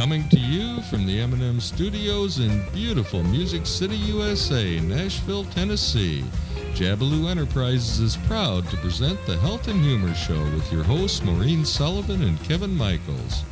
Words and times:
Coming 0.00 0.26
to 0.30 0.38
you 0.38 0.80
from 0.84 1.04
the 1.04 1.20
M&M 1.20 1.60
Studios 1.60 2.38
in 2.38 2.64
beautiful 2.72 3.22
Music 3.22 3.66
City, 3.66 3.96
USA, 3.96 4.80
Nashville, 4.80 5.44
Tennessee. 5.44 6.24
Jabaloo 6.72 7.28
Enterprises 7.28 8.00
is 8.00 8.16
proud 8.26 8.66
to 8.70 8.78
present 8.78 9.22
the 9.26 9.36
Health 9.36 9.68
and 9.68 9.78
Humor 9.84 10.14
Show 10.14 10.42
with 10.54 10.72
your 10.72 10.84
hosts 10.84 11.22
Maureen 11.22 11.66
Sullivan 11.66 12.22
and 12.22 12.42
Kevin 12.44 12.74
Michaels. 12.74 13.44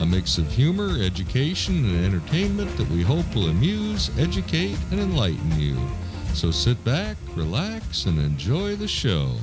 A 0.00 0.04
mix 0.04 0.38
of 0.38 0.50
humor, 0.50 1.00
education, 1.00 1.84
and 1.84 2.04
entertainment 2.04 2.76
that 2.78 2.90
we 2.90 3.02
hope 3.02 3.32
will 3.32 3.50
amuse, 3.50 4.10
educate, 4.18 4.78
and 4.90 4.98
enlighten 4.98 5.56
you. 5.56 5.78
So 6.34 6.50
sit 6.50 6.82
back, 6.82 7.16
relax, 7.36 8.06
and 8.06 8.18
enjoy 8.18 8.74
the 8.74 8.88
show. 8.88 9.36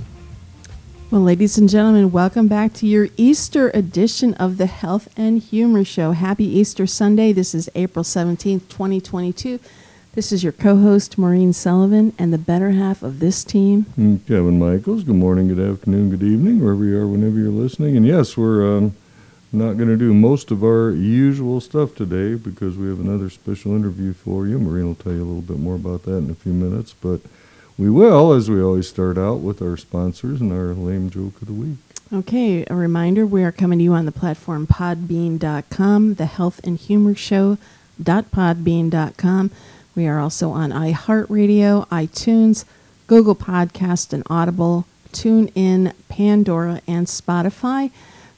Well, 1.11 1.21
ladies 1.21 1.57
and 1.57 1.67
gentlemen, 1.67 2.11
welcome 2.11 2.47
back 2.47 2.71
to 2.73 2.85
your 2.85 3.07
Easter 3.17 3.71
edition 3.73 4.35
of 4.35 4.57
the 4.57 4.67
Health 4.67 5.09
and 5.17 5.41
Humor 5.41 5.83
Show. 5.83 6.11
Happy 6.11 6.45
Easter 6.45 6.85
Sunday. 6.85 7.33
This 7.33 7.55
is 7.55 7.67
April 7.73 8.05
17th, 8.05 8.69
2022. 8.69 9.59
This 10.13 10.31
is 10.31 10.43
your 10.43 10.53
co 10.53 10.77
host, 10.77 11.17
Maureen 11.17 11.51
Sullivan, 11.51 12.13
and 12.19 12.31
the 12.31 12.37
better 12.37 12.69
half 12.71 13.01
of 13.01 13.21
this 13.21 13.43
team. 13.43 13.87
Mm, 13.97 14.19
Kevin 14.27 14.59
Michaels. 14.59 15.03
Good 15.03 15.15
morning, 15.15 15.47
good 15.47 15.71
afternoon, 15.71 16.11
good 16.11 16.21
evening, 16.21 16.59
wherever 16.59 16.85
you 16.85 16.99
are, 16.99 17.07
whenever 17.07 17.39
you're 17.39 17.49
listening. 17.49 17.97
And 17.97 18.05
yes, 18.05 18.37
we're 18.37 18.77
um, 18.77 18.95
not 19.51 19.77
going 19.77 19.89
to 19.89 19.97
do 19.97 20.13
most 20.13 20.51
of 20.51 20.63
our 20.63 20.91
usual 20.91 21.59
stuff 21.59 21.95
today 21.95 22.35
because 22.35 22.77
we 22.77 22.87
have 22.87 22.99
another 22.99 23.31
special 23.31 23.75
interview 23.75 24.13
for 24.13 24.45
you. 24.45 24.59
Maureen 24.59 24.85
will 24.85 24.93
tell 24.93 25.13
you 25.13 25.23
a 25.23 25.25
little 25.25 25.41
bit 25.41 25.57
more 25.57 25.73
about 25.73 26.03
that 26.03 26.17
in 26.17 26.29
a 26.29 26.35
few 26.35 26.53
minutes. 26.53 26.93
But 26.93 27.21
we 27.79 27.89
will, 27.89 28.33
as 28.33 28.49
we 28.49 28.61
always 28.61 28.89
start 28.89 29.17
out, 29.17 29.39
with 29.39 29.61
our 29.61 29.77
sponsors 29.77 30.41
and 30.41 30.51
our 30.51 30.73
lame 30.73 31.09
joke 31.09 31.41
of 31.41 31.47
the 31.47 31.53
week. 31.53 31.77
Okay, 32.11 32.65
a 32.69 32.75
reminder 32.75 33.25
we 33.25 33.41
are 33.43 33.53
coming 33.53 33.79
to 33.79 33.83
you 33.83 33.93
on 33.93 34.05
the 34.05 34.11
platform 34.11 34.67
podbean.com, 34.67 36.15
the 36.15 36.25
health 36.25 36.59
and 36.65 36.77
humor 36.77 37.15
show.podbean.com. 37.15 39.51
We 39.95 40.07
are 40.07 40.19
also 40.19 40.49
on 40.49 40.71
iHeartRadio, 40.71 41.87
iTunes, 41.87 42.65
Google 43.07 43.35
Podcast, 43.35 44.11
and 44.11 44.23
Audible, 44.29 44.85
TuneIn, 45.13 45.93
Pandora, 46.09 46.81
and 46.85 47.07
Spotify. 47.07 47.91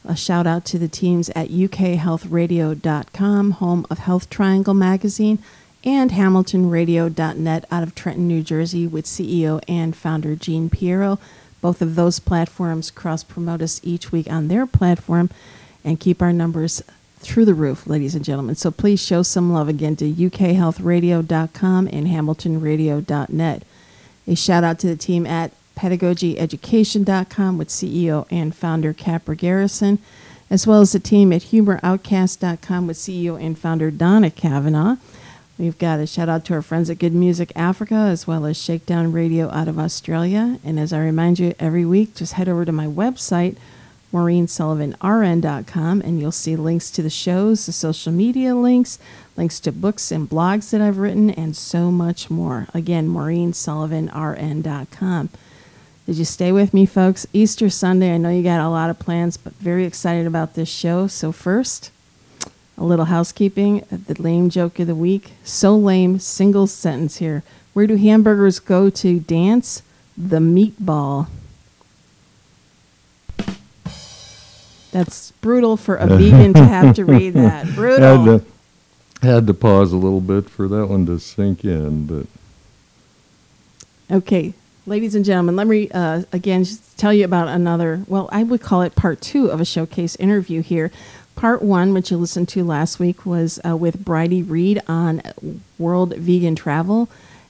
A 0.05 0.15
shout 0.15 0.45
out 0.45 0.65
to 0.65 0.77
the 0.77 0.87
teams 0.87 1.29
at 1.29 1.49
ukhealthradio.com, 1.49 3.51
home 3.51 3.87
of 3.89 3.97
Health 3.99 4.29
Triangle 4.29 4.75
magazine, 4.75 5.39
and 5.83 6.11
hamiltonradio.net 6.11 7.65
out 7.71 7.83
of 7.83 7.95
Trenton, 7.95 8.27
New 8.27 8.43
Jersey, 8.43 8.87
with 8.87 9.05
CEO 9.05 9.61
and 9.67 9.95
founder 9.95 10.35
Gene 10.35 10.69
Piero. 10.69 11.19
Both 11.61 11.81
of 11.81 11.95
those 11.95 12.19
platforms 12.19 12.91
cross 12.91 13.23
promote 13.23 13.61
us 13.61 13.79
each 13.83 14.11
week 14.11 14.29
on 14.29 14.47
their 14.47 14.65
platform 14.65 15.29
and 15.83 15.99
keep 15.99 16.21
our 16.21 16.33
numbers 16.33 16.81
through 17.19 17.45
the 17.45 17.53
roof, 17.53 17.85
ladies 17.87 18.15
and 18.15 18.25
gentlemen. 18.25 18.55
So 18.55 18.71
please 18.71 19.03
show 19.03 19.23
some 19.23 19.53
love 19.53 19.69
again 19.69 19.95
to 19.97 20.11
ukhealthradio.com 20.11 21.87
and 21.87 22.07
hamiltonradio.net. 22.07 23.63
A 24.27 24.35
shout 24.35 24.63
out 24.63 24.79
to 24.79 24.87
the 24.87 24.95
team 24.95 25.25
at 25.25 25.51
pedagogyeducation.com 25.75 27.57
with 27.57 27.69
CEO 27.69 28.27
and 28.29 28.55
founder 28.55 28.93
Capra 28.93 29.35
Garrison, 29.35 29.99
as 30.49 30.67
well 30.67 30.81
as 30.81 30.91
the 30.91 30.99
team 30.99 31.31
at 31.31 31.43
humoroutcast.com 31.43 32.87
with 32.87 32.97
CEO 32.97 33.41
and 33.43 33.57
founder 33.57 33.89
Donna 33.91 34.29
Cavanagh. 34.29 34.97
We've 35.61 35.77
got 35.77 35.99
a 35.99 36.07
shout 36.07 36.27
out 36.27 36.43
to 36.45 36.55
our 36.55 36.63
friends 36.63 36.89
at 36.89 36.97
Good 36.97 37.13
Music 37.13 37.51
Africa, 37.55 37.93
as 37.93 38.25
well 38.25 38.47
as 38.47 38.57
Shakedown 38.57 39.11
Radio 39.11 39.47
out 39.51 39.67
of 39.67 39.77
Australia. 39.77 40.57
And 40.63 40.79
as 40.79 40.91
I 40.91 40.97
remind 40.97 41.37
you 41.37 41.53
every 41.59 41.85
week, 41.85 42.15
just 42.15 42.33
head 42.33 42.49
over 42.49 42.65
to 42.65 42.71
my 42.71 42.87
website, 42.87 43.57
MaureenSullivanRN.com, 44.11 46.01
and 46.01 46.19
you'll 46.19 46.31
see 46.31 46.55
links 46.55 46.89
to 46.89 47.03
the 47.03 47.11
shows, 47.11 47.67
the 47.67 47.71
social 47.71 48.11
media 48.11 48.55
links, 48.55 48.97
links 49.37 49.59
to 49.59 49.71
books 49.71 50.11
and 50.11 50.27
blogs 50.27 50.71
that 50.71 50.81
I've 50.81 50.97
written, 50.97 51.29
and 51.29 51.55
so 51.55 51.91
much 51.91 52.31
more. 52.31 52.65
Again, 52.73 53.07
MaureenSullivanRN.com. 53.09 55.29
Did 56.07 56.15
you 56.15 56.25
stay 56.25 56.51
with 56.51 56.73
me, 56.73 56.87
folks? 56.87 57.27
Easter 57.33 57.69
Sunday, 57.69 58.15
I 58.15 58.17
know 58.17 58.31
you 58.31 58.41
got 58.41 58.65
a 58.65 58.67
lot 58.67 58.89
of 58.89 58.97
plans, 58.97 59.37
but 59.37 59.53
very 59.53 59.85
excited 59.85 60.25
about 60.25 60.55
this 60.55 60.69
show. 60.69 61.05
So, 61.05 61.31
first, 61.31 61.91
a 62.81 62.83
little 62.83 63.05
housekeeping. 63.05 63.85
The 63.89 64.21
lame 64.21 64.49
joke 64.49 64.79
of 64.79 64.87
the 64.87 64.95
week. 64.95 65.33
So 65.43 65.77
lame, 65.77 66.19
single 66.19 66.67
sentence 66.67 67.17
here. 67.17 67.43
Where 67.73 67.87
do 67.87 67.95
hamburgers 67.95 68.59
go 68.59 68.89
to 68.89 69.19
dance? 69.19 69.83
The 70.17 70.39
meatball. 70.39 71.27
That's 74.91 75.31
brutal 75.39 75.77
for 75.77 75.95
a 75.95 76.07
vegan 76.17 76.53
to 76.55 76.65
have 76.65 76.95
to 76.95 77.05
read 77.05 77.33
that. 77.35 77.67
Brutal. 77.67 78.23
Had 78.25 78.41
to, 79.21 79.25
had 79.27 79.47
to 79.47 79.53
pause 79.53 79.93
a 79.93 79.97
little 79.97 80.19
bit 80.19 80.49
for 80.49 80.67
that 80.67 80.87
one 80.87 81.05
to 81.05 81.19
sink 81.19 81.63
in, 81.63 82.07
but 82.07 82.25
Okay, 84.11 84.53
ladies 84.85 85.15
and 85.15 85.23
gentlemen, 85.23 85.55
let 85.55 85.67
me 85.67 85.89
uh, 85.91 86.23
again 86.33 86.65
just 86.65 86.97
tell 86.97 87.13
you 87.13 87.23
about 87.23 87.47
another, 87.47 88.03
well, 88.07 88.27
I 88.29 88.43
would 88.43 88.59
call 88.59 88.81
it 88.81 88.93
part 88.93 89.21
two 89.21 89.45
of 89.45 89.61
a 89.61 89.65
showcase 89.65 90.17
interview 90.17 90.61
here. 90.61 90.91
Part 91.41 91.63
one, 91.63 91.91
which 91.95 92.11
you 92.11 92.17
listened 92.17 92.49
to 92.49 92.63
last 92.63 92.99
week, 92.99 93.25
was 93.25 93.59
uh, 93.67 93.75
with 93.75 94.05
Brighde 94.05 94.47
Reed 94.47 94.79
on 94.87 95.23
world 95.79 96.15
vegan 96.15 96.55
travel. 96.55 97.09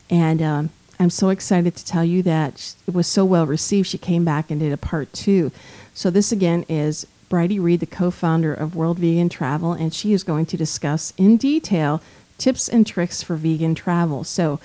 And 0.10 0.42
um, 0.42 0.70
I'm 0.98 1.10
so 1.10 1.28
excited 1.28 1.76
to 1.76 1.86
tell 1.86 2.06
you 2.06 2.24
that 2.24 2.74
it 2.88 2.94
was 2.94 3.06
so 3.06 3.26
well 3.26 3.46
received, 3.46 3.90
she 3.90 3.98
came 3.98 4.24
back 4.24 4.50
and 4.50 4.62
did 4.62 4.72
a 4.72 4.78
part 4.78 5.12
two. 5.12 5.52
So, 5.94 6.10
this 6.10 6.32
again 6.32 6.64
is 6.70 7.06
Brighde 7.30 7.62
Reed, 7.62 7.82
the 7.82 7.86
co 7.86 8.12
founder 8.12 8.54
of 8.54 8.78
World 8.78 8.98
Vegan 8.98 9.28
Travel, 9.28 9.74
and 9.74 9.94
she 9.94 10.14
is 10.14 10.24
going 10.24 10.46
to 10.46 10.56
discuss 10.56 11.12
in 11.18 11.36
detail 11.36 12.02
tips 12.38 12.70
and 12.70 12.88
tricks 12.88 13.22
for 13.22 13.36
vegan 13.36 13.76
travel. 13.76 14.24
So, 14.24 14.62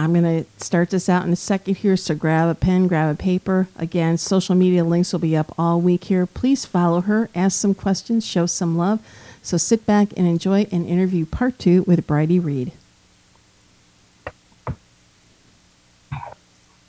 I'm 0.00 0.14
going 0.14 0.24
to 0.24 0.64
start 0.64 0.88
this 0.88 1.10
out 1.10 1.26
in 1.26 1.32
a 1.32 1.36
second 1.36 1.76
here, 1.76 1.94
so 1.94 2.14
grab 2.14 2.48
a 2.48 2.54
pen, 2.54 2.88
grab 2.88 3.14
a 3.14 3.18
paper. 3.18 3.68
Again, 3.76 4.16
social 4.16 4.54
media 4.54 4.82
links 4.82 5.12
will 5.12 5.20
be 5.20 5.36
up 5.36 5.52
all 5.58 5.78
week 5.78 6.04
here. 6.04 6.24
Please 6.24 6.64
follow 6.64 7.02
her, 7.02 7.28
ask 7.34 7.60
some 7.60 7.74
questions, 7.74 8.26
show 8.26 8.46
some 8.46 8.78
love. 8.78 9.00
So 9.42 9.58
sit 9.58 9.84
back 9.84 10.08
and 10.16 10.26
enjoy 10.26 10.66
an 10.72 10.86
interview 10.86 11.26
part 11.26 11.58
two 11.58 11.82
with 11.82 12.06
Brighde 12.06 12.42
Reed. 12.42 12.72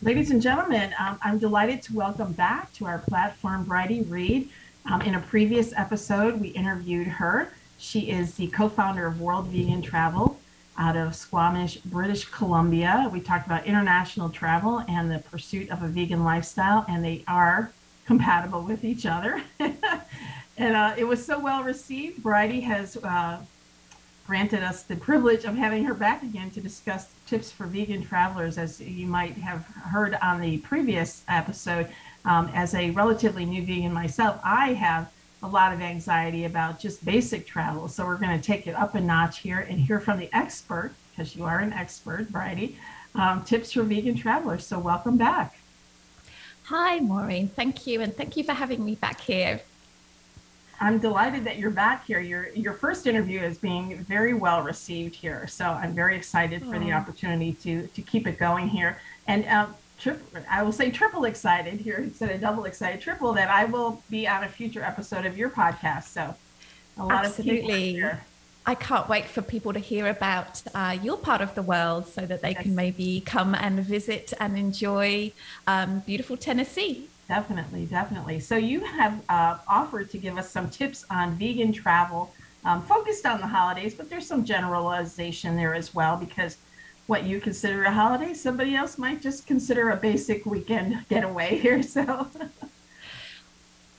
Ladies 0.01 0.31
and 0.31 0.41
gentlemen, 0.41 0.95
um, 0.97 1.19
I'm 1.21 1.38
delighted 1.38 1.81
to 1.83 1.94
welcome 1.94 2.31
back 2.31 2.71
to 2.75 2.85
our 2.85 3.00
platform 3.00 3.66
Brighde 3.66 4.09
Reed. 4.09 4.47
Um, 4.89 5.01
in 5.01 5.16
a 5.16 5.19
previous 5.19 5.73
episode, 5.73 6.39
we 6.39 6.47
interviewed 6.47 7.07
her. 7.07 7.51
She 7.77 8.09
is 8.09 8.35
the 8.35 8.47
co 8.47 8.69
founder 8.69 9.05
of 9.05 9.19
World 9.19 9.47
Vegan 9.47 9.81
Travel 9.81 10.39
out 10.77 10.95
of 10.95 11.15
Squamish, 11.15 11.77
British 11.77 12.25
Columbia. 12.25 13.09
We 13.11 13.21
talked 13.21 13.45
about 13.45 13.65
international 13.65 14.29
travel 14.29 14.83
and 14.87 15.11
the 15.11 15.19
pursuit 15.19 15.69
of 15.69 15.83
a 15.83 15.87
vegan 15.87 16.23
lifestyle, 16.23 16.85
and 16.87 17.03
they 17.03 17.23
are 17.27 17.71
compatible 18.05 18.61
with 18.63 18.83
each 18.83 19.05
other. 19.05 19.41
and 19.59 20.75
uh, 20.75 20.93
it 20.97 21.05
was 21.05 21.25
so 21.25 21.39
well 21.39 21.63
received. 21.63 22.23
Brighde 22.23 22.63
has 22.63 22.97
uh, 22.97 23.39
granted 24.27 24.63
us 24.63 24.83
the 24.83 24.95
privilege 24.95 25.43
of 25.43 25.55
having 25.55 25.83
her 25.83 25.93
back 25.93 26.23
again 26.23 26.49
to 26.51 26.61
discuss 26.61 27.09
tips 27.27 27.51
for 27.51 27.65
vegan 27.65 28.03
travelers, 28.03 28.57
as 28.57 28.79
you 28.79 29.07
might 29.07 29.33
have 29.33 29.65
heard 29.65 30.17
on 30.21 30.39
the 30.39 30.57
previous 30.59 31.23
episode. 31.27 31.88
Um, 32.23 32.51
as 32.53 32.75
a 32.75 32.91
relatively 32.91 33.45
new 33.45 33.65
vegan 33.65 33.91
myself, 33.91 34.39
I 34.43 34.73
have 34.73 35.11
a 35.44 35.47
lot 35.47 35.74
of 35.74 35.81
anxiety 35.81 36.46
about 36.46 36.79
just 36.79 37.03
basic 37.03 37.46
travel. 37.47 37.88
So 37.88 38.06
we're 38.06 38.18
going 38.18 38.38
to 38.40 38.46
take 38.46 38.68
it 38.68 38.75
up 38.75 38.96
a 38.96 39.02
notch 39.02 39.40
here 39.40 39.59
and 39.69 39.79
hear 39.79 40.00
from 40.00 40.19
the 40.19 40.29
expert, 40.34 40.94
because 41.09 41.35
you 41.35 41.46
are 41.46 41.59
an 41.59 41.74
expert, 41.74 42.31
Brighde, 42.31 42.75
um, 43.16 43.44
tips 43.44 43.72
for 43.72 43.84
vegan 43.84 44.16
travelers. 44.16 44.66
So 44.66 44.80
welcome 44.80 45.18
back. 45.18 45.57
Hi, 46.66 47.00
Maureen. 47.00 47.47
Thank 47.50 47.88
you. 47.88 48.01
And 48.01 48.16
thank 48.16 48.38
you 48.38 48.44
for 48.44 48.53
having 48.53 48.85
me 48.85 48.96
back 48.96 49.19
here. 49.19 49.62
I'm 50.80 50.97
delighted 50.97 51.44
that 51.44 51.57
you're 51.59 51.69
back 51.69 52.07
here. 52.07 52.19
Your 52.19 52.50
your 52.50 52.74
first 52.74 53.06
interview 53.06 53.40
is 53.40 53.60
being 53.60 54.04
very 54.06 54.33
well 54.33 54.63
received 54.63 55.13
here, 55.13 55.45
so 55.45 55.65
I'm 55.65 55.94
very 55.94 56.15
excited 56.15 56.65
for 56.65 56.80
the 56.80 56.92
opportunity 56.92 57.54
to 57.63 57.86
to 57.86 58.01
keep 58.01 58.25
it 58.25 58.39
going 58.39 58.68
here. 58.68 59.00
And 59.27 59.45
um, 59.48 59.75
triple, 60.01 60.42
I 60.50 60.63
will 60.63 60.71
say 60.71 60.92
triple 60.92 61.25
excited 61.25 61.80
here 61.80 61.98
instead 61.98 62.31
of 62.31 62.42
double 62.42 62.65
excited, 62.65 63.01
triple 63.01 63.33
that 63.33 63.50
I 63.50 63.65
will 63.65 64.03
be 64.09 64.27
on 64.27 64.44
a 64.44 64.50
future 64.50 64.83
episode 64.83 65.25
of 65.25 65.38
your 65.38 65.50
podcast. 65.50 66.06
So 66.06 66.36
a 66.98 67.06
lot 67.06 67.25
Absolutely. 67.25 68.01
of 68.01 68.19
I 68.65 68.75
can't 68.75 69.09
wait 69.09 69.25
for 69.25 69.42
people 69.42 69.74
to 69.74 69.80
hear 69.80 70.07
about 70.07 70.62
uh, 70.75 70.95
your 71.01 71.18
part 71.18 71.42
of 71.42 71.56
the 71.56 71.63
world 71.63 72.07
so 72.07 72.21
that 72.25 72.42
they 72.42 72.51
yes. 72.51 72.62
can 72.62 72.75
maybe 72.75 73.21
come 73.25 73.56
and 73.56 73.80
visit 73.80 74.33
and 74.39 74.57
enjoy 74.57 75.31
um, 75.65 76.00
beautiful 76.06 76.38
Tennessee. 76.38 77.07
Definitely, 77.27 77.86
definitely. 77.86 78.39
So 78.39 78.57
you 78.57 78.81
have 78.81 79.19
uh, 79.30 79.57
offered 79.68 80.12
to 80.12 80.18
give 80.18 80.38
us 80.38 80.51
some 80.51 80.69
tips 80.69 81.06
on 81.09 81.36
vegan 81.38 81.74
travel 81.74 82.33
um, 82.63 82.83
focused 82.83 83.25
on 83.25 83.39
the 83.42 83.48
holidays, 83.48 83.95
but 83.95 84.09
there's 84.09 84.27
some 84.27 84.45
generalization 84.45 85.56
there 85.56 85.74
as 85.74 85.95
well 85.95 86.18
because 86.18 86.57
what 87.12 87.25
you 87.25 87.42
consider 87.42 87.84
a 87.84 87.92
holiday, 87.92 88.34
somebody 88.34 88.74
else 88.74 88.98
might 88.98 89.22
just 89.22 89.46
consider 89.46 89.90
a 89.90 89.98
basic 89.98 90.46
weekend 90.46 91.06
getaway 91.10 91.58
here. 91.58 91.84
So, 91.96 92.28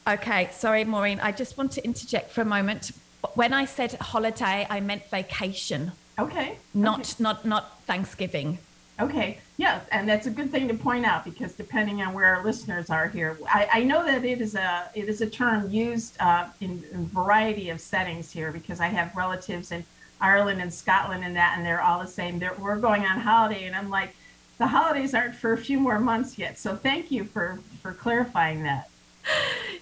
okay, 0.09 0.49
sorry, 0.51 0.85
Maureen. 0.85 1.21
I 1.21 1.31
just 1.31 1.59
want 1.59 1.73
to 1.73 1.85
interject 1.85 2.31
for 2.31 2.41
a 2.41 2.51
moment. 2.57 2.93
when 3.35 3.53
I 3.53 3.67
said 3.67 3.91
holiday, 4.13 4.67
I 4.71 4.81
meant 4.81 5.03
vacation. 5.11 5.93
Okay. 6.19 6.57
Not 6.73 7.01
okay. 7.01 7.23
not 7.27 7.45
not 7.45 7.65
Thanksgiving. 7.91 8.59
Okay, 9.05 9.39
yeah, 9.57 9.81
and 9.91 10.09
that's 10.09 10.27
a 10.27 10.35
good 10.39 10.51
thing 10.51 10.67
to 10.69 10.75
point 10.75 11.05
out 11.05 11.23
because 11.25 11.53
depending 11.65 12.03
on 12.05 12.15
where 12.15 12.29
our 12.35 12.43
listeners 12.45 12.89
are 12.89 13.09
here, 13.09 13.39
I, 13.59 13.63
I 13.79 13.81
know 13.91 14.01
that 14.11 14.25
it 14.25 14.41
is 14.41 14.55
a 14.55 14.69
it 14.95 15.07
is 15.13 15.21
a 15.21 15.29
term 15.29 15.71
used 15.71 16.13
uh, 16.19 16.47
in, 16.61 16.83
in, 16.93 17.01
a 17.01 17.15
variety 17.21 17.69
of 17.69 17.79
settings 17.81 18.31
here 18.33 18.51
because 18.59 18.81
I 18.81 18.89
have 18.99 19.09
relatives 19.15 19.71
in 19.71 19.85
Ireland 20.23 20.63
and 20.63 20.73
Scotland 20.73 21.25
and 21.25 21.37
that, 21.37 21.55
and 21.57 21.67
they're 21.67 21.83
all 21.83 22.01
the 22.01 22.07
same. 22.07 22.39
They're, 22.39 22.55
we're 22.59 22.77
going 22.77 23.05
on 23.05 23.19
holiday, 23.19 23.65
and 23.65 23.77
I'm 23.77 23.91
like, 23.91 24.15
the 24.59 24.67
holidays 24.67 25.15
aren't 25.15 25.35
for 25.35 25.53
a 25.53 25.59
few 25.59 25.79
more 25.81 25.99
months 25.99 26.39
yet. 26.39 26.59
So 26.59 26.77
thank 26.77 27.11
you 27.11 27.25
for 27.25 27.59
for 27.83 27.93
clarifying 27.93 28.63
that. 28.63 28.89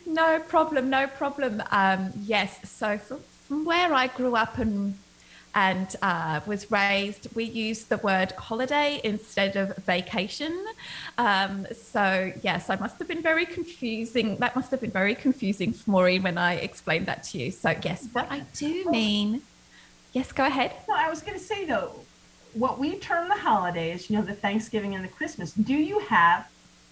No 0.06 0.40
problem, 0.40 0.90
no 0.90 1.06
problem. 1.06 1.62
Um, 1.70 2.10
yes, 2.24 2.68
so 2.68 2.98
from, 2.98 3.20
from 3.46 3.64
where 3.64 3.94
I 3.94 4.08
grew 4.08 4.34
up 4.34 4.58
and 4.58 4.98
and 5.54 5.96
uh, 6.02 6.40
was 6.46 6.70
raised, 6.70 7.28
we 7.34 7.44
use 7.44 7.84
the 7.84 7.98
word 7.98 8.32
holiday 8.32 9.00
instead 9.02 9.56
of 9.56 9.76
vacation. 9.78 10.64
Um, 11.18 11.66
so, 11.74 12.32
yes, 12.42 12.70
I 12.70 12.76
must 12.76 12.98
have 12.98 13.08
been 13.08 13.22
very 13.22 13.46
confusing. 13.46 14.36
That 14.36 14.54
must 14.54 14.70
have 14.70 14.80
been 14.80 14.92
very 14.92 15.14
confusing 15.14 15.72
for 15.72 15.90
Maureen 15.90 16.22
when 16.22 16.38
I 16.38 16.54
explained 16.54 17.06
that 17.06 17.24
to 17.24 17.38
you. 17.38 17.50
So, 17.50 17.74
yes, 17.82 18.08
what 18.12 18.30
I 18.30 18.40
do 18.54 18.90
mean, 18.90 19.42
yes, 20.12 20.32
go 20.32 20.44
ahead. 20.46 20.72
No, 20.88 20.94
I 20.96 21.08
was 21.08 21.22
going 21.22 21.38
to 21.38 21.44
say 21.44 21.64
though, 21.64 21.92
what 22.54 22.78
we 22.78 22.96
term 22.98 23.28
the 23.28 23.36
holidays, 23.36 24.10
you 24.10 24.16
know, 24.16 24.22
the 24.22 24.34
Thanksgiving 24.34 24.94
and 24.94 25.04
the 25.04 25.08
Christmas, 25.08 25.52
do 25.52 25.74
you 25.74 25.98
have 26.00 26.48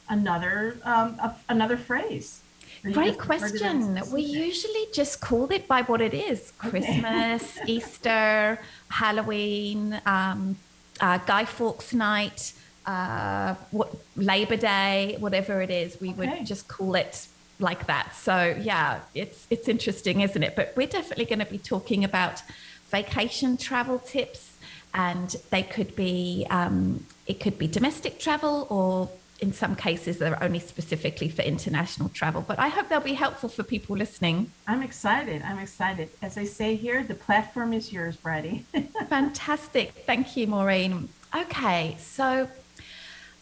another 0.08 0.78
um, 0.84 1.18
a, 1.20 1.34
another 1.48 1.76
phrase? 1.76 2.40
Great 2.82 3.18
question. 3.18 4.00
We 4.12 4.22
usually 4.22 4.86
just 4.92 5.20
call 5.20 5.50
it 5.50 5.66
by 5.66 5.82
what 5.82 6.00
it 6.00 6.14
is 6.14 6.52
Christmas, 6.58 7.58
okay. 7.58 7.64
Easter, 7.72 8.60
Halloween, 8.88 10.00
um, 10.06 10.56
uh, 11.00 11.18
Guy 11.18 11.44
Fawkes 11.44 11.92
Night, 11.92 12.52
uh, 12.86 13.54
what, 13.72 13.94
Labor 14.16 14.56
Day, 14.56 15.16
whatever 15.18 15.60
it 15.60 15.70
is. 15.70 16.00
We 16.00 16.10
okay. 16.10 16.18
would 16.38 16.46
just 16.46 16.68
call 16.68 16.94
it 16.94 17.26
like 17.58 17.86
that. 17.86 18.14
So, 18.14 18.56
yeah, 18.60 19.00
it's, 19.14 19.46
it's 19.50 19.68
interesting, 19.68 20.20
isn't 20.20 20.42
it? 20.42 20.54
But 20.54 20.74
we're 20.76 20.86
definitely 20.86 21.24
going 21.24 21.40
to 21.40 21.46
be 21.46 21.58
talking 21.58 22.04
about 22.04 22.42
vacation 22.90 23.56
travel 23.56 23.98
tips. 23.98 24.56
And 24.94 25.36
they 25.50 25.62
could 25.62 25.94
be, 25.94 26.46
um, 26.50 27.04
it 27.26 27.40
could 27.40 27.58
be 27.58 27.66
domestic 27.66 28.18
travel 28.18 28.66
or 28.70 29.10
in 29.40 29.52
some 29.52 29.76
cases 29.76 30.18
they're 30.18 30.42
only 30.42 30.58
specifically 30.58 31.28
for 31.28 31.42
international 31.42 32.08
travel 32.08 32.44
but 32.46 32.58
i 32.58 32.68
hope 32.68 32.88
they'll 32.88 33.00
be 33.00 33.14
helpful 33.14 33.48
for 33.48 33.62
people 33.62 33.96
listening 33.96 34.50
i'm 34.66 34.82
excited 34.82 35.42
i'm 35.42 35.58
excited 35.58 36.08
as 36.22 36.36
i 36.36 36.44
say 36.44 36.74
here 36.74 37.04
the 37.04 37.14
platform 37.14 37.72
is 37.72 37.92
yours 37.92 38.16
Brighde 38.16 38.62
fantastic 39.08 39.92
thank 40.06 40.36
you 40.36 40.48
maureen 40.48 41.08
okay 41.34 41.96
so 42.00 42.48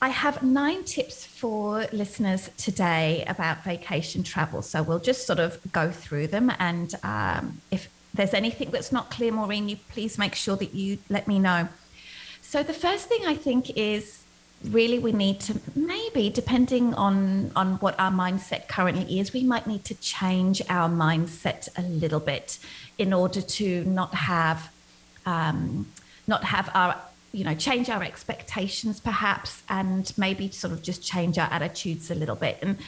I 0.02 0.10
have 0.10 0.42
nine 0.42 0.84
tips 0.84 1.24
for 1.24 1.86
listeners 1.90 2.50
today 2.58 3.24
about 3.28 3.64
vacation 3.64 4.22
travel. 4.22 4.60
So 4.60 4.82
we'll 4.82 4.98
just 4.98 5.26
sort 5.26 5.38
of 5.38 5.58
go 5.72 5.90
through 5.90 6.26
them. 6.26 6.52
And 6.58 6.94
um, 7.02 7.62
if 7.70 7.88
there's 8.16 8.34
anything 8.34 8.70
that's 8.70 8.92
not 8.92 9.10
clear, 9.10 9.32
Maureen, 9.32 9.68
you 9.68 9.76
please 9.90 10.18
make 10.18 10.34
sure 10.34 10.56
that 10.56 10.74
you 10.74 10.98
let 11.08 11.28
me 11.28 11.38
know. 11.38 11.68
So 12.42 12.62
the 12.62 12.74
first 12.74 13.08
thing 13.08 13.26
I 13.26 13.34
think 13.34 13.76
is 13.76 14.22
really 14.64 14.98
we 14.98 15.12
need 15.12 15.38
to 15.38 15.60
maybe 15.74 16.30
depending 16.30 16.94
on 16.94 17.52
on 17.54 17.74
what 17.74 17.98
our 18.00 18.10
mindset 18.10 18.66
currently 18.68 19.20
is 19.20 19.32
we 19.32 19.44
might 19.44 19.66
need 19.66 19.84
to 19.84 19.94
change 19.96 20.62
our 20.70 20.88
mindset 20.88 21.68
a 21.76 21.82
little 21.82 22.20
bit 22.20 22.58
in 22.98 23.12
order 23.12 23.42
to 23.42 23.84
not 23.84 24.14
have 24.14 24.70
um, 25.26 25.86
not 26.26 26.42
have 26.44 26.70
our 26.74 26.96
you 27.32 27.44
know 27.44 27.54
change 27.54 27.90
our 27.90 28.02
expectations 28.02 28.98
perhaps 28.98 29.62
and 29.68 30.12
maybe 30.16 30.50
sort 30.50 30.72
of 30.72 30.82
just 30.82 31.02
change 31.04 31.36
our 31.38 31.48
attitudes 31.52 32.10
a 32.10 32.14
little 32.14 32.36
bit 32.36 32.58
and 32.62 32.78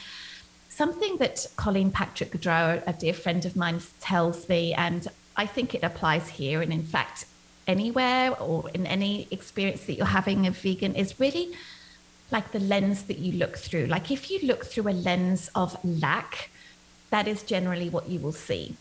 something 0.81 1.17
that 1.17 1.37
Colleen 1.63 1.91
Patrick-Goudreau 1.91 2.83
a 2.91 2.93
dear 2.93 3.13
friend 3.23 3.43
of 3.49 3.53
mine 3.63 3.79
tells 3.99 4.47
me 4.53 4.61
and 4.85 5.01
i 5.43 5.45
think 5.55 5.67
it 5.77 5.83
applies 5.89 6.25
here 6.39 6.59
and 6.63 6.71
in 6.79 6.85
fact 6.95 7.17
anywhere 7.75 8.25
or 8.47 8.57
in 8.77 8.83
any 8.87 9.13
experience 9.37 9.81
that 9.85 9.95
you're 9.97 10.15
having 10.21 10.47
of 10.47 10.55
vegan 10.57 10.93
is 10.95 11.09
really 11.19 11.47
like 12.31 12.51
the 12.51 12.59
lens 12.59 13.03
that 13.03 13.19
you 13.19 13.33
look 13.33 13.57
through. 13.57 13.87
Like 13.87 14.11
if 14.11 14.29
you 14.29 14.39
look 14.43 14.65
through 14.65 14.87
a 14.89 14.97
lens 15.09 15.49
of 15.55 15.77
lack, 15.83 16.49
that 17.09 17.27
is 17.27 17.43
generally 17.43 17.89
what 17.89 18.07
you 18.07 18.19
will 18.19 18.37
see. 18.49 18.75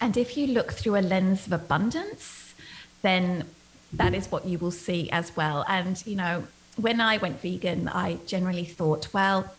And 0.00 0.16
if 0.16 0.36
you 0.36 0.46
look 0.48 0.72
through 0.72 0.96
a 0.96 1.04
lens 1.14 1.46
of 1.46 1.52
abundance, 1.52 2.54
then 3.02 3.44
that 3.92 4.14
is 4.14 4.30
what 4.30 4.44
you 4.44 4.58
will 4.58 4.70
see 4.70 5.10
as 5.10 5.34
well. 5.36 5.64
And, 5.68 6.04
you 6.06 6.16
know, 6.16 6.44
when 6.76 7.00
I 7.00 7.16
went 7.16 7.40
vegan, 7.40 7.88
I 7.88 8.18
generally 8.26 8.64
thought, 8.64 9.12
well, 9.12 9.50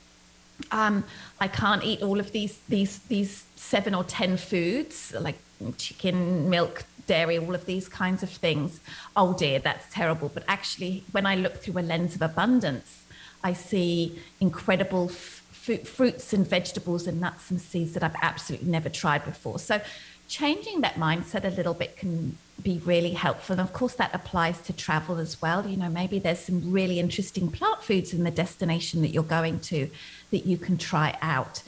um, 0.71 1.03
I 1.39 1.47
can't 1.47 1.83
eat 1.83 2.01
all 2.01 2.19
of 2.19 2.31
these 2.31 2.59
these 2.67 2.99
these 2.99 3.45
seven 3.55 3.93
or 3.93 4.03
ten 4.03 4.37
foods 4.37 5.13
like 5.19 5.37
chicken, 5.77 6.49
milk, 6.49 6.83
dairy, 7.07 7.37
all 7.37 7.55
of 7.55 7.65
these 7.65 7.87
kinds 7.87 8.23
of 8.23 8.29
things. 8.29 8.79
Oh 9.15 9.33
dear, 9.33 9.59
that's 9.59 9.91
terrible. 9.93 10.29
But 10.29 10.43
actually, 10.47 11.03
when 11.11 11.25
I 11.25 11.35
look 11.35 11.57
through 11.57 11.79
a 11.79 11.81
lens 11.81 12.15
of 12.15 12.21
abundance, 12.21 13.05
I 13.43 13.53
see 13.53 14.19
incredible 14.39 15.09
f- 15.09 15.43
fruits 15.85 16.33
and 16.33 16.47
vegetables 16.47 17.07
and 17.07 17.19
nuts 17.19 17.49
and 17.51 17.59
seeds 17.59 17.93
that 17.93 18.03
I've 18.03 18.15
absolutely 18.21 18.69
never 18.69 18.89
tried 18.89 19.25
before. 19.25 19.59
So, 19.59 19.81
changing 20.27 20.81
that 20.81 20.95
mindset 20.95 21.45
a 21.45 21.55
little 21.55 21.73
bit 21.73 21.97
can 21.97 22.37
be 22.63 22.81
really 22.85 23.11
helpful. 23.11 23.53
And 23.53 23.61
of 23.61 23.73
course, 23.73 23.95
that 23.95 24.13
applies 24.13 24.59
to 24.61 24.73
travel 24.73 25.17
as 25.17 25.41
well. 25.41 25.65
You 25.67 25.77
know, 25.77 25.89
maybe 25.89 26.19
there's 26.19 26.39
some 26.39 26.71
really 26.71 26.99
interesting 26.99 27.49
plant 27.49 27.83
foods 27.83 28.13
in 28.13 28.23
the 28.23 28.31
destination 28.31 29.01
that 29.01 29.09
you're 29.09 29.23
going 29.23 29.59
to 29.61 29.89
that 30.31 30.45
you 30.45 30.57
can 30.57 30.77
try 30.77 31.17
out. 31.21 31.63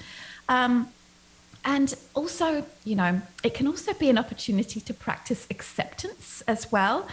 Um, 0.47 0.91
and 1.65 1.93
also, 2.13 2.65
you 2.85 2.95
know, 2.95 3.21
it 3.43 3.53
can 3.53 3.67
also 3.67 3.93
be 3.93 4.09
an 4.09 4.17
opportunity 4.17 4.79
to 4.81 4.93
practice 4.93 5.45
acceptance 5.49 6.41
as 6.47 6.71
well. 6.71 7.07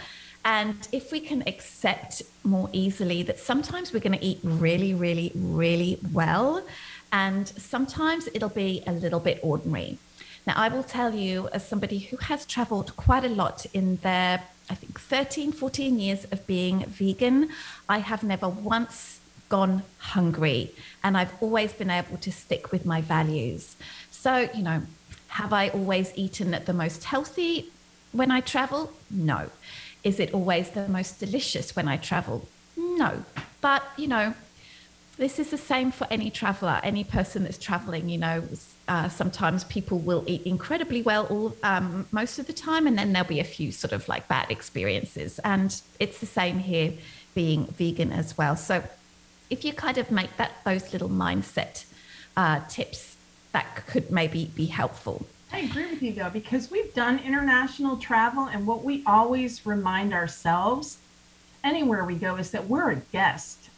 And 0.45 0.87
if 0.93 1.11
we 1.11 1.19
can 1.19 1.43
accept 1.45 2.21
more 2.43 2.69
easily 2.71 3.21
that 3.23 3.37
sometimes 3.37 3.91
we're 3.91 3.99
going 3.99 4.17
to 4.17 4.25
eat 4.25 4.39
really, 4.43 4.93
really, 4.93 5.31
really 5.35 5.99
well, 6.13 6.65
and 7.11 7.47
sometimes 7.47 8.29
it'll 8.33 8.49
be 8.49 8.83
a 8.87 8.93
little 8.93 9.19
bit 9.19 9.39
ordinary. 9.43 9.97
Now, 10.45 10.53
I 10.55 10.69
will 10.69 10.83
tell 10.83 11.13
you, 11.13 11.49
as 11.51 11.67
somebody 11.67 11.99
who 11.99 12.15
has 12.17 12.45
traveled 12.45 12.95
quite 12.95 13.25
a 13.25 13.29
lot 13.29 13.65
in 13.73 13.97
their, 13.97 14.41
I 14.69 14.75
think, 14.75 14.97
13, 14.97 15.51
14 15.51 15.99
years 15.99 16.23
of 16.31 16.47
being 16.47 16.85
vegan, 16.85 17.49
I 17.89 17.99
have 17.99 18.23
never 18.23 18.47
once 18.47 19.16
gone 19.49 19.83
hungry. 19.99 20.71
And 21.03 21.17
I've 21.17 21.33
always 21.41 21.73
been 21.73 21.89
able 21.89 22.17
to 22.17 22.31
stick 22.31 22.71
with 22.71 22.85
my 22.85 23.01
values. 23.01 23.75
So, 24.11 24.49
you 24.53 24.63
know, 24.63 24.81
have 25.29 25.53
I 25.53 25.69
always 25.69 26.11
eaten 26.15 26.53
at 26.53 26.65
the 26.65 26.73
most 26.73 27.03
healthy 27.03 27.69
when 28.11 28.31
I 28.31 28.41
travel? 28.41 28.91
No. 29.11 29.49
Is 30.03 30.19
it 30.19 30.33
always 30.33 30.69
the 30.71 30.87
most 30.87 31.19
delicious 31.19 31.75
when 31.75 31.87
I 31.87 31.97
travel? 31.97 32.47
No. 32.75 33.23
But, 33.61 33.83
you 33.97 34.07
know, 34.07 34.33
this 35.17 35.39
is 35.39 35.49
the 35.49 35.57
same 35.57 35.91
for 35.91 36.07
any 36.11 36.29
traveler, 36.29 36.79
any 36.83 37.03
person 37.03 37.43
that's 37.43 37.57
traveling. 37.57 38.07
You 38.07 38.19
know, 38.19 38.43
uh, 38.87 39.09
sometimes 39.09 39.63
people 39.63 39.97
will 39.97 40.23
eat 40.27 40.43
incredibly 40.43 41.01
well 41.01 41.25
all 41.25 41.55
um, 41.63 42.07
most 42.11 42.37
of 42.39 42.45
the 42.47 42.53
time, 42.53 42.85
and 42.87 42.97
then 42.97 43.13
there'll 43.13 43.27
be 43.27 43.39
a 43.39 43.43
few 43.43 43.71
sort 43.71 43.93
of 43.93 44.07
like 44.07 44.27
bad 44.27 44.51
experiences. 44.51 45.39
And 45.39 45.79
it's 45.99 46.19
the 46.19 46.27
same 46.27 46.59
here, 46.59 46.93
being 47.33 47.65
vegan 47.65 48.11
as 48.11 48.37
well. 48.37 48.55
So, 48.55 48.83
if 49.49 49.63
you 49.65 49.73
kind 49.73 49.97
of 49.97 50.11
make 50.11 50.35
that 50.37 50.51
those 50.65 50.93
little 50.93 51.09
mindset 51.09 51.85
uh, 52.35 52.61
tips, 52.67 53.17
that 53.53 53.85
could 53.87 54.11
maybe 54.11 54.51
be 54.55 54.65
helpful. 54.65 55.25
I 55.51 55.59
agree 55.59 55.89
with 55.89 56.03
you 56.03 56.13
though, 56.13 56.29
because 56.29 56.69
we've 56.69 56.93
done 56.93 57.19
international 57.19 57.97
travel, 57.97 58.45
and 58.45 58.67
what 58.67 58.83
we 58.83 59.03
always 59.05 59.65
remind 59.65 60.13
ourselves 60.13 60.97
anywhere 61.63 62.05
we 62.05 62.15
go 62.15 62.35
is 62.35 62.51
that 62.51 62.67
we're 62.67 62.91
a 62.91 62.95
guest. 63.11 63.69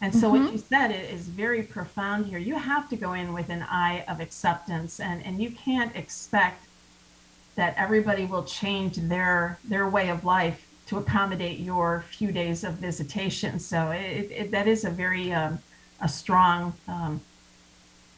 And 0.00 0.14
so 0.14 0.30
mm-hmm. 0.30 0.44
what 0.44 0.52
you 0.52 0.58
said 0.58 0.88
is 0.90 1.28
very 1.28 1.62
profound 1.62 2.26
here. 2.26 2.38
You 2.38 2.56
have 2.56 2.88
to 2.90 2.96
go 2.96 3.12
in 3.12 3.32
with 3.32 3.48
an 3.48 3.62
eye 3.62 4.04
of 4.08 4.20
acceptance, 4.20 5.00
and, 5.00 5.24
and 5.24 5.40
you 5.40 5.50
can't 5.50 5.94
expect 5.96 6.66
that 7.54 7.74
everybody 7.76 8.24
will 8.24 8.44
change 8.44 8.96
their 8.96 9.58
their 9.64 9.88
way 9.88 10.08
of 10.08 10.24
life 10.24 10.66
to 10.86 10.98
accommodate 10.98 11.58
your 11.58 12.04
few 12.10 12.30
days 12.30 12.64
of 12.64 12.74
visitation. 12.74 13.58
So 13.58 13.90
it, 13.90 14.30
it, 14.30 14.50
that 14.50 14.68
is 14.68 14.84
a 14.84 14.90
very 14.90 15.32
um, 15.32 15.58
a 16.00 16.08
strong 16.08 16.74
um, 16.88 17.20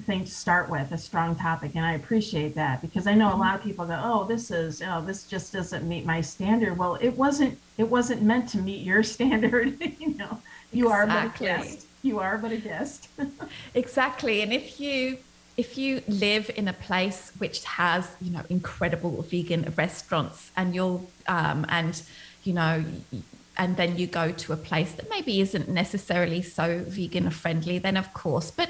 thing 0.05 0.25
to 0.25 0.31
start 0.31 0.69
with, 0.69 0.93
a 0.93 0.99
strong 0.99 1.37
topic, 1.37 1.73
and 1.75 1.85
I 1.85 1.95
appreciate 1.95 2.55
that 2.55 2.83
because 2.83 3.07
I 3.07 3.15
know 3.15 3.35
a 3.35 3.37
lot 3.37 3.55
of 3.55 3.63
people 3.63 3.87
go, 3.87 3.99
"Oh, 4.03 4.25
this 4.25 4.51
is, 4.51 4.83
oh, 4.83 5.01
this 5.01 5.25
just 5.25 5.53
doesn't 5.53 5.87
meet 5.89 6.05
my 6.05 6.21
standard." 6.21 6.77
Well, 6.77 6.97
it 6.97 7.17
wasn't. 7.17 7.59
It 7.79 7.89
wasn't 7.89 8.23
meant 8.23 8.49
to 8.51 8.59
meet 8.59 8.85
your 8.85 9.03
standard. 9.15 9.81
you 9.99 10.15
know, 10.17 10.41
you 10.73 10.87
exactly. 10.87 10.91
are 10.91 11.07
but 11.07 11.25
a 11.25 11.39
guest. 11.39 11.87
You 12.03 12.19
are 12.19 12.39
but 12.39 12.53
a 12.53 12.57
guest. 12.57 13.09
exactly, 13.75 14.43
and 14.43 14.53
if 14.53 14.81
you 14.81 15.19
if 15.57 15.79
you 15.79 16.03
live 16.07 16.51
in 16.55 16.69
a 16.69 16.73
place 16.73 17.33
which 17.39 17.65
has 17.65 18.15
you 18.21 18.31
know 18.31 18.43
incredible 18.51 19.23
vegan 19.23 19.73
restaurants 19.77 20.51
and 20.57 20.75
you're 20.75 21.01
um, 21.29 21.65
and 21.69 22.03
you 22.47 22.53
know 22.53 22.85
and 23.59 23.77
then 23.77 23.97
you 23.97 24.07
go 24.07 24.33
to 24.33 24.53
a 24.53 24.57
place 24.57 24.93
that 24.93 25.09
maybe 25.09 25.41
isn't 25.41 25.69
necessarily 25.69 26.43
so 26.43 26.85
vegan 26.87 27.31
friendly 27.31 27.79
then 27.79 27.97
of 27.97 28.13
course 28.15 28.51
but 28.51 28.69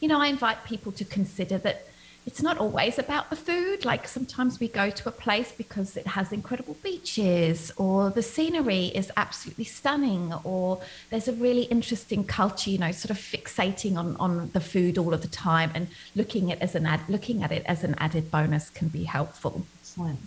you 0.00 0.08
know 0.08 0.20
i 0.20 0.26
invite 0.26 0.64
people 0.64 0.92
to 0.92 1.04
consider 1.04 1.58
that 1.58 1.86
it's 2.26 2.40
not 2.40 2.56
always 2.58 2.98
about 2.98 3.28
the 3.28 3.36
food. 3.36 3.84
Like 3.84 4.08
sometimes 4.08 4.58
we 4.58 4.68
go 4.68 4.88
to 4.88 5.08
a 5.08 5.12
place 5.12 5.52
because 5.52 5.96
it 5.96 6.06
has 6.06 6.32
incredible 6.32 6.76
beaches, 6.82 7.70
or 7.76 8.10
the 8.10 8.22
scenery 8.22 8.86
is 8.86 9.12
absolutely 9.16 9.64
stunning, 9.64 10.32
or 10.42 10.80
there's 11.10 11.28
a 11.28 11.34
really 11.34 11.64
interesting 11.64 12.24
culture. 12.24 12.70
You 12.70 12.78
know, 12.78 12.92
sort 12.92 13.10
of 13.10 13.18
fixating 13.18 13.96
on 13.96 14.16
on 14.16 14.50
the 14.52 14.60
food 14.60 14.96
all 14.96 15.12
of 15.12 15.20
the 15.20 15.28
time 15.28 15.70
and 15.74 15.88
looking 16.14 16.50
at 16.50 16.60
as 16.62 16.74
an 16.74 16.86
ad, 16.86 17.00
looking 17.08 17.42
at 17.42 17.52
it 17.52 17.62
as 17.66 17.84
an 17.84 17.94
added 17.98 18.30
bonus 18.30 18.70
can 18.70 18.88
be 18.88 19.04
helpful. 19.04 19.66
Excellent. 19.80 20.20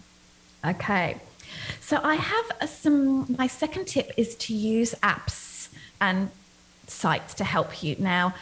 Okay, 0.66 1.18
so 1.80 2.00
I 2.04 2.16
have 2.16 2.46
a, 2.62 2.68
some. 2.68 3.36
My 3.38 3.48
second 3.48 3.86
tip 3.86 4.12
is 4.18 4.36
to 4.36 4.54
use 4.54 4.94
apps 5.04 5.70
and 6.00 6.30
sites 6.88 7.34
to 7.36 7.44
help 7.44 7.84
you 7.84 7.96
now. 8.00 8.34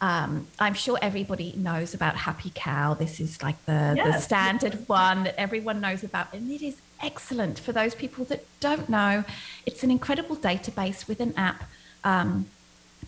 Um, 0.00 0.46
I'm 0.58 0.74
sure 0.74 0.98
everybody 1.00 1.54
knows 1.56 1.94
about 1.94 2.16
Happy 2.16 2.52
Cow. 2.54 2.94
This 2.94 3.20
is 3.20 3.42
like 3.42 3.64
the, 3.64 3.94
yes. 3.96 4.06
the 4.06 4.20
standard 4.20 4.88
one 4.88 5.24
that 5.24 5.40
everyone 5.40 5.80
knows 5.80 6.04
about, 6.04 6.32
and 6.34 6.50
it 6.50 6.62
is 6.62 6.76
excellent 7.00 7.58
for 7.58 7.72
those 7.72 7.94
people 7.94 8.24
that 8.26 8.44
don't 8.60 8.88
know. 8.88 9.24
It's 9.66 9.82
an 9.82 9.90
incredible 9.90 10.36
database 10.36 11.08
with 11.08 11.20
an 11.20 11.32
app 11.36 11.64
um, 12.02 12.46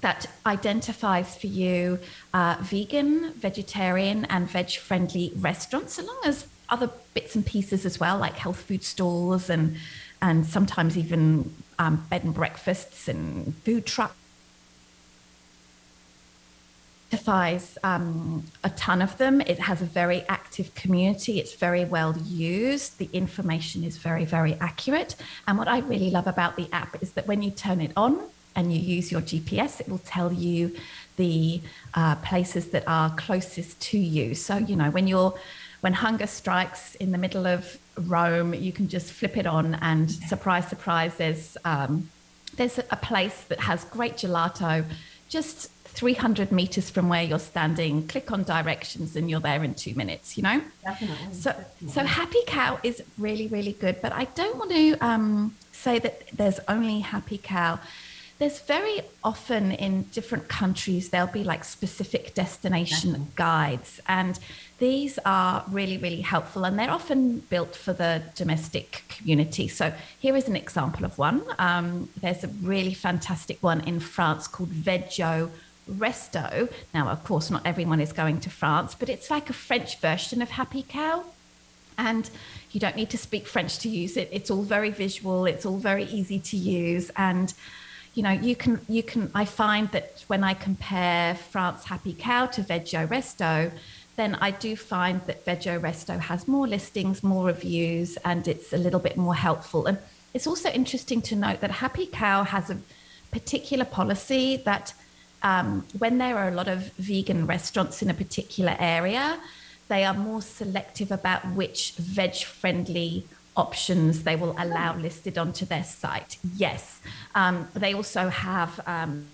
that 0.00 0.26
identifies 0.46 1.36
for 1.36 1.48
you 1.48 1.98
uh, 2.32 2.56
vegan, 2.60 3.32
vegetarian, 3.32 4.24
and 4.26 4.48
veg 4.48 4.70
friendly 4.72 5.32
restaurants, 5.36 5.98
along 5.98 6.20
as 6.24 6.46
other 6.68 6.90
bits 7.14 7.34
and 7.34 7.44
pieces 7.44 7.84
as 7.84 8.00
well, 8.00 8.18
like 8.18 8.34
health 8.34 8.60
food 8.60 8.84
stores 8.84 9.50
and 9.50 9.76
and 10.22 10.46
sometimes 10.46 10.96
even 10.96 11.54
um, 11.78 12.06
bed 12.08 12.24
and 12.24 12.32
breakfasts 12.32 13.06
and 13.06 13.54
food 13.64 13.84
trucks 13.84 14.16
identifies 17.16 17.78
um, 17.84 18.44
a 18.64 18.70
ton 18.70 19.02
of 19.02 19.16
them. 19.18 19.40
It 19.40 19.58
has 19.58 19.82
a 19.82 19.84
very 19.84 20.24
active 20.28 20.74
community. 20.74 21.38
It's 21.38 21.54
very 21.54 21.84
well 21.84 22.16
used. 22.18 22.98
The 22.98 23.08
information 23.12 23.84
is 23.84 23.96
very, 23.96 24.24
very 24.24 24.54
accurate. 24.54 25.16
And 25.46 25.58
what 25.58 25.68
I 25.68 25.78
really 25.80 26.10
love 26.10 26.26
about 26.26 26.56
the 26.56 26.68
app 26.72 27.00
is 27.02 27.12
that 27.12 27.26
when 27.26 27.42
you 27.42 27.50
turn 27.50 27.80
it 27.80 27.92
on 27.96 28.20
and 28.54 28.72
you 28.72 28.80
use 28.80 29.12
your 29.12 29.20
GPS, 29.20 29.80
it 29.80 29.88
will 29.88 29.98
tell 29.98 30.32
you 30.32 30.74
the 31.16 31.60
uh, 31.94 32.16
places 32.16 32.68
that 32.70 32.84
are 32.86 33.14
closest 33.16 33.80
to 33.80 33.98
you. 33.98 34.34
So, 34.34 34.56
you 34.56 34.76
know, 34.76 34.90
when 34.90 35.06
you're 35.06 35.34
when 35.86 35.92
hunger 35.92 36.26
strikes 36.26 36.96
in 36.96 37.12
the 37.12 37.18
middle 37.18 37.46
of 37.46 37.78
Rome, 37.96 38.52
you 38.54 38.72
can 38.72 38.88
just 38.88 39.12
flip 39.12 39.36
it 39.36 39.46
on, 39.46 39.76
and 39.76 40.10
surprise, 40.10 40.66
surprise, 40.66 41.14
there's 41.14 41.56
um, 41.64 42.10
there's 42.56 42.78
a 42.78 42.96
place 42.96 43.44
that 43.44 43.60
has 43.60 43.84
great 43.84 44.14
gelato 44.14 44.84
just 45.28 45.70
300 45.84 46.50
meters 46.50 46.90
from 46.90 47.08
where 47.08 47.22
you're 47.22 47.38
standing, 47.38 48.08
click 48.08 48.32
on 48.32 48.42
directions 48.42 49.14
and 49.14 49.30
you're 49.30 49.38
there 49.38 49.62
in 49.62 49.74
two 49.74 49.94
minutes, 49.94 50.36
you 50.36 50.42
know? 50.42 50.60
Definitely. 50.82 51.32
So, 51.32 51.50
definitely. 51.50 51.88
so 51.88 52.04
Happy 52.04 52.42
Cow 52.48 52.80
is 52.82 53.02
really, 53.16 53.46
really 53.46 53.72
good. 53.72 54.02
But 54.02 54.12
I 54.12 54.24
don't 54.24 54.56
want 54.58 54.72
to 54.72 54.92
um, 54.94 55.54
say 55.70 56.00
that 56.00 56.26
there's 56.32 56.58
only 56.66 56.98
Happy 56.98 57.38
Cow. 57.38 57.78
There's 58.38 58.60
very 58.60 59.00
often 59.24 59.72
in 59.72 60.02
different 60.12 60.48
countries, 60.48 61.08
there'll 61.08 61.26
be 61.26 61.42
like 61.44 61.64
specific 61.64 62.34
destination 62.34 63.12
definitely. 63.12 63.32
guides. 63.34 64.00
And 64.08 64.38
these 64.78 65.18
are 65.24 65.64
really, 65.70 65.96
really 65.96 66.20
helpful 66.20 66.64
and 66.64 66.78
they're 66.78 66.90
often 66.90 67.38
built 67.48 67.74
for 67.74 67.94
the 67.94 68.22
domestic 68.34 69.04
community. 69.08 69.68
So 69.68 69.94
here 70.18 70.36
is 70.36 70.48
an 70.48 70.56
example 70.56 71.06
of 71.06 71.16
one. 71.16 71.42
Um, 71.58 72.10
there's 72.20 72.44
a 72.44 72.48
really 72.48 72.92
fantastic 72.92 73.62
one 73.62 73.80
in 73.88 74.00
France 74.00 74.46
called 74.46 74.70
Veggie 74.70 75.50
Resto. 75.90 76.70
Now, 76.92 77.08
of 77.08 77.24
course, 77.24 77.50
not 77.50 77.62
everyone 77.64 78.00
is 78.00 78.12
going 78.12 78.40
to 78.40 78.50
France, 78.50 78.94
but 78.94 79.08
it's 79.08 79.30
like 79.30 79.48
a 79.48 79.54
French 79.54 79.98
version 79.98 80.42
of 80.42 80.50
Happy 80.50 80.84
Cow. 80.86 81.24
And 81.96 82.28
you 82.72 82.80
don't 82.80 82.96
need 82.96 83.08
to 83.10 83.18
speak 83.18 83.46
French 83.46 83.78
to 83.78 83.88
use 83.88 84.18
it. 84.18 84.28
It's 84.30 84.50
all 84.50 84.62
very 84.62 84.90
visual, 84.90 85.46
it's 85.46 85.64
all 85.64 85.78
very 85.78 86.04
easy 86.04 86.38
to 86.40 86.56
use. 86.58 87.10
And 87.16 87.54
you 88.16 88.22
know, 88.22 88.30
you 88.30 88.56
can 88.56 88.80
you 88.88 89.02
can 89.02 89.30
I 89.34 89.44
find 89.44 89.90
that 89.92 90.24
when 90.26 90.42
I 90.42 90.54
compare 90.54 91.34
France 91.34 91.84
Happy 91.84 92.14
Cow 92.18 92.46
to 92.46 92.62
Vegoresto, 92.62 93.70
then 94.16 94.34
I 94.36 94.52
do 94.52 94.74
find 94.74 95.20
that 95.26 95.44
Vegoresto 95.44 96.16
has 96.16 96.48
more 96.48 96.66
listings, 96.66 97.22
more 97.22 97.44
reviews, 97.44 98.16
and 98.24 98.48
it's 98.48 98.72
a 98.72 98.78
little 98.78 99.00
bit 99.00 99.18
more 99.18 99.34
helpful. 99.34 99.84
And 99.84 99.98
it's 100.32 100.46
also 100.46 100.70
interesting 100.70 101.20
to 101.22 101.36
note 101.36 101.60
that 101.60 101.70
Happy 101.70 102.06
Cow 102.06 102.42
has 102.44 102.70
a 102.70 102.78
particular 103.30 103.84
policy 103.84 104.62
that 104.64 104.94
um, 105.42 105.84
when 105.98 106.16
there 106.16 106.38
are 106.38 106.48
a 106.48 106.52
lot 106.52 106.68
of 106.68 106.90
vegan 106.94 107.46
restaurants 107.46 108.00
in 108.00 108.08
a 108.08 108.14
particular 108.14 108.76
area, 108.78 109.38
they 109.88 110.04
are 110.04 110.14
more 110.14 110.40
selective 110.40 111.12
about 111.12 111.46
which 111.52 111.92
veg 111.98 112.34
friendly 112.36 113.26
options 113.56 114.24
they 114.24 114.36
will 114.36 114.54
allow 114.58 114.96
listed 114.96 115.38
onto 115.38 115.64
their 115.64 115.84
site. 115.84 116.38
Yes. 116.56 117.00
Um, 117.34 117.68
they 117.74 117.94
also 117.94 118.28
have. 118.28 118.80
Um, 118.86 119.26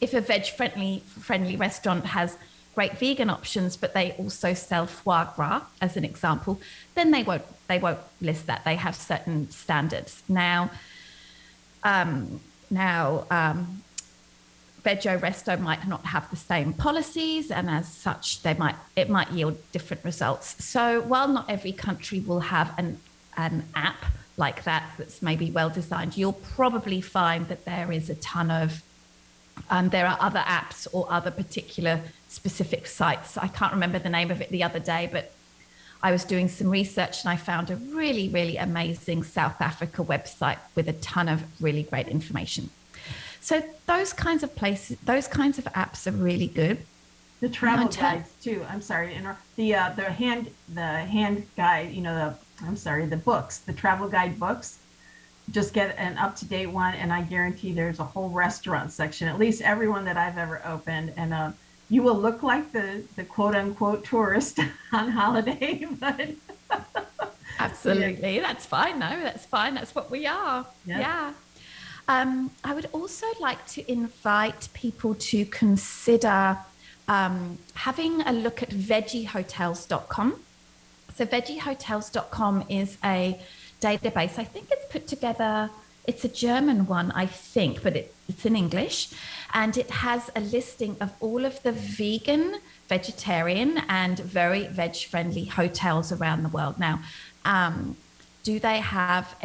if 0.00 0.14
a 0.14 0.20
veg 0.20 0.46
friendly 0.46 1.02
friendly 1.20 1.56
restaurant 1.56 2.06
has 2.06 2.38
great 2.74 2.96
vegan 2.98 3.28
options, 3.28 3.76
but 3.76 3.92
they 3.92 4.12
also 4.12 4.54
sell 4.54 4.86
foie 4.86 5.26
gras 5.36 5.62
as 5.80 5.96
an 5.96 6.04
example, 6.04 6.60
then 6.94 7.10
they 7.10 7.22
won't 7.22 7.44
they 7.68 7.78
won't 7.78 7.98
list 8.20 8.46
that. 8.46 8.64
They 8.64 8.76
have 8.76 8.94
certain 8.94 9.50
standards. 9.50 10.22
Now, 10.28 10.70
um, 11.82 12.40
now, 12.70 13.26
um, 13.30 13.82
Vegoresto 14.82 15.56
might 15.56 15.86
not 15.86 16.04
have 16.06 16.28
the 16.30 16.36
same 16.36 16.72
policies, 16.72 17.50
and 17.50 17.68
as 17.68 17.88
such, 17.88 18.42
they 18.42 18.54
might 18.54 18.76
it 18.96 19.08
might 19.08 19.30
yield 19.30 19.58
different 19.72 20.04
results. 20.04 20.62
So, 20.64 21.02
while 21.02 21.28
not 21.28 21.50
every 21.50 21.72
country 21.72 22.20
will 22.20 22.40
have 22.40 22.72
an 22.78 22.98
an 23.36 23.64
app 23.74 24.04
like 24.36 24.64
that 24.64 24.84
that's 24.96 25.22
maybe 25.22 25.50
well 25.50 25.70
designed, 25.70 26.16
you'll 26.16 26.32
probably 26.32 27.00
find 27.00 27.48
that 27.48 27.64
there 27.64 27.92
is 27.92 28.08
a 28.10 28.14
ton 28.16 28.50
of 28.50 28.82
um, 29.68 29.90
there 29.90 30.06
are 30.06 30.16
other 30.20 30.40
apps 30.40 30.86
or 30.92 31.06
other 31.10 31.30
particular 31.30 32.00
specific 32.28 32.86
sites. 32.86 33.36
I 33.36 33.48
can't 33.48 33.72
remember 33.72 33.98
the 33.98 34.08
name 34.08 34.30
of 34.30 34.40
it 34.40 34.48
the 34.48 34.62
other 34.62 34.78
day, 34.78 35.08
but 35.12 35.32
I 36.02 36.12
was 36.12 36.24
doing 36.24 36.48
some 36.48 36.70
research 36.70 37.22
and 37.22 37.30
I 37.30 37.36
found 37.36 37.70
a 37.70 37.76
really, 37.76 38.28
really 38.28 38.56
amazing 38.56 39.22
South 39.22 39.60
Africa 39.60 40.02
website 40.02 40.58
with 40.74 40.88
a 40.88 40.94
ton 40.94 41.28
of 41.28 41.42
really 41.60 41.82
great 41.82 42.08
information. 42.08 42.70
So 43.40 43.62
those 43.86 44.12
kinds 44.12 44.42
of 44.42 44.54
places, 44.54 44.98
those 45.04 45.26
kinds 45.26 45.58
of 45.58 45.64
apps 45.64 46.06
are 46.06 46.12
really 46.12 46.46
good. 46.46 46.78
The 47.40 47.48
travel 47.48 47.88
guides 47.88 48.32
too. 48.42 48.64
I'm 48.68 48.82
sorry, 48.82 49.18
the 49.56 49.74
uh, 49.74 49.90
the 49.96 50.04
hand 50.04 50.50
the 50.74 50.82
hand 50.82 51.46
guide. 51.56 51.90
You 51.90 52.02
know 52.02 52.14
the 52.14 52.66
I'm 52.66 52.76
sorry 52.76 53.06
the 53.06 53.16
books, 53.16 53.58
the 53.58 53.72
travel 53.72 54.08
guide 54.08 54.38
books. 54.38 54.78
Just 55.50 55.72
get 55.72 55.96
an 55.98 56.18
up 56.18 56.36
to 56.36 56.44
date 56.44 56.66
one, 56.66 56.94
and 56.94 57.12
I 57.12 57.22
guarantee 57.22 57.72
there's 57.72 57.98
a 57.98 58.04
whole 58.04 58.28
restaurant 58.28 58.92
section. 58.92 59.26
At 59.26 59.38
least 59.38 59.62
every 59.62 59.88
one 59.88 60.04
that 60.04 60.18
I've 60.18 60.36
ever 60.36 60.60
opened, 60.66 61.14
and 61.16 61.32
uh, 61.32 61.52
you 61.88 62.02
will 62.02 62.14
look 62.14 62.42
like 62.42 62.72
the 62.72 63.02
the 63.16 63.24
quote 63.24 63.54
unquote 63.54 64.04
tourist 64.04 64.60
on 64.92 65.08
holiday, 65.08 65.86
but 65.98 66.28
absolutely, 67.58 68.36
yeah. 68.36 68.42
that's 68.42 68.66
fine. 68.66 68.98
No, 68.98 69.18
that's 69.18 69.46
fine. 69.46 69.74
That's 69.74 69.94
what 69.94 70.10
we 70.10 70.26
are. 70.26 70.66
Yep. 70.84 71.00
Yeah. 71.00 71.32
Um, 72.10 72.50
I 72.64 72.74
would 72.74 72.88
also 72.92 73.26
like 73.38 73.64
to 73.68 73.88
invite 73.88 74.68
people 74.74 75.14
to 75.30 75.44
consider 75.46 76.58
um, 77.06 77.58
having 77.74 78.22
a 78.22 78.32
look 78.32 78.64
at 78.64 78.70
veggiehotels.com. 78.70 80.40
So, 81.14 81.24
veggiehotels.com 81.24 82.64
is 82.68 82.98
a 83.04 83.40
database. 83.80 84.40
I 84.40 84.44
think 84.44 84.66
it's 84.72 84.90
put 84.90 85.06
together, 85.06 85.70
it's 86.04 86.24
a 86.24 86.28
German 86.28 86.88
one, 86.88 87.12
I 87.12 87.26
think, 87.26 87.84
but 87.84 87.94
it, 87.94 88.12
it's 88.28 88.44
in 88.44 88.56
English 88.56 89.10
and 89.54 89.76
it 89.76 89.90
has 89.90 90.32
a 90.34 90.40
listing 90.40 90.96
of 91.00 91.12
all 91.20 91.44
of 91.44 91.62
the 91.62 91.70
vegan, 91.70 92.56
vegetarian, 92.88 93.82
and 93.88 94.18
very 94.18 94.66
veg 94.66 94.96
friendly 94.96 95.44
hotels 95.44 96.10
around 96.10 96.42
the 96.42 96.48
world. 96.48 96.76
Now, 96.76 97.02
um, 97.44 97.96
do 98.42 98.58
they 98.58 98.80
have 98.80 99.36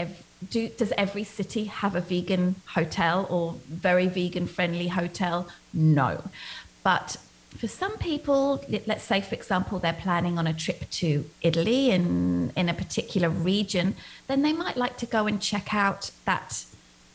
do, 0.49 0.69
does 0.69 0.93
every 0.97 1.23
city 1.23 1.65
have 1.65 1.95
a 1.95 2.01
vegan 2.01 2.55
hotel 2.67 3.27
or 3.29 3.55
very 3.69 4.07
vegan 4.07 4.47
friendly 4.47 4.87
hotel? 4.87 5.47
No. 5.73 6.23
But 6.83 7.17
for 7.57 7.67
some 7.67 7.97
people, 7.97 8.63
let's 8.85 9.03
say, 9.03 9.21
for 9.21 9.33
example, 9.33 9.79
they're 9.79 9.93
planning 9.93 10.37
on 10.37 10.45
a 10.45 10.53
trip 10.53 10.89
to 10.91 11.25
Italy 11.41 11.91
in, 11.91 12.51
in 12.55 12.69
a 12.69 12.73
particular 12.73 13.29
region, 13.29 13.95
then 14.27 14.41
they 14.41 14.53
might 14.53 14.77
like 14.77 14.97
to 14.97 15.05
go 15.05 15.25
and 15.25 15.41
check 15.41 15.73
out 15.73 16.11
that 16.25 16.65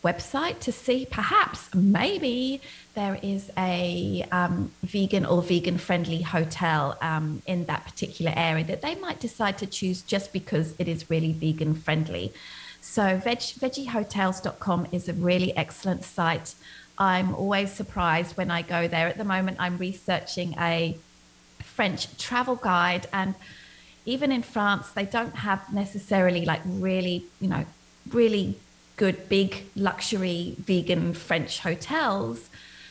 website 0.03 0.59
to 0.61 0.73
see 0.73 1.07
perhaps 1.11 1.75
maybe 1.75 2.61
there 2.95 3.19
is 3.23 3.51
a 3.59 4.27
um, 4.33 4.73
vegan 4.83 5.27
or 5.27 5.43
vegan 5.43 5.77
friendly 5.77 6.23
hotel 6.23 6.97
um, 7.03 7.43
in 7.47 7.67
that 7.67 7.85
particular 7.85 8.33
area 8.35 8.65
that 8.65 8.81
they 8.81 8.95
might 8.95 9.21
decide 9.21 9.59
to 9.59 9.67
choose 9.67 10.01
just 10.03 10.33
because 10.33 10.75
it 10.79 10.89
is 10.89 11.11
really 11.11 11.33
vegan 11.33 11.75
friendly. 11.75 12.33
So 12.81 13.17
veg, 13.19 13.39
veggiehotels.com 13.39 14.89
is 14.93 15.09
a 15.09 15.13
really 15.13 15.57
excellent 15.57 16.05
site. 16.05 16.55
I'm 16.99 17.35
always 17.35 17.73
surprised 17.73 18.37
when 18.37 18.51
I 18.51 18.63
go 18.63 18.89
there. 18.89 19.07
At 19.07 19.19
the 19.19 19.25
moment, 19.25 19.57
I'm 19.61 19.79
researching 19.79 20.55
a 20.59 20.97
French 21.61 22.17
travel 22.19 22.57
guide 22.57 23.07
and 23.13 23.35
even 24.07 24.33
in 24.33 24.43
France, 24.43 24.91
they 24.91 25.05
don't 25.05 25.37
have 25.37 25.73
necessarily 25.73 26.45
like 26.45 26.63
really, 26.65 27.25
you 27.41 27.49
know, 27.49 27.65
really 28.11 28.57
good 28.97 29.29
big 29.29 29.65
luxury 29.77 30.55
vegan 30.59 31.15
French 31.15 31.61
hotels, 31.61 32.51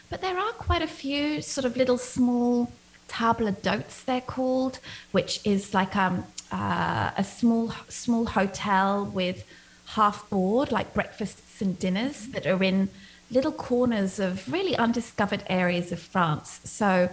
but 0.09 0.21
there 0.21 0.37
are 0.37 0.51
quite 0.53 0.81
a 0.81 0.87
few 0.87 1.41
sort 1.41 1.65
of 1.65 1.77
little 1.77 1.97
small 1.97 2.71
table 3.07 3.51
d'hôtes 3.51 4.05
they're 4.05 4.21
called, 4.21 4.79
which 5.11 5.39
is 5.45 5.73
like 5.73 5.95
um, 5.95 6.23
uh, 6.51 7.11
a 7.17 7.23
small 7.23 7.73
small 7.89 8.25
hotel 8.25 9.05
with 9.05 9.43
half 9.89 10.29
board 10.29 10.71
like 10.71 10.93
breakfasts 10.93 11.61
and 11.61 11.79
dinners 11.79 12.27
that 12.27 12.45
are 12.45 12.63
in 12.63 12.89
little 13.31 13.51
corners 13.51 14.19
of 14.19 14.51
really 14.51 14.75
undiscovered 14.77 15.43
areas 15.47 15.91
of 15.91 15.99
France. 15.99 16.61
So 16.63 17.09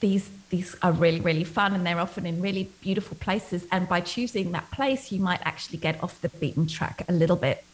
these 0.00 0.30
these 0.50 0.76
are 0.82 0.92
really 0.92 1.20
really 1.20 1.44
fun 1.44 1.74
and 1.74 1.86
they're 1.86 2.00
often 2.00 2.26
in 2.26 2.42
really 2.42 2.70
beautiful 2.82 3.16
places. 3.16 3.66
And 3.72 3.88
by 3.88 4.00
choosing 4.00 4.52
that 4.52 4.70
place 4.70 5.10
you 5.12 5.20
might 5.20 5.40
actually 5.44 5.78
get 5.78 6.02
off 6.02 6.20
the 6.20 6.28
beaten 6.28 6.66
track 6.66 7.04
a 7.08 7.12
little 7.12 7.36
bit. 7.36 7.64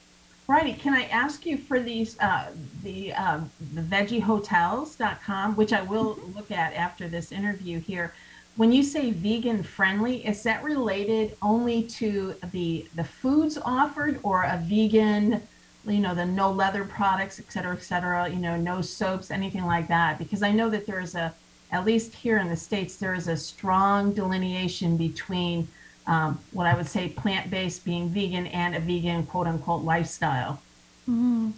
Righty 0.47 0.75
can 0.75 0.95
i 0.95 1.05
ask 1.05 1.45
you 1.45 1.59
for 1.59 1.79
these 1.81 2.19
uh, 2.21 2.51
the 2.83 3.13
um, 3.13 3.51
the 3.75 3.83
veggiehotels.com 3.83 5.57
which 5.57 5.73
i 5.73 5.83
will 5.83 6.19
look 6.35 6.51
at 6.51 6.73
after 6.73 7.09
this 7.09 7.33
interview 7.33 7.81
here 7.81 8.15
when 8.59 8.73
you 8.73 8.83
say 8.83 9.11
vegan 9.11 9.63
friendly 9.63 10.27
is 10.27 10.43
that 10.43 10.63
related 10.63 11.37
only 11.41 11.83
to 11.83 12.35
the 12.53 12.87
the 12.95 13.05
foods 13.05 13.57
offered 13.65 14.21
or 14.23 14.43
a 14.43 14.61
vegan 14.65 15.41
you 15.87 16.01
know 16.01 16.15
the 16.15 16.27
no 16.27 16.51
leather 16.51 16.85
products 16.85 17.39
et 17.39 17.51
cetera 17.51 17.75
et 17.75 17.83
cetera 17.83 18.29
you 18.29 18.37
know 18.37 18.57
no 18.57 18.83
soaps 18.83 19.31
anything 19.31 19.65
like 19.65 19.89
that 19.89 20.19
because 20.19 20.43
i 20.43 20.53
know 20.53 20.69
that 20.69 20.87
there's 20.87 21.15
a 21.15 21.35
at 21.71 21.85
least 21.85 22.15
here 22.15 22.39
in 22.39 22.49
the 22.49 22.57
States, 22.57 22.97
there 22.97 23.15
is 23.15 23.29
a 23.29 23.37
strong 23.37 24.13
delineation 24.13 24.97
between 24.97 25.69
um, 26.07 26.39
what 26.53 26.67
I 26.67 26.75
would 26.75 26.87
say 26.87 27.09
plant 27.09 27.51
based 27.51 27.85
being 27.85 28.09
vegan 28.09 28.47
and 28.49 28.75
a 28.75 28.81
vegan 28.81 29.27
quote 29.27 29.47
unquote 29.47 29.85
lifestyle. 29.85 30.63
Mm. 31.09 31.53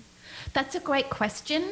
That's 0.53 0.75
a 0.75 0.81
great 0.81 1.11
question. 1.11 1.71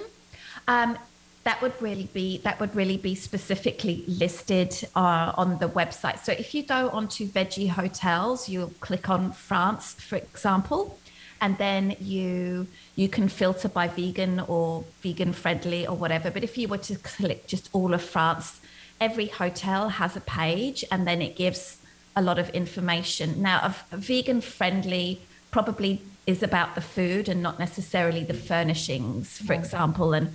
Um, 0.68 0.98
that 1.48 1.62
would 1.62 1.80
really 1.80 2.08
be 2.12 2.38
that 2.46 2.60
would 2.60 2.74
really 2.76 2.98
be 2.98 3.14
specifically 3.14 4.04
listed 4.06 4.70
uh, 4.94 5.32
on 5.42 5.58
the 5.58 5.68
website. 5.80 6.18
So 6.26 6.32
if 6.32 6.54
you 6.54 6.62
go 6.62 6.90
onto 6.90 7.26
Veggie 7.26 7.70
Hotels, 7.70 8.50
you'll 8.50 8.74
click 8.80 9.08
on 9.08 9.32
France, 9.32 9.94
for 9.94 10.16
example, 10.16 10.98
and 11.40 11.56
then 11.56 11.96
you 12.00 12.66
you 12.96 13.08
can 13.08 13.28
filter 13.40 13.70
by 13.78 13.86
vegan 13.88 14.40
or 14.40 14.84
vegan 15.00 15.32
friendly 15.32 15.86
or 15.86 15.96
whatever. 15.96 16.30
But 16.30 16.44
if 16.44 16.58
you 16.58 16.68
were 16.68 16.84
to 16.90 16.96
click 16.96 17.46
just 17.46 17.70
all 17.72 17.94
of 17.94 18.02
france 18.02 18.60
every 19.00 19.28
hotel 19.42 19.88
has 19.88 20.16
a 20.16 20.20
page 20.20 20.84
and 20.90 21.06
then 21.06 21.22
it 21.22 21.36
gives 21.36 21.78
a 22.16 22.22
lot 22.28 22.38
of 22.38 22.48
information. 22.50 23.40
Now 23.40 23.58
a, 23.68 23.94
a 23.94 23.96
vegan 23.96 24.40
friendly 24.40 25.20
probably 25.50 26.02
is 26.26 26.42
about 26.42 26.74
the 26.74 26.80
food 26.80 27.28
and 27.28 27.42
not 27.42 27.58
necessarily 27.58 28.24
the 28.24 28.34
furnishings 28.34 29.38
for 29.46 29.52
example. 29.52 30.12
And 30.12 30.34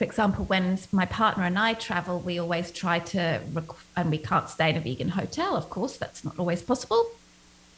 for 0.00 0.04
example, 0.04 0.46
when 0.46 0.78
my 0.92 1.04
partner 1.04 1.44
and 1.44 1.58
I 1.58 1.74
travel, 1.74 2.20
we 2.20 2.38
always 2.38 2.70
try 2.70 3.00
to, 3.00 3.38
rec- 3.52 3.84
and 3.98 4.10
we 4.10 4.16
can't 4.16 4.48
stay 4.48 4.70
in 4.70 4.76
a 4.78 4.80
vegan 4.80 5.10
hotel, 5.10 5.54
of 5.54 5.68
course, 5.68 5.98
that's 5.98 6.24
not 6.24 6.38
always 6.38 6.62
possible. 6.62 7.04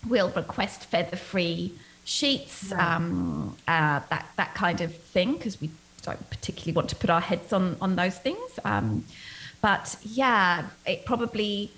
We'll 0.09 0.31
request 0.31 0.85
feather 0.85 1.17
free 1.17 1.73
sheets, 2.05 2.71
right. 2.71 2.81
um, 2.81 3.57
uh, 3.67 4.03
that 4.09 4.29
that 4.37 4.55
kind 4.55 4.81
of 4.83 4.95
thing, 4.95 5.33
because 5.33 5.61
we 5.61 5.71
don't 6.03 6.31
particularly 6.31 6.75
want 6.77 6.91
to 6.91 6.97
put 7.03 7.11
our 7.11 7.21
heads 7.21 7.53
on 7.53 7.77
on 7.81 7.97
those 7.97 8.19
things. 8.19 8.51
Um, 8.65 9.05
but 9.61 9.97
yeah, 10.05 10.67
it 10.87 11.05
probably 11.05 11.73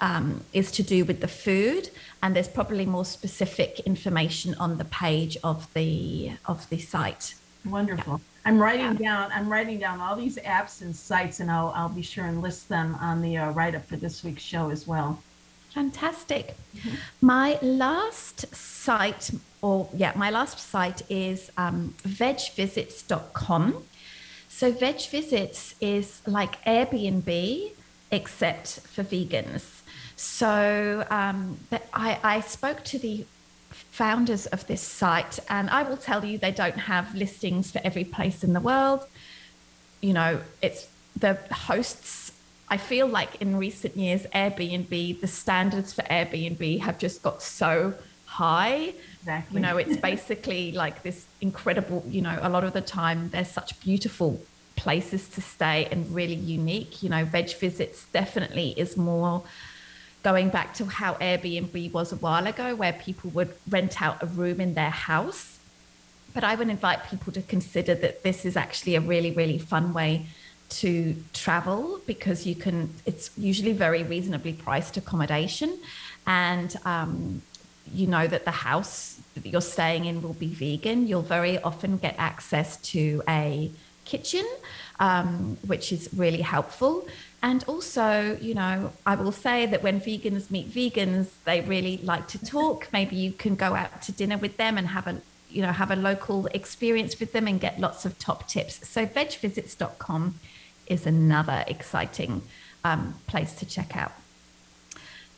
um, 0.00 0.44
is 0.52 0.70
to 0.78 0.84
do 0.84 1.04
with 1.06 1.20
the 1.20 1.32
food, 1.46 1.90
and 2.22 2.36
there's 2.36 2.46
probably 2.46 2.86
more 2.86 3.04
specific 3.04 3.80
information 3.80 4.54
on 4.60 4.78
the 4.78 4.84
page 4.84 5.36
of 5.42 5.66
the 5.74 6.34
of 6.46 6.70
the 6.70 6.78
site. 6.78 7.34
Wonderful. 7.64 8.20
I'm 8.48 8.58
writing 8.58 8.94
down. 8.94 9.30
I'm 9.34 9.46
writing 9.46 9.78
down 9.78 10.00
all 10.00 10.16
these 10.16 10.38
apps 10.38 10.80
and 10.80 10.96
sites, 10.96 11.40
and 11.40 11.50
I'll 11.50 11.70
I'll 11.76 11.90
be 11.90 12.00
sure 12.00 12.24
and 12.24 12.40
list 12.40 12.68
them 12.70 12.96
on 12.98 13.20
the 13.20 13.36
uh, 13.36 13.50
write 13.50 13.74
up 13.74 13.84
for 13.84 13.96
this 13.96 14.24
week's 14.24 14.42
show 14.42 14.70
as 14.70 14.86
well. 14.86 15.22
Fantastic. 15.74 16.56
Mm-hmm. 16.76 16.94
My 17.20 17.58
last 17.60 18.54
site, 18.54 19.30
or 19.60 19.90
yeah, 19.92 20.12
my 20.16 20.30
last 20.30 20.58
site 20.58 21.02
is 21.10 21.50
um, 21.58 21.94
vegvisits.com. 22.04 23.84
So, 24.48 24.72
VegVisits 24.72 25.74
is 25.82 26.22
like 26.26 26.64
Airbnb, 26.64 27.72
except 28.10 28.80
for 28.80 29.04
vegans. 29.04 29.82
So, 30.16 31.06
um, 31.10 31.58
I, 31.92 32.18
I 32.24 32.40
spoke 32.40 32.82
to 32.84 32.98
the 32.98 33.26
founders 34.00 34.46
of 34.46 34.60
this 34.70 34.80
site, 34.80 35.36
and 35.56 35.68
I 35.78 35.82
will 35.82 35.96
tell 36.10 36.24
you 36.24 36.38
they 36.38 36.56
don't 36.64 36.82
have 36.94 37.06
listings 37.24 37.64
for 37.72 37.80
every 37.88 38.04
place 38.16 38.38
in 38.46 38.52
the 38.52 38.64
world. 38.70 39.00
You 40.00 40.12
know, 40.18 40.32
it's 40.62 40.82
the 41.24 41.34
hosts 41.68 42.32
I 42.70 42.76
feel 42.76 43.08
like 43.18 43.32
in 43.42 43.56
recent 43.56 43.96
years, 43.96 44.22
Airbnb, 44.42 45.20
the 45.20 45.26
standards 45.26 45.92
for 45.92 46.02
Airbnb 46.02 46.80
have 46.80 46.96
just 46.98 47.22
got 47.22 47.42
so 47.42 47.94
high. 48.26 48.92
Exactly. 49.20 49.54
You 49.54 49.60
know, 49.66 49.76
it's 49.78 49.96
basically 49.96 50.72
like 50.72 51.02
this 51.02 51.26
incredible, 51.40 52.04
you 52.08 52.22
know, 52.22 52.38
a 52.40 52.50
lot 52.50 52.62
of 52.64 52.72
the 52.74 52.82
time 53.00 53.30
there's 53.30 53.50
such 53.50 53.80
beautiful 53.80 54.40
places 54.76 55.28
to 55.30 55.40
stay 55.40 55.88
and 55.90 56.00
really 56.14 56.40
unique. 56.58 57.02
You 57.02 57.08
know, 57.08 57.24
Veg 57.24 57.50
Visits 57.54 58.06
definitely 58.12 58.68
is 58.76 58.96
more 58.96 59.42
going 60.22 60.48
back 60.50 60.74
to 60.74 60.84
how 60.84 61.14
Airbnb 61.14 61.92
was 61.92 62.12
a 62.12 62.16
while 62.16 62.46
ago, 62.46 62.74
where 62.74 62.92
people 62.92 63.30
would 63.30 63.52
rent 63.68 64.02
out 64.02 64.22
a 64.22 64.26
room 64.26 64.60
in 64.60 64.74
their 64.74 64.90
house. 64.90 65.58
But 66.34 66.44
I 66.44 66.54
would 66.54 66.68
invite 66.68 67.04
people 67.08 67.32
to 67.32 67.42
consider 67.42 67.94
that 67.96 68.22
this 68.22 68.44
is 68.44 68.56
actually 68.56 68.94
a 68.96 69.00
really, 69.00 69.30
really 69.30 69.58
fun 69.58 69.92
way 69.92 70.26
to 70.68 71.16
travel 71.32 71.98
because 72.06 72.46
you 72.46 72.54
can 72.54 72.90
it's 73.06 73.30
usually 73.38 73.72
very 73.72 74.02
reasonably 74.02 74.52
priced 74.52 74.96
accommodation. 74.96 75.78
And 76.26 76.76
um, 76.84 77.42
you 77.94 78.06
know 78.06 78.26
that 78.26 78.44
the 78.44 78.50
house 78.50 79.18
that 79.34 79.46
you're 79.46 79.60
staying 79.62 80.04
in 80.04 80.20
will 80.20 80.34
be 80.34 80.48
vegan. 80.48 81.06
You'll 81.06 81.22
very 81.22 81.58
often 81.62 81.96
get 81.96 82.14
access 82.18 82.76
to 82.92 83.22
a 83.28 83.70
kitchen 84.04 84.46
um, 85.00 85.56
which 85.66 85.92
is 85.92 86.08
really 86.14 86.40
helpful 86.40 87.06
and 87.42 87.64
also 87.64 88.36
you 88.40 88.54
know 88.54 88.92
i 89.06 89.14
will 89.14 89.32
say 89.32 89.64
that 89.66 89.82
when 89.82 90.00
vegans 90.00 90.50
meet 90.50 90.68
vegans 90.70 91.28
they 91.44 91.60
really 91.60 91.98
like 92.02 92.26
to 92.26 92.44
talk 92.44 92.88
maybe 92.92 93.14
you 93.14 93.32
can 93.32 93.54
go 93.54 93.74
out 93.74 94.02
to 94.02 94.12
dinner 94.12 94.36
with 94.38 94.56
them 94.56 94.76
and 94.76 94.88
have 94.88 95.06
a 95.06 95.20
you 95.48 95.62
know 95.62 95.72
have 95.72 95.90
a 95.90 95.96
local 95.96 96.46
experience 96.46 97.18
with 97.20 97.32
them 97.32 97.46
and 97.46 97.60
get 97.60 97.78
lots 97.78 98.04
of 98.04 98.18
top 98.18 98.48
tips 98.48 98.86
so 98.88 99.06
vegvisits.com 99.06 100.34
is 100.88 101.06
another 101.06 101.64
exciting 101.66 102.42
um, 102.84 103.14
place 103.26 103.54
to 103.54 103.66
check 103.66 103.96
out. 103.96 104.12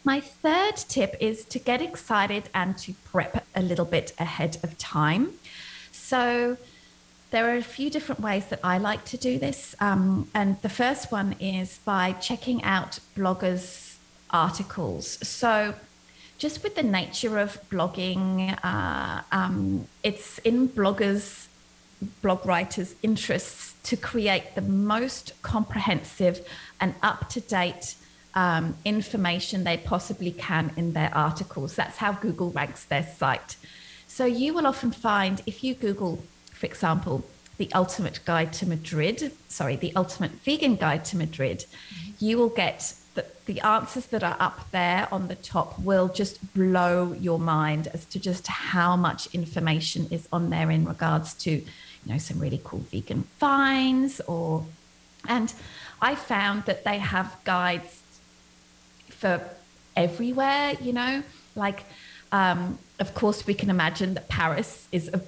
My 0.02 0.20
third 0.20 0.76
tip 0.76 1.16
is 1.20 1.44
to 1.46 1.58
get 1.58 1.82
excited 1.82 2.48
and 2.54 2.78
to 2.78 2.94
prep 3.04 3.46
a 3.54 3.62
little 3.62 3.84
bit 3.84 4.12
ahead 4.18 4.56
of 4.62 4.78
time. 4.78 5.32
So, 5.92 6.56
there 7.30 7.48
are 7.50 7.56
a 7.56 7.62
few 7.62 7.90
different 7.90 8.20
ways 8.20 8.46
that 8.46 8.60
I 8.64 8.78
like 8.78 9.04
to 9.06 9.16
do 9.16 9.38
this. 9.38 9.74
Um, 9.80 10.28
and 10.34 10.60
the 10.62 10.68
first 10.68 11.12
one 11.12 11.34
is 11.40 11.78
by 11.84 12.12
checking 12.12 12.62
out 12.64 12.98
bloggers' 13.16 13.96
articles. 14.30 15.18
So, 15.26 15.74
just 16.38 16.62
with 16.62 16.74
the 16.74 16.82
nature 16.82 17.38
of 17.38 17.60
blogging, 17.68 18.58
uh, 18.64 19.22
um, 19.30 19.86
it's 20.02 20.38
in 20.38 20.68
bloggers' 20.68 21.46
blog 22.22 22.46
writers' 22.46 22.94
interests 23.02 23.74
to 23.84 23.96
create 23.96 24.54
the 24.54 24.62
most 24.62 25.34
comprehensive 25.42 26.46
and 26.80 26.94
up 27.02 27.28
to 27.30 27.40
date 27.40 27.94
um, 28.34 28.76
information 28.84 29.64
they 29.64 29.76
possibly 29.76 30.32
can 30.32 30.72
in 30.76 30.92
their 30.92 31.10
articles. 31.14 31.74
That's 31.74 31.98
how 31.98 32.12
Google 32.12 32.50
ranks 32.50 32.84
their 32.84 33.02
site. 33.02 33.56
So 34.06 34.24
you 34.24 34.54
will 34.54 34.66
often 34.66 34.92
find 34.92 35.42
if 35.46 35.62
you 35.62 35.74
Google, 35.74 36.22
for 36.60 36.66
example, 36.66 37.24
the 37.56 37.72
ultimate 37.72 38.20
guide 38.26 38.52
to 38.52 38.66
Madrid, 38.66 39.32
sorry, 39.48 39.76
the 39.76 39.96
ultimate 39.96 40.30
vegan 40.44 40.76
guide 40.76 41.06
to 41.06 41.16
Madrid, 41.16 41.64
mm-hmm. 41.64 42.10
you 42.18 42.36
will 42.36 42.50
get 42.50 42.92
the, 43.14 43.24
the 43.46 43.60
answers 43.60 44.06
that 44.08 44.22
are 44.22 44.36
up 44.38 44.70
there 44.70 45.08
on 45.10 45.28
the 45.28 45.36
top 45.36 45.78
will 45.78 46.08
just 46.08 46.52
blow 46.52 47.14
your 47.14 47.38
mind 47.38 47.88
as 47.94 48.04
to 48.04 48.20
just 48.20 48.46
how 48.46 48.94
much 48.94 49.34
information 49.34 50.06
is 50.10 50.28
on 50.30 50.50
there 50.50 50.70
in 50.70 50.84
regards 50.84 51.32
to, 51.32 51.50
you 51.50 51.64
know, 52.04 52.18
some 52.18 52.38
really 52.38 52.60
cool 52.62 52.80
vegan 52.90 53.22
finds 53.38 54.20
or, 54.28 54.66
and 55.26 55.54
I 56.02 56.16
found 56.16 56.66
that 56.66 56.84
they 56.84 56.98
have 56.98 57.34
guides 57.44 58.02
for 59.08 59.42
everywhere, 59.96 60.74
you 60.82 60.92
know, 60.92 61.22
like, 61.56 61.84
um, 62.32 62.78
of 62.98 63.14
course, 63.14 63.46
we 63.46 63.54
can 63.54 63.70
imagine 63.70 64.12
that 64.14 64.28
Paris 64.28 64.86
is 64.92 65.08
a 65.08 65.20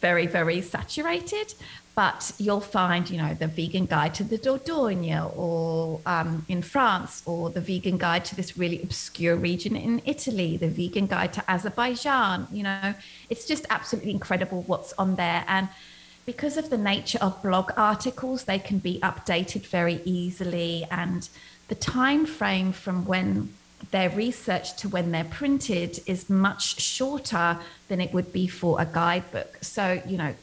very, 0.00 0.26
very 0.26 0.60
saturated, 0.60 1.54
but 1.94 2.32
you'll 2.38 2.60
find, 2.60 3.10
you 3.10 3.18
know, 3.18 3.34
the 3.34 3.46
vegan 3.46 3.84
guide 3.84 4.14
to 4.14 4.24
the 4.24 4.38
Dordogne 4.38 5.36
or 5.36 6.00
um, 6.06 6.44
in 6.48 6.62
France, 6.62 7.22
or 7.26 7.50
the 7.50 7.60
vegan 7.60 7.98
guide 7.98 8.24
to 8.26 8.36
this 8.36 8.56
really 8.56 8.82
obscure 8.82 9.36
region 9.36 9.76
in 9.76 10.00
Italy, 10.06 10.56
the 10.56 10.68
vegan 10.68 11.06
guide 11.06 11.32
to 11.34 11.50
Azerbaijan. 11.50 12.46
You 12.52 12.62
know, 12.62 12.94
it's 13.28 13.46
just 13.46 13.66
absolutely 13.70 14.12
incredible 14.12 14.62
what's 14.62 14.92
on 14.94 15.16
there. 15.16 15.44
And 15.48 15.68
because 16.26 16.56
of 16.56 16.70
the 16.70 16.78
nature 16.78 17.18
of 17.20 17.42
blog 17.42 17.72
articles, 17.76 18.44
they 18.44 18.58
can 18.58 18.78
be 18.78 19.00
updated 19.00 19.66
very 19.66 20.00
easily. 20.04 20.86
And 20.90 21.28
the 21.68 21.74
time 21.74 22.24
frame 22.24 22.72
from 22.72 23.04
when 23.04 23.52
they're 23.90 24.10
researched 24.10 24.78
to 24.78 24.88
when 24.88 25.10
they're 25.10 25.24
printed 25.24 26.00
is 26.06 26.30
much 26.30 26.80
shorter 26.80 27.58
than 27.88 28.00
it 28.00 28.12
would 28.12 28.32
be 28.32 28.46
for 28.46 28.80
a 28.80 28.86
guidebook. 28.86 29.58
So, 29.62 30.00
you 30.06 30.16
know, 30.16 30.34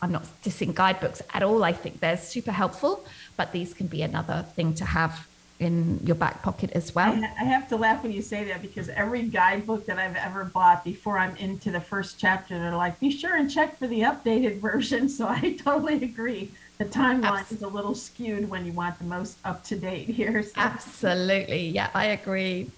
I'm 0.00 0.12
not 0.12 0.26
dissing 0.42 0.74
guidebooks 0.74 1.22
at 1.32 1.42
all. 1.42 1.64
I 1.64 1.72
think 1.72 2.00
they're 2.00 2.16
super 2.16 2.52
helpful, 2.52 3.04
but 3.36 3.52
these 3.52 3.74
can 3.74 3.86
be 3.86 4.02
another 4.02 4.44
thing 4.54 4.74
to 4.74 4.84
have 4.84 5.26
in 5.60 6.00
your 6.04 6.16
back 6.16 6.42
pocket 6.42 6.70
as 6.72 6.94
well. 6.94 7.12
I 7.12 7.44
have 7.44 7.68
to 7.68 7.76
laugh 7.76 8.02
when 8.02 8.12
you 8.12 8.22
say 8.22 8.44
that 8.44 8.60
because 8.60 8.88
every 8.88 9.22
guidebook 9.22 9.86
that 9.86 9.98
I've 9.98 10.16
ever 10.16 10.44
bought 10.44 10.84
before 10.84 11.16
I'm 11.16 11.36
into 11.36 11.70
the 11.70 11.80
first 11.80 12.18
chapter, 12.18 12.58
they're 12.58 12.74
like, 12.74 12.98
be 13.00 13.10
sure 13.10 13.36
and 13.36 13.50
check 13.50 13.78
for 13.78 13.86
the 13.86 14.00
updated 14.00 14.60
version. 14.60 15.08
So 15.08 15.28
I 15.28 15.56
totally 15.62 16.02
agree. 16.02 16.50
The 16.78 16.86
timeline 16.86 17.50
is 17.52 17.62
a 17.62 17.68
little 17.68 17.94
skewed 17.94 18.50
when 18.50 18.66
you 18.66 18.72
want 18.72 18.98
the 18.98 19.04
most 19.04 19.38
up 19.44 19.62
to 19.64 19.76
date 19.76 20.08
here. 20.08 20.42
So. 20.42 20.52
Absolutely. 20.56 21.68
Yeah, 21.68 21.88
I 21.94 22.06
agree. 22.06 22.70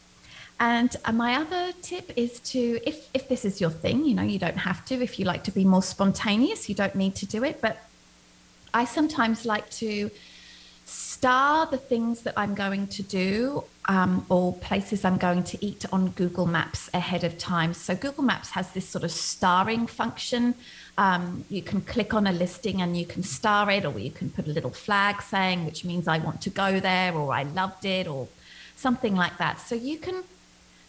And 0.59 0.97
uh, 1.05 1.13
my 1.13 1.35
other 1.35 1.73
tip 1.83 2.13
is 2.17 2.41
to, 2.41 2.81
if, 2.87 3.11
if 3.13 3.29
this 3.29 3.45
is 3.45 3.61
your 3.61 3.71
thing, 3.71 4.05
you 4.05 4.15
know, 4.15 4.23
you 4.23 4.39
don't 4.39 4.57
have 4.57 4.85
to. 4.87 4.95
If 4.95 5.19
you 5.19 5.25
like 5.27 5.45
to 5.45 5.51
be 5.51 5.65
more 5.65 5.83
spontaneous, 5.83 6.69
you 6.69 6.75
don't 6.75 6.95
need 6.95 7.15
to 7.17 7.27
do 7.27 7.45
it. 7.45 7.61
But 7.61 7.83
I 8.73 8.85
sometimes 8.85 9.45
like 9.45 9.69
to 9.71 10.11
star 10.87 11.67
the 11.67 11.77
things 11.77 12.23
that 12.23 12.35
I'm 12.37 12.55
going 12.55 12.87
to 12.87 13.03
do 13.03 13.65
um, 13.87 14.25
or 14.29 14.55
places 14.55 15.05
I'm 15.05 15.17
going 15.17 15.43
to 15.45 15.65
eat 15.65 15.85
on 15.93 16.11
Google 16.11 16.47
Maps 16.47 16.89
ahead 16.95 17.25
of 17.25 17.37
time. 17.39 17.75
So 17.75 17.95
Google 17.95 18.25
Maps 18.25 18.51
has 18.51 18.71
this 18.71 18.89
sort 18.89 19.05
of 19.05 19.11
starring 19.11 19.87
function. 19.87 20.55
Um, 20.97 21.45
you 21.51 21.63
can 21.63 21.81
click 21.83 22.15
on 22.15 22.27
a 22.27 22.33
listing 22.33 22.83
and 22.83 22.97
you 22.97 23.05
can 23.05 23.23
star 23.23 23.71
it, 23.71 23.85
or 23.85 23.99
you 23.99 24.11
can 24.11 24.31
put 24.31 24.47
a 24.47 24.51
little 24.51 24.71
flag 24.71 25.21
saying, 25.23 25.67
which 25.67 25.85
means 25.85 26.09
I 26.09 26.19
want 26.19 26.41
to 26.43 26.51
go 26.51 26.81
there, 26.81 27.15
or 27.15 27.33
I 27.33 27.43
loved 27.43 27.85
it, 27.85 28.07
or 28.07 28.29
something 28.77 29.15
like 29.15 29.37
that. 29.39 29.61
So 29.61 29.75
you 29.75 29.99
can 29.99 30.23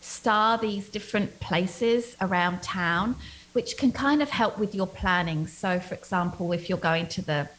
star 0.08 0.58
these 0.58 0.89
different 0.89 1.39
places 1.39 2.15
around 2.22 2.63
town, 2.63 3.15
which 3.54 3.78
can 3.78 3.91
kind 3.91 4.22
of 4.22 4.30
help 4.30 4.58
with 4.58 4.74
your 4.74 4.88
planning. 4.88 5.48
So, 5.48 5.80
for 5.80 5.96
example, 5.96 6.54
if 6.54 6.70
you're 6.70 6.86
going 6.91 7.08
to 7.08 7.22
the 7.22 7.50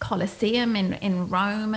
Colosseum 0.00 0.76
in, 0.76 0.94
in 0.94 1.28
Rome, 1.28 1.76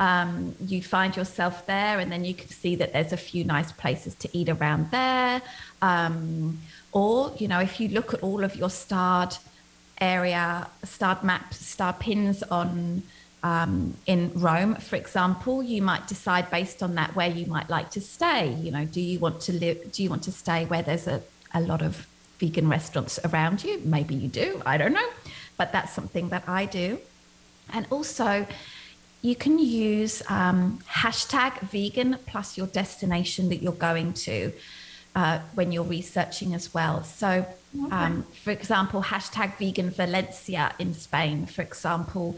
um, 0.00 0.54
you 0.66 0.82
find 0.82 1.14
yourself 1.16 1.66
there, 1.66 1.98
and 2.00 2.10
then 2.10 2.24
you 2.24 2.34
can 2.34 2.48
see 2.48 2.74
that 2.76 2.92
there's 2.92 3.12
a 3.12 3.22
few 3.30 3.44
nice 3.44 3.70
places 3.72 4.14
to 4.16 4.28
eat 4.32 4.48
around 4.48 4.90
there. 4.90 5.42
Um, 5.80 6.58
or, 6.92 7.32
you 7.38 7.48
know, 7.48 7.60
if 7.60 7.78
you 7.80 7.88
look 7.88 8.14
at 8.14 8.20
all 8.22 8.42
of 8.44 8.56
your 8.56 8.70
starred 8.70 9.36
area, 10.00 10.66
starred 10.82 11.22
maps, 11.22 11.64
star 11.64 11.92
pins 11.92 12.42
on 12.44 13.02
um, 13.42 13.96
in 14.06 14.30
Rome, 14.34 14.76
for 14.76 14.96
example, 14.96 15.62
you 15.62 15.82
might 15.82 16.06
decide 16.06 16.50
based 16.50 16.82
on 16.82 16.94
that 16.94 17.14
where 17.16 17.28
you 17.28 17.46
might 17.46 17.68
like 17.68 17.90
to 17.90 18.00
stay. 18.00 18.52
You 18.54 18.70
know, 18.70 18.84
do 18.84 19.00
you 19.00 19.18
want 19.18 19.40
to 19.42 19.52
live? 19.52 19.92
Do 19.92 20.02
you 20.02 20.10
want 20.10 20.22
to 20.24 20.32
stay 20.32 20.64
where 20.66 20.82
there's 20.82 21.08
a, 21.08 21.22
a 21.52 21.60
lot 21.60 21.82
of 21.82 22.06
vegan 22.38 22.68
restaurants 22.68 23.18
around 23.24 23.64
you? 23.64 23.80
Maybe 23.84 24.14
you 24.14 24.28
do. 24.28 24.62
I 24.64 24.78
don't 24.78 24.92
know, 24.92 25.08
but 25.56 25.72
that's 25.72 25.92
something 25.92 26.28
that 26.28 26.48
I 26.48 26.66
do. 26.66 26.98
And 27.72 27.86
also, 27.90 28.46
you 29.22 29.34
can 29.34 29.58
use 29.58 30.22
um, 30.28 30.78
hashtag 30.88 31.58
vegan 31.62 32.18
plus 32.26 32.56
your 32.56 32.68
destination 32.68 33.48
that 33.48 33.60
you're 33.60 33.72
going 33.72 34.12
to 34.12 34.52
uh, 35.16 35.40
when 35.54 35.72
you're 35.72 35.82
researching 35.82 36.54
as 36.54 36.72
well. 36.72 37.02
So, 37.02 37.44
um, 37.90 38.24
for 38.44 38.52
example, 38.52 39.02
hashtag 39.02 39.56
vegan 39.58 39.90
Valencia 39.90 40.74
in 40.78 40.94
Spain, 40.94 41.46
for 41.46 41.62
example 41.62 42.36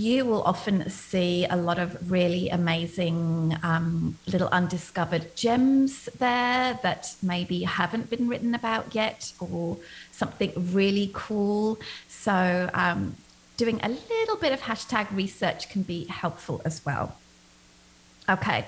you 0.00 0.24
will 0.24 0.42
often 0.44 0.88
see 0.88 1.44
a 1.50 1.56
lot 1.56 1.78
of 1.78 2.10
really 2.10 2.48
amazing 2.48 3.54
um, 3.62 4.16
little 4.26 4.48
undiscovered 4.48 5.36
gems 5.36 6.08
there 6.18 6.78
that 6.82 7.14
maybe 7.22 7.64
haven't 7.64 8.08
been 8.08 8.26
written 8.26 8.54
about 8.54 8.94
yet 8.94 9.30
or 9.40 9.76
something 10.10 10.52
really 10.72 11.10
cool. 11.12 11.78
So, 12.08 12.70
um, 12.72 13.14
doing 13.58 13.78
a 13.82 13.90
little 13.90 14.36
bit 14.36 14.54
of 14.54 14.60
hashtag 14.62 15.06
research 15.14 15.68
can 15.68 15.82
be 15.82 16.06
helpful 16.06 16.62
as 16.64 16.82
well. 16.86 17.18
Okay, 18.26 18.64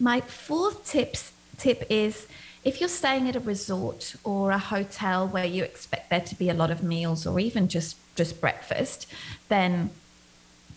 my 0.00 0.22
fourth 0.22 0.86
tips, 0.86 1.32
tip 1.58 1.84
is 1.90 2.26
if 2.64 2.80
you're 2.80 2.88
staying 2.88 3.28
at 3.28 3.36
a 3.36 3.40
resort 3.40 4.16
or 4.24 4.50
a 4.50 4.58
hotel 4.58 5.28
where 5.28 5.44
you 5.44 5.62
expect 5.62 6.08
there 6.08 6.22
to 6.22 6.34
be 6.36 6.48
a 6.48 6.54
lot 6.54 6.70
of 6.70 6.82
meals 6.82 7.26
or 7.26 7.38
even 7.38 7.68
just, 7.68 7.98
just 8.16 8.40
breakfast, 8.40 9.06
then 9.50 9.90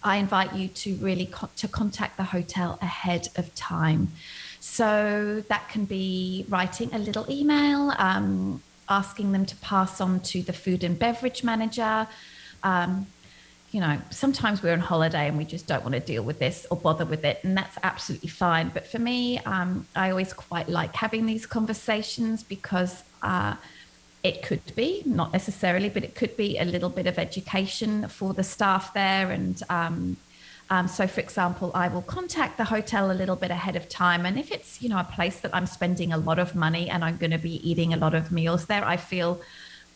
I 0.04 0.18
invite 0.18 0.54
you 0.54 0.68
to 0.70 0.96
really 0.96 1.26
co- 1.28 1.50
to 1.58 1.68
contact 1.68 2.18
the 2.18 2.24
hotel 2.24 2.78
ahead 2.82 3.30
of 3.36 3.54
time. 3.56 4.10
So 4.60 5.44
that 5.48 5.70
can 5.70 5.86
be 5.86 6.46
writing 6.50 6.94
a 6.94 7.00
little 7.00 7.26
email, 7.30 7.94
um, 7.98 8.62
asking 8.90 9.32
them 9.32 9.46
to 9.46 9.56
pass 9.58 10.02
on 10.02 10.20
to 10.22 10.42
the 10.42 10.54
food 10.54 10.84
and 10.84 10.98
beverage 10.98 11.44
manager. 11.44 12.08
Um, 12.64 13.08
you 13.72 13.82
know, 13.82 14.00
sometimes 14.12 14.64
we're 14.64 14.74
on 14.74 14.80
holiday 14.80 15.28
and 15.28 15.38
we 15.38 15.46
just 15.46 15.68
don't 15.68 15.84
want 15.84 15.94
to 15.94 16.00
deal 16.00 16.24
with 16.24 16.40
this 16.40 16.66
or 16.72 16.78
bother 16.78 17.06
with 17.06 17.26
it, 17.26 17.40
and 17.44 17.58
that's 17.58 17.78
absolutely 17.84 18.30
fine. 18.30 18.70
But 18.74 18.88
for 18.88 19.00
me, 19.00 19.40
um, 19.40 19.86
I 19.96 20.10
always 20.10 20.34
quite 20.34 20.70
like 20.70 20.96
having 20.96 21.26
these 21.26 21.46
conversations 21.46 22.44
because. 22.44 23.04
Uh, 23.22 23.56
it 24.28 24.44
could 24.44 24.76
be, 24.76 25.04
not 25.06 25.32
necessarily, 25.32 25.90
but 25.90 26.04
it 26.04 26.14
could 26.14 26.36
be 26.36 26.58
a 26.58 26.66
little 26.66 26.90
bit 26.90 27.08
of 27.08 27.18
education 27.18 28.08
for 28.10 28.34
the 28.34 28.44
staff 28.44 28.94
there. 28.94 29.32
And 29.32 29.62
um, 29.70 30.18
um, 30.70 30.88
so, 30.88 31.08
for 31.08 31.22
example, 31.22 31.72
I 31.74 31.88
will 31.88 32.02
contact 32.02 32.58
the 32.58 32.66
hotel 32.66 33.10
a 33.10 33.18
little 33.22 33.38
bit 33.38 33.52
ahead 33.52 33.78
of 33.78 33.88
time. 33.88 34.26
And 34.26 34.38
if 34.38 34.52
it's, 34.52 34.82
you 34.82 34.90
know, 34.90 35.00
a 35.00 35.06
place 35.06 35.40
that 35.40 35.56
I'm 35.56 35.66
spending 35.66 36.12
a 36.12 36.18
lot 36.18 36.40
of 36.40 36.56
money 36.56 36.90
and 36.90 37.06
I'm 37.06 37.18
going 37.18 37.32
to 37.32 37.38
be 37.38 37.56
eating 37.70 37.94
a 37.94 37.98
lot 37.98 38.14
of 38.14 38.32
meals 38.32 38.66
there, 38.66 38.84
I 38.84 38.98
feel 38.98 39.40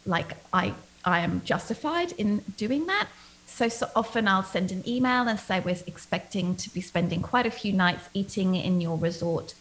like 0.06 0.32
I, 0.54 0.74
I 1.04 1.20
am 1.20 1.41
justified 1.44 2.13
in 2.13 2.39
doing 2.56 2.88
that. 2.88 3.08
So, 3.48 3.67
so 3.67 3.89
often 3.98 4.30
I'll 4.30 4.44
send 4.44 4.72
an 4.72 4.88
email 4.88 5.28
and 5.28 5.38
say 5.38 5.60
we're 5.60 5.76
expecting 5.86 6.56
to 6.56 6.74
be 6.74 6.80
spending 6.80 7.22
quite 7.22 7.46
a 7.46 7.52
few 7.52 7.74
nights 7.74 8.08
eating 8.13 8.56
in 8.56 8.80
your 8.80 8.98
resort 8.98 9.56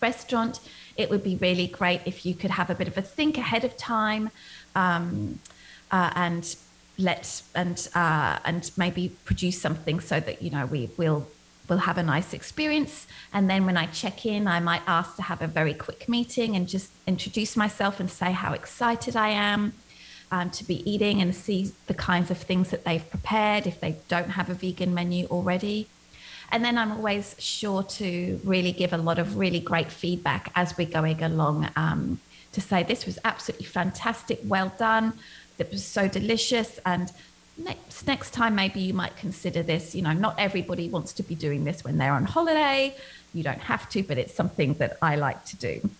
restaurant 0.00 0.60
it 0.96 1.10
would 1.10 1.22
be 1.22 1.36
really 1.36 1.66
great 1.66 2.00
if 2.04 2.26
you 2.26 2.34
could 2.34 2.50
have 2.50 2.70
a 2.70 2.74
bit 2.74 2.88
of 2.88 2.96
a 2.98 3.02
think 3.02 3.38
ahead 3.38 3.64
of 3.64 3.76
time 3.76 4.30
um, 4.74 5.38
uh, 5.90 6.10
and 6.14 6.56
let's 6.98 7.44
and 7.54 7.88
uh, 7.94 8.38
and 8.44 8.70
maybe 8.76 9.10
produce 9.24 9.60
something 9.60 10.00
so 10.00 10.20
that 10.20 10.42
you 10.42 10.50
know 10.50 10.66
we 10.66 10.90
will 10.96 11.26
will 11.68 11.78
have 11.78 11.96
a 11.96 12.02
nice 12.02 12.34
experience. 12.34 13.06
And 13.32 13.48
then 13.48 13.64
when 13.64 13.76
i 13.76 13.86
check 13.86 14.26
in 14.26 14.46
i 14.46 14.60
might 14.60 14.82
ask 14.86 15.16
to 15.16 15.22
have 15.22 15.40
a 15.42 15.46
very 15.46 15.74
quick 15.74 16.08
meeting 16.08 16.56
and 16.56 16.68
just 16.68 16.90
introduce 17.06 17.56
myself 17.56 18.00
and 18.00 18.10
say 18.10 18.32
how 18.32 18.52
excited 18.52 19.16
i 19.16 19.28
am 19.28 19.72
um, 20.30 20.50
to 20.50 20.64
be 20.64 20.78
eating 20.90 21.20
and 21.22 21.34
see 21.34 21.72
the 21.86 21.94
kinds 21.94 22.30
of 22.30 22.38
things 22.38 22.70
that 22.70 22.84
they've 22.84 23.08
prepared 23.10 23.66
if 23.66 23.80
they 23.80 23.96
don't 24.08 24.30
have 24.30 24.50
a 24.50 24.54
vegan 24.54 24.92
menu 24.92 25.26
already 25.26 25.88
and 26.52 26.62
then 26.62 26.76
I'm 26.76 26.92
always 26.92 27.34
sure 27.38 27.82
to 27.82 28.40
really 28.44 28.72
give 28.72 28.92
a 28.92 28.98
lot 28.98 29.18
of 29.18 29.36
really 29.38 29.58
great 29.58 29.90
feedback 29.90 30.52
as 30.54 30.76
we're 30.76 30.86
going 30.86 31.22
along 31.22 31.68
um, 31.76 32.20
to 32.52 32.60
say 32.60 32.82
this 32.82 33.06
was 33.06 33.18
absolutely 33.24 33.64
fantastic, 33.66 34.38
well 34.44 34.70
done, 34.78 35.14
that 35.56 35.70
was 35.70 35.82
so 35.82 36.08
delicious. 36.08 36.78
And 36.84 37.10
next, 37.56 38.06
next 38.06 38.34
time, 38.34 38.54
maybe 38.54 38.80
you 38.80 38.92
might 38.92 39.16
consider 39.16 39.62
this. 39.62 39.94
You 39.94 40.02
know, 40.02 40.12
not 40.12 40.34
everybody 40.38 40.90
wants 40.90 41.14
to 41.14 41.22
be 41.22 41.34
doing 41.34 41.64
this 41.64 41.84
when 41.84 41.96
they're 41.96 42.12
on 42.12 42.26
holiday. 42.26 42.94
You 43.32 43.42
don't 43.42 43.60
have 43.60 43.88
to, 43.90 44.02
but 44.02 44.18
it's 44.18 44.34
something 44.34 44.74
that 44.74 44.98
I 45.00 45.16
like 45.16 45.42
to 45.46 45.56
do. 45.56 45.90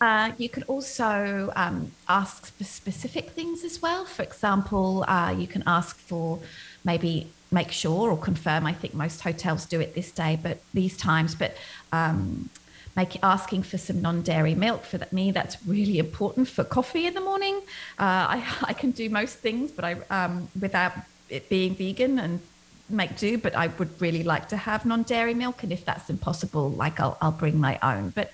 Uh, 0.00 0.30
you 0.38 0.48
can 0.48 0.62
also 0.64 1.52
um, 1.56 1.90
ask 2.08 2.56
for 2.56 2.62
specific 2.62 3.30
things 3.30 3.64
as 3.64 3.82
well. 3.82 4.04
For 4.04 4.22
example, 4.22 5.04
uh, 5.08 5.34
you 5.36 5.48
can 5.48 5.64
ask 5.66 5.96
for 5.96 6.38
maybe 6.84 7.32
make 7.50 7.72
sure 7.72 8.10
or 8.10 8.18
confirm. 8.18 8.66
I 8.66 8.72
think 8.72 8.94
most 8.94 9.20
hotels 9.20 9.66
do 9.66 9.80
it 9.80 9.94
this 9.94 10.10
day, 10.10 10.38
but 10.42 10.58
these 10.74 10.96
times, 10.96 11.34
but 11.34 11.56
um, 11.92 12.50
make 12.96 13.22
asking 13.22 13.62
for 13.62 13.78
some 13.78 14.02
non-dairy 14.02 14.54
milk 14.54 14.84
for 14.84 14.98
me. 15.12 15.30
That's 15.30 15.56
really 15.66 15.98
important 15.98 16.48
for 16.48 16.64
coffee 16.64 17.06
in 17.06 17.14
the 17.14 17.20
morning. 17.20 17.56
Uh, 17.98 18.36
I, 18.36 18.44
I 18.70 18.72
can 18.72 18.90
do 18.90 19.08
most 19.08 19.36
things, 19.38 19.70
but 19.70 19.84
I 19.84 19.92
um, 20.10 20.48
without 20.60 20.92
it 21.28 21.48
being 21.48 21.74
vegan 21.74 22.18
and 22.18 22.40
make 22.88 23.16
do. 23.16 23.38
But 23.38 23.54
I 23.54 23.68
would 23.78 24.00
really 24.00 24.24
like 24.24 24.48
to 24.48 24.56
have 24.56 24.84
non-dairy 24.84 25.34
milk, 25.34 25.62
and 25.62 25.72
if 25.72 25.84
that's 25.84 26.10
impossible, 26.10 26.70
like 26.70 27.00
I'll 27.00 27.16
I'll 27.20 27.38
bring 27.44 27.58
my 27.58 27.78
own. 27.82 28.10
But 28.10 28.32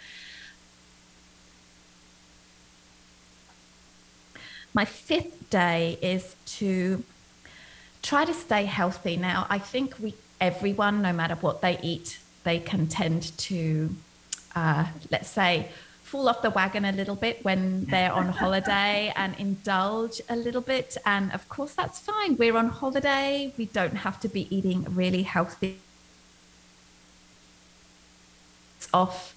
my 4.73 4.85
fifth 4.85 5.51
day 5.51 5.99
is 6.03 6.35
to 6.59 7.05
try 8.05 8.25
to 8.25 8.35
stay 8.35 8.67
healthy. 8.67 9.17
Now, 9.17 9.47
I 9.49 9.59
think 9.59 9.95
we 9.99 10.15
everyone, 10.41 11.01
no 11.03 11.13
matter 11.13 11.37
what 11.37 11.63
they 11.63 11.79
eat, 11.83 12.19
they 12.45 12.59
can 12.59 12.87
tend 12.87 13.37
to, 13.39 13.91
uh, 14.55 14.85
let's 15.11 15.31
say, 15.31 15.69
fall 16.03 16.29
off 16.29 16.43
the 16.43 16.51
wagon 16.51 16.85
a 16.85 16.93
little 16.93 17.17
bit 17.17 17.43
when 17.45 17.87
they're 17.87 18.13
on 18.13 18.29
holiday 18.43 19.13
and 19.17 19.35
indulge 19.39 20.21
a 20.29 20.37
little 20.37 20.61
bit. 20.61 20.99
And 21.07 21.33
of 21.33 21.49
course, 21.49 21.75
that's 21.75 21.99
fine. 21.99 22.37
We're 22.37 22.57
on 22.59 22.69
holiday. 22.69 23.53
We 23.57 23.67
don't 23.67 23.97
have 23.97 24.21
to 24.21 24.29
be 24.29 24.55
eating 24.55 24.85
really 24.95 25.23
healthy 25.23 25.79
off 28.93 29.35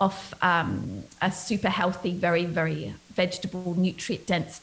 off 0.00 0.34
um, 0.42 1.04
a 1.20 1.30
super 1.30 1.68
healthy, 1.68 2.12
very 2.12 2.44
very 2.44 2.94
vegetable, 3.14 3.74
nutrient 3.78 4.26
dense 4.26 4.60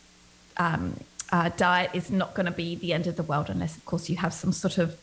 um, 0.57 0.99
uh, 1.31 1.49
diet 1.57 1.91
is 1.93 2.09
not 2.11 2.33
going 2.33 2.45
to 2.45 2.51
be 2.51 2.75
the 2.75 2.93
end 2.93 3.07
of 3.07 3.15
the 3.15 3.23
world 3.23 3.49
unless, 3.49 3.75
of 3.77 3.85
course, 3.85 4.09
you 4.09 4.17
have 4.17 4.33
some 4.33 4.51
sort 4.51 4.77
of 4.77 4.97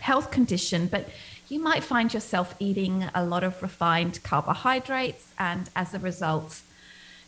health 0.00 0.30
condition. 0.30 0.86
But 0.86 1.08
you 1.48 1.60
might 1.60 1.82
find 1.82 2.12
yourself 2.12 2.54
eating 2.58 3.04
a 3.14 3.24
lot 3.24 3.44
of 3.44 3.62
refined 3.62 4.22
carbohydrates, 4.22 5.26
and 5.38 5.70
as 5.74 5.94
a 5.94 5.98
result, 5.98 6.60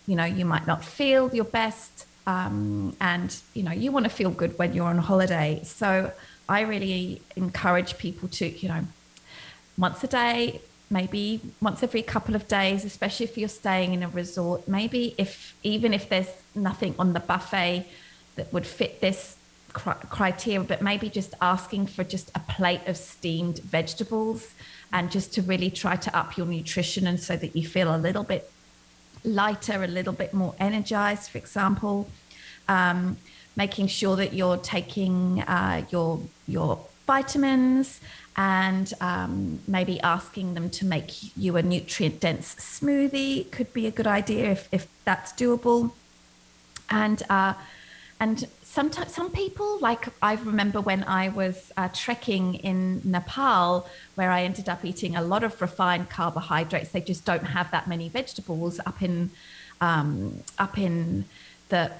you 0.06 0.16
know, 0.16 0.24
you 0.24 0.44
might 0.44 0.66
not 0.66 0.84
feel 0.84 1.34
your 1.34 1.44
best. 1.44 2.06
Um, 2.26 2.96
and, 3.00 3.34
you 3.54 3.62
know, 3.62 3.72
you 3.72 3.90
want 3.90 4.04
to 4.04 4.10
feel 4.10 4.30
good 4.30 4.58
when 4.58 4.72
you're 4.74 4.86
on 4.86 4.98
holiday. 4.98 5.60
So 5.64 6.12
I 6.48 6.60
really 6.60 7.22
encourage 7.34 7.96
people 7.98 8.28
to, 8.28 8.46
you 8.46 8.68
know, 8.68 8.84
once 9.78 10.04
a 10.04 10.06
day, 10.06 10.60
maybe 10.90 11.40
once 11.60 11.82
every 11.82 12.02
couple 12.02 12.34
of 12.34 12.46
days, 12.46 12.84
especially 12.84 13.24
if 13.24 13.38
you're 13.38 13.48
staying 13.48 13.94
in 13.94 14.02
a 14.02 14.08
resort, 14.08 14.68
maybe 14.68 15.14
if 15.16 15.56
even 15.62 15.94
if 15.94 16.08
there's 16.08 16.30
nothing 16.54 16.94
on 16.98 17.14
the 17.14 17.20
buffet 17.20 17.86
that 18.36 18.52
would 18.52 18.66
fit 18.66 19.00
this 19.00 19.36
criteria, 19.72 20.60
but 20.60 20.82
maybe 20.82 21.08
just 21.08 21.34
asking 21.40 21.86
for 21.86 22.02
just 22.02 22.30
a 22.34 22.40
plate 22.40 22.80
of 22.86 22.96
steamed 22.96 23.58
vegetables 23.60 24.52
and 24.92 25.10
just 25.10 25.32
to 25.34 25.42
really 25.42 25.70
try 25.70 25.96
to 25.96 26.16
up 26.16 26.36
your 26.36 26.46
nutrition 26.46 27.06
and 27.06 27.20
so 27.20 27.36
that 27.36 27.54
you 27.54 27.66
feel 27.66 27.94
a 27.94 27.98
little 27.98 28.24
bit 28.24 28.50
lighter, 29.24 29.84
a 29.84 29.86
little 29.86 30.12
bit 30.12 30.34
more 30.34 30.54
energized, 30.58 31.30
for 31.30 31.38
example. 31.38 32.08
Um, 32.68 33.16
making 33.56 33.88
sure 33.88 34.16
that 34.16 34.32
you're 34.32 34.56
taking 34.56 35.42
uh, 35.42 35.84
your 35.90 36.20
your 36.46 36.78
vitamins 37.06 38.00
and 38.36 38.92
um, 39.00 39.58
maybe 39.66 40.00
asking 40.00 40.54
them 40.54 40.70
to 40.70 40.84
make 40.86 41.36
you 41.36 41.56
a 41.56 41.62
nutrient 41.62 42.20
dense 42.20 42.54
smoothie 42.54 43.50
could 43.50 43.72
be 43.72 43.86
a 43.86 43.90
good 43.90 44.06
idea 44.06 44.52
if, 44.52 44.68
if 44.70 44.86
that's 45.04 45.32
doable 45.32 45.90
and 46.88 47.24
uh, 47.28 47.54
and 48.20 48.46
sometimes 48.62 49.14
some 49.14 49.30
people 49.30 49.78
like 49.80 50.06
I 50.20 50.34
remember 50.34 50.80
when 50.80 51.02
I 51.04 51.30
was 51.30 51.72
uh, 51.76 51.88
trekking 51.92 52.56
in 52.56 53.00
Nepal, 53.02 53.88
where 54.14 54.30
I 54.30 54.42
ended 54.42 54.68
up 54.68 54.84
eating 54.84 55.16
a 55.16 55.22
lot 55.22 55.42
of 55.42 55.60
refined 55.60 56.10
carbohydrates. 56.10 56.90
They 56.90 57.00
just 57.00 57.24
don't 57.24 57.44
have 57.44 57.70
that 57.70 57.88
many 57.88 58.10
vegetables 58.10 58.78
up 58.84 59.00
in 59.02 59.30
um, 59.80 60.42
up 60.58 60.76
in 60.76 61.24
the 61.70 61.90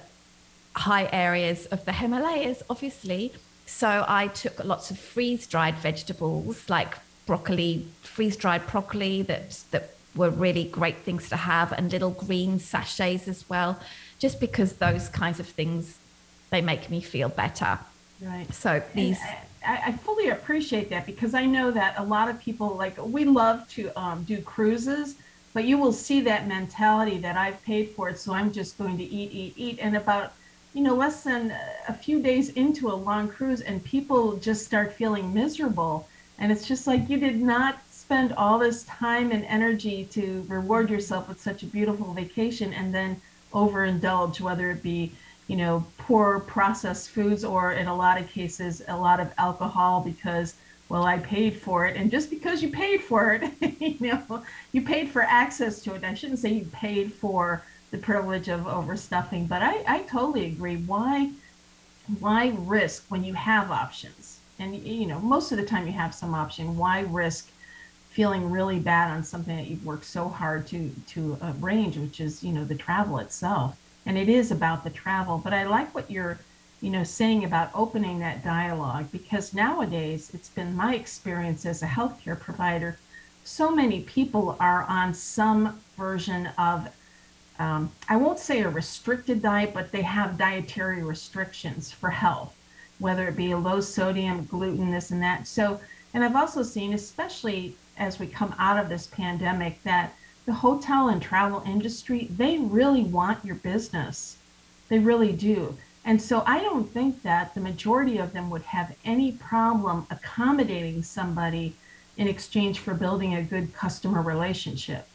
high 0.75 1.09
areas 1.11 1.65
of 1.65 1.85
the 1.85 1.91
Himalayas, 1.91 2.61
obviously. 2.69 3.33
So 3.65 4.05
I 4.07 4.27
took 4.27 4.63
lots 4.63 4.91
of 4.91 4.99
freeze 4.99 5.47
dried 5.47 5.75
vegetables 5.75 6.69
like 6.69 6.97
broccoli, 7.25 7.87
freeze 8.03 8.37
dried 8.37 8.67
broccoli 8.67 9.23
that 9.23 9.63
that 9.71 9.89
were 10.15 10.29
really 10.29 10.65
great 10.65 10.97
things 10.97 11.29
to 11.29 11.37
have, 11.37 11.71
and 11.71 11.91
little 11.91 12.11
green 12.11 12.59
sachets 12.59 13.27
as 13.27 13.49
well, 13.49 13.79
just 14.19 14.39
because 14.39 14.73
those 14.73 15.09
kinds 15.09 15.39
of 15.39 15.47
things 15.47 15.97
they 16.51 16.61
make 16.61 16.89
me 16.89 17.01
feel 17.01 17.29
better. 17.29 17.79
Right. 18.21 18.53
So 18.53 18.83
these. 18.93 19.19
I, 19.65 19.81
I, 19.87 19.91
fully 19.91 20.29
appreciate 20.29 20.89
that 20.89 21.05
because 21.05 21.33
I 21.33 21.45
know 21.45 21.71
that 21.71 21.95
a 21.97 22.03
lot 22.03 22.29
of 22.29 22.39
people 22.39 22.75
like 22.75 23.03
we 23.03 23.25
love 23.25 23.67
to 23.69 23.91
um, 23.99 24.23
do 24.23 24.41
cruises, 24.41 25.15
but 25.53 25.65
you 25.65 25.77
will 25.77 25.93
see 25.93 26.21
that 26.21 26.47
mentality 26.47 27.17
that 27.19 27.37
I've 27.37 27.61
paid 27.63 27.91
for 27.91 28.09
it, 28.09 28.19
so 28.19 28.33
I'm 28.33 28.51
just 28.51 28.77
going 28.77 28.97
to 28.97 29.03
eat, 29.03 29.31
eat, 29.31 29.53
eat, 29.55 29.79
and 29.81 29.95
about 29.95 30.33
you 30.73 30.81
know 30.81 30.95
less 30.95 31.23
than 31.23 31.55
a 31.87 31.93
few 31.93 32.21
days 32.21 32.49
into 32.49 32.89
a 32.89 32.93
long 32.93 33.27
cruise, 33.27 33.61
and 33.61 33.83
people 33.83 34.35
just 34.37 34.65
start 34.65 34.93
feeling 34.93 35.33
miserable, 35.33 36.07
and 36.37 36.51
it's 36.51 36.67
just 36.67 36.85
like 36.85 37.09
you 37.09 37.17
did 37.17 37.41
not 37.41 37.79
spend 37.89 38.33
all 38.33 38.59
this 38.59 38.83
time 38.83 39.31
and 39.31 39.45
energy 39.45 40.05
to 40.11 40.45
reward 40.47 40.89
yourself 40.89 41.29
with 41.29 41.39
such 41.39 41.63
a 41.63 41.67
beautiful 41.67 42.13
vacation, 42.13 42.73
and 42.73 42.93
then 42.93 43.19
overindulge, 43.53 44.41
whether 44.41 44.71
it 44.71 44.83
be 44.83 45.11
you 45.51 45.57
know, 45.57 45.85
poor 45.97 46.39
processed 46.39 47.09
foods 47.09 47.43
or 47.43 47.73
in 47.73 47.87
a 47.87 47.93
lot 47.93 48.17
of 48.17 48.25
cases, 48.29 48.81
a 48.87 48.95
lot 48.95 49.19
of 49.19 49.33
alcohol 49.37 49.99
because, 49.99 50.55
well, 50.87 51.03
I 51.03 51.17
paid 51.17 51.57
for 51.57 51.85
it. 51.85 51.97
And 51.97 52.09
just 52.09 52.29
because 52.29 52.63
you 52.63 52.69
paid 52.69 53.03
for 53.03 53.33
it, 53.33 53.51
you 53.81 53.97
know, 53.99 54.43
you 54.71 54.81
paid 54.81 55.09
for 55.09 55.23
access 55.23 55.81
to 55.81 55.93
it. 55.93 56.05
I 56.05 56.13
shouldn't 56.13 56.39
say 56.39 56.53
you 56.53 56.63
paid 56.71 57.11
for 57.11 57.63
the 57.91 57.97
privilege 57.97 58.47
of 58.47 58.61
overstuffing, 58.61 59.49
but 59.49 59.61
I, 59.61 59.83
I 59.85 60.03
totally 60.03 60.45
agree. 60.45 60.77
Why, 60.77 61.31
why 62.21 62.53
risk 62.57 63.03
when 63.09 63.25
you 63.25 63.33
have 63.33 63.71
options? 63.71 64.39
And, 64.57 64.73
you 64.73 65.05
know, 65.05 65.19
most 65.19 65.51
of 65.51 65.57
the 65.57 65.65
time 65.65 65.85
you 65.85 65.91
have 65.91 66.15
some 66.15 66.33
option. 66.33 66.77
Why 66.77 67.01
risk 67.01 67.49
feeling 68.11 68.49
really 68.49 68.79
bad 68.79 69.11
on 69.11 69.25
something 69.25 69.57
that 69.57 69.67
you've 69.67 69.85
worked 69.85 70.05
so 70.05 70.29
hard 70.29 70.65
to, 70.67 70.91
to 71.07 71.37
arrange, 71.59 71.97
which 71.97 72.21
is, 72.21 72.41
you 72.41 72.53
know, 72.53 72.63
the 72.63 72.75
travel 72.75 73.17
itself? 73.17 73.75
And 74.05 74.17
it 74.17 74.29
is 74.29 74.51
about 74.51 74.83
the 74.83 74.89
travel. 74.89 75.37
But 75.37 75.53
I 75.53 75.63
like 75.65 75.93
what 75.93 76.09
you're, 76.09 76.39
you 76.81 76.89
know, 76.89 77.03
saying 77.03 77.43
about 77.43 77.69
opening 77.73 78.19
that 78.19 78.43
dialogue 78.43 79.11
because 79.11 79.53
nowadays 79.53 80.31
it's 80.33 80.49
been 80.49 80.75
my 80.75 80.95
experience 80.95 81.65
as 81.65 81.83
a 81.83 81.87
healthcare 81.87 82.39
provider. 82.39 82.97
So 83.43 83.71
many 83.71 84.01
people 84.01 84.55
are 84.59 84.83
on 84.83 85.13
some 85.13 85.79
version 85.97 86.47
of, 86.57 86.89
um, 87.59 87.91
I 88.09 88.15
won't 88.17 88.39
say 88.39 88.61
a 88.61 88.69
restricted 88.69 89.41
diet, 89.41 89.73
but 89.73 89.91
they 89.91 90.01
have 90.01 90.37
dietary 90.37 91.03
restrictions 91.03 91.91
for 91.91 92.09
health, 92.09 92.55
whether 92.99 93.27
it 93.27 93.35
be 93.35 93.51
a 93.51 93.57
low 93.57 93.81
sodium, 93.81 94.45
gluten, 94.45 94.91
this 94.91 95.11
and 95.11 95.21
that. 95.21 95.47
So, 95.47 95.79
and 96.13 96.23
I've 96.23 96.35
also 96.35 96.63
seen, 96.63 96.93
especially 96.93 97.75
as 97.97 98.19
we 98.19 98.27
come 98.27 98.55
out 98.57 98.77
of 98.77 98.89
this 98.89 99.07
pandemic, 99.07 99.81
that 99.83 100.13
the 100.45 100.53
hotel 100.53 101.09
and 101.09 101.21
travel 101.21 101.63
industry, 101.65 102.27
they 102.35 102.57
really 102.57 103.03
want 103.03 103.45
your 103.45 103.55
business. 103.55 104.37
They 104.89 104.99
really 104.99 105.31
do. 105.31 105.77
And 106.03 106.21
so 106.21 106.43
I 106.47 106.61
don't 106.61 106.89
think 106.89 107.21
that 107.21 107.53
the 107.53 107.61
majority 107.61 108.17
of 108.17 108.33
them 108.33 108.49
would 108.49 108.63
have 108.63 108.95
any 109.05 109.33
problem 109.33 110.07
accommodating 110.09 111.03
somebody 111.03 111.75
in 112.17 112.27
exchange 112.27 112.79
for 112.79 112.93
building 112.93 113.35
a 113.35 113.43
good 113.43 113.73
customer 113.73 114.21
relationship. 114.21 115.07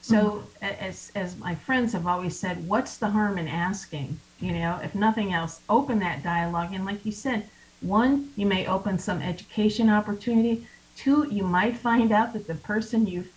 So 0.00 0.44
mm-hmm. 0.62 0.64
as 0.64 1.12
as 1.14 1.36
my 1.36 1.54
friends 1.54 1.92
have 1.92 2.06
always 2.06 2.38
said, 2.38 2.66
what's 2.68 2.96
the 2.96 3.10
harm 3.10 3.36
in 3.36 3.48
asking? 3.48 4.20
You 4.40 4.52
know, 4.52 4.80
if 4.82 4.94
nothing 4.94 5.32
else, 5.32 5.60
open 5.68 5.98
that 5.98 6.22
dialogue. 6.22 6.72
And 6.72 6.86
like 6.86 7.04
you 7.04 7.12
said, 7.12 7.48
one, 7.80 8.30
you 8.36 8.46
may 8.46 8.66
open 8.66 8.98
some 8.98 9.20
education 9.20 9.90
opportunity. 9.90 10.66
Two, 10.96 11.26
you 11.30 11.42
might 11.42 11.76
find 11.76 12.12
out 12.12 12.32
that 12.32 12.46
the 12.46 12.54
person 12.54 13.06
you've 13.06 13.32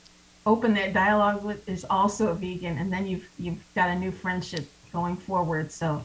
open 0.45 0.73
that 0.73 0.93
dialogue 0.93 1.43
with 1.43 1.67
is 1.67 1.85
also 1.89 2.29
a 2.29 2.33
vegan, 2.33 2.77
and 2.77 2.91
then 2.91 3.07
you've 3.07 3.29
you've 3.37 3.63
got 3.75 3.89
a 3.89 3.95
new 3.95 4.11
friendship 4.11 4.65
going 4.91 5.17
forward. 5.17 5.71
So 5.71 6.03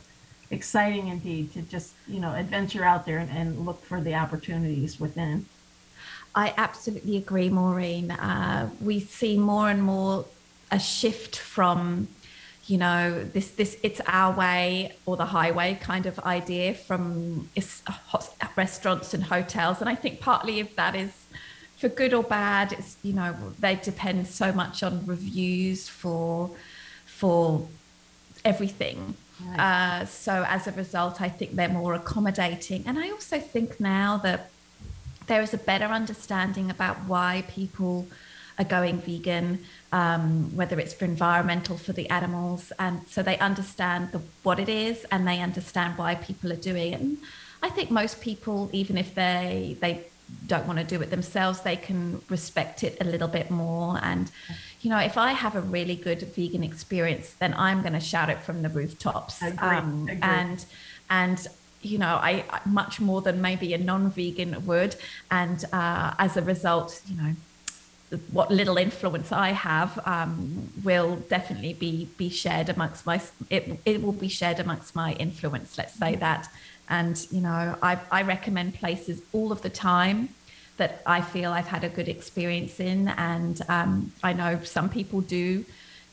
exciting 0.50 1.08
indeed 1.08 1.52
to 1.52 1.62
just 1.62 1.94
you 2.06 2.20
know 2.20 2.32
adventure 2.34 2.84
out 2.84 3.06
there 3.06 3.18
and, 3.18 3.30
and 3.30 3.66
look 3.66 3.84
for 3.84 4.00
the 4.00 4.14
opportunities 4.14 5.00
within. 5.00 5.46
I 6.34 6.52
absolutely 6.58 7.16
agree, 7.16 7.48
Maureen. 7.48 8.10
Uh, 8.10 8.68
we 8.80 9.00
see 9.00 9.38
more 9.38 9.70
and 9.70 9.82
more 9.82 10.26
a 10.70 10.78
shift 10.78 11.38
from 11.38 12.08
you 12.66 12.76
know 12.76 13.24
this 13.24 13.52
this 13.52 13.76
it's 13.82 14.00
our 14.06 14.36
way 14.36 14.92
or 15.06 15.16
the 15.16 15.26
highway 15.26 15.78
kind 15.80 16.06
of 16.06 16.18
idea 16.20 16.74
from 16.74 17.48
restaurants 18.56 19.14
and 19.14 19.22
hotels 19.22 19.80
and 19.80 19.88
i 19.88 19.94
think 19.94 20.18
partly 20.20 20.58
of 20.58 20.74
that 20.74 20.96
is 20.96 21.26
for 21.76 21.88
good 21.88 22.14
or 22.14 22.22
bad, 22.22 22.72
it's 22.72 22.96
you 23.02 23.12
know 23.12 23.34
they 23.58 23.76
depend 23.76 24.26
so 24.26 24.52
much 24.52 24.82
on 24.82 25.04
reviews 25.06 25.88
for 25.88 26.50
for 27.04 27.66
everything. 28.44 29.14
Right. 29.44 30.00
Uh, 30.00 30.06
so 30.06 30.44
as 30.48 30.66
a 30.66 30.72
result, 30.72 31.20
I 31.20 31.28
think 31.28 31.52
they're 31.52 31.68
more 31.68 31.94
accommodating, 31.94 32.84
and 32.86 32.98
I 32.98 33.10
also 33.10 33.38
think 33.38 33.78
now 33.78 34.16
that 34.18 34.50
there 35.26 35.42
is 35.42 35.52
a 35.52 35.58
better 35.58 35.86
understanding 35.86 36.70
about 36.70 36.96
why 37.06 37.44
people 37.48 38.06
are 38.58 38.64
going 38.64 38.98
vegan, 39.02 39.62
um, 39.92 40.54
whether 40.56 40.78
it's 40.80 40.94
for 40.94 41.04
environmental, 41.04 41.76
for 41.76 41.92
the 41.92 42.08
animals, 42.08 42.72
and 42.78 43.06
so 43.06 43.22
they 43.22 43.38
understand 43.38 44.12
the, 44.12 44.20
what 44.44 44.58
it 44.58 44.70
is 44.70 45.04
and 45.12 45.28
they 45.28 45.40
understand 45.40 45.98
why 45.98 46.14
people 46.14 46.50
are 46.50 46.56
doing 46.56 46.92
it. 46.94 47.00
And 47.00 47.18
I 47.62 47.68
think 47.68 47.90
most 47.90 48.22
people, 48.22 48.70
even 48.72 48.96
if 48.96 49.14
they 49.14 49.76
they 49.80 50.06
don't 50.46 50.66
want 50.66 50.78
to 50.78 50.84
do 50.84 51.00
it 51.02 51.10
themselves, 51.10 51.60
they 51.60 51.76
can 51.76 52.20
respect 52.28 52.84
it 52.84 52.96
a 53.00 53.04
little 53.04 53.28
bit 53.28 53.50
more. 53.50 53.98
And 54.02 54.30
you 54.80 54.90
know, 54.90 54.98
if 54.98 55.16
I 55.16 55.32
have 55.32 55.56
a 55.56 55.60
really 55.60 55.96
good 55.96 56.22
vegan 56.34 56.62
experience, 56.62 57.34
then 57.34 57.54
I'm 57.54 57.82
going 57.82 57.94
to 57.94 58.00
shout 58.00 58.30
it 58.30 58.40
from 58.40 58.62
the 58.62 58.68
rooftops. 58.68 59.42
Um, 59.58 60.08
and 60.22 60.64
and 61.10 61.46
you 61.82 61.98
know, 61.98 62.18
I 62.20 62.44
much 62.64 63.00
more 63.00 63.22
than 63.22 63.40
maybe 63.40 63.72
a 63.74 63.78
non-vegan 63.78 64.66
would. 64.66 64.96
And 65.30 65.64
uh, 65.72 66.14
as 66.18 66.36
a 66.36 66.42
result, 66.42 67.00
you 67.08 67.16
know, 67.16 67.32
what 68.30 68.50
little 68.50 68.76
influence 68.76 69.32
I 69.32 69.50
have 69.50 69.98
um, 70.06 70.70
will 70.84 71.16
definitely 71.28 71.74
be 71.74 72.08
be 72.16 72.28
shared 72.28 72.68
amongst 72.68 73.04
my 73.04 73.20
it, 73.50 73.80
it 73.84 74.02
will 74.02 74.12
be 74.12 74.28
shared 74.28 74.60
amongst 74.60 74.94
my 74.94 75.14
influence 75.14 75.76
let's 75.76 75.94
say 75.94 76.12
mm-hmm. 76.12 76.20
that 76.20 76.48
and 76.88 77.26
you 77.30 77.40
know 77.40 77.76
I, 77.82 77.98
I 78.10 78.22
recommend 78.22 78.74
places 78.74 79.20
all 79.32 79.52
of 79.52 79.62
the 79.62 79.70
time 79.70 80.28
that 80.76 81.02
I 81.06 81.20
feel 81.22 81.52
I've 81.52 81.66
had 81.66 81.84
a 81.84 81.88
good 81.88 82.08
experience 82.08 82.80
in 82.80 83.08
and 83.08 83.60
um, 83.68 84.12
I 84.22 84.32
know 84.32 84.62
some 84.62 84.88
people 84.88 85.20
do 85.20 85.64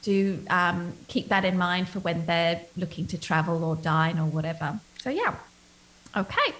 do 0.01 0.43
um, 0.49 0.93
keep 1.07 1.29
that 1.29 1.45
in 1.45 1.57
mind 1.57 1.87
for 1.87 1.99
when 1.99 2.25
they're 2.25 2.61
looking 2.75 3.07
to 3.07 3.17
travel 3.17 3.63
or 3.63 3.75
dine 3.75 4.19
or 4.19 4.25
whatever 4.25 4.79
so 4.99 5.09
yeah 5.09 5.35
okay 6.15 6.53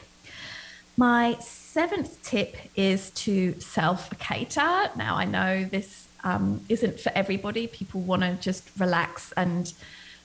my 0.95 1.37
seventh 1.39 2.21
tip 2.21 2.55
is 2.75 3.09
to 3.11 3.59
self 3.59 4.09
cater. 4.19 4.91
Now, 4.95 5.15
I 5.15 5.25
know 5.25 5.63
this 5.63 6.07
um, 6.23 6.63
isn't 6.69 6.99
for 6.99 7.11
everybody. 7.15 7.65
People 7.67 8.01
want 8.01 8.21
to 8.21 8.35
just 8.35 8.69
relax 8.77 9.33
and 9.35 9.73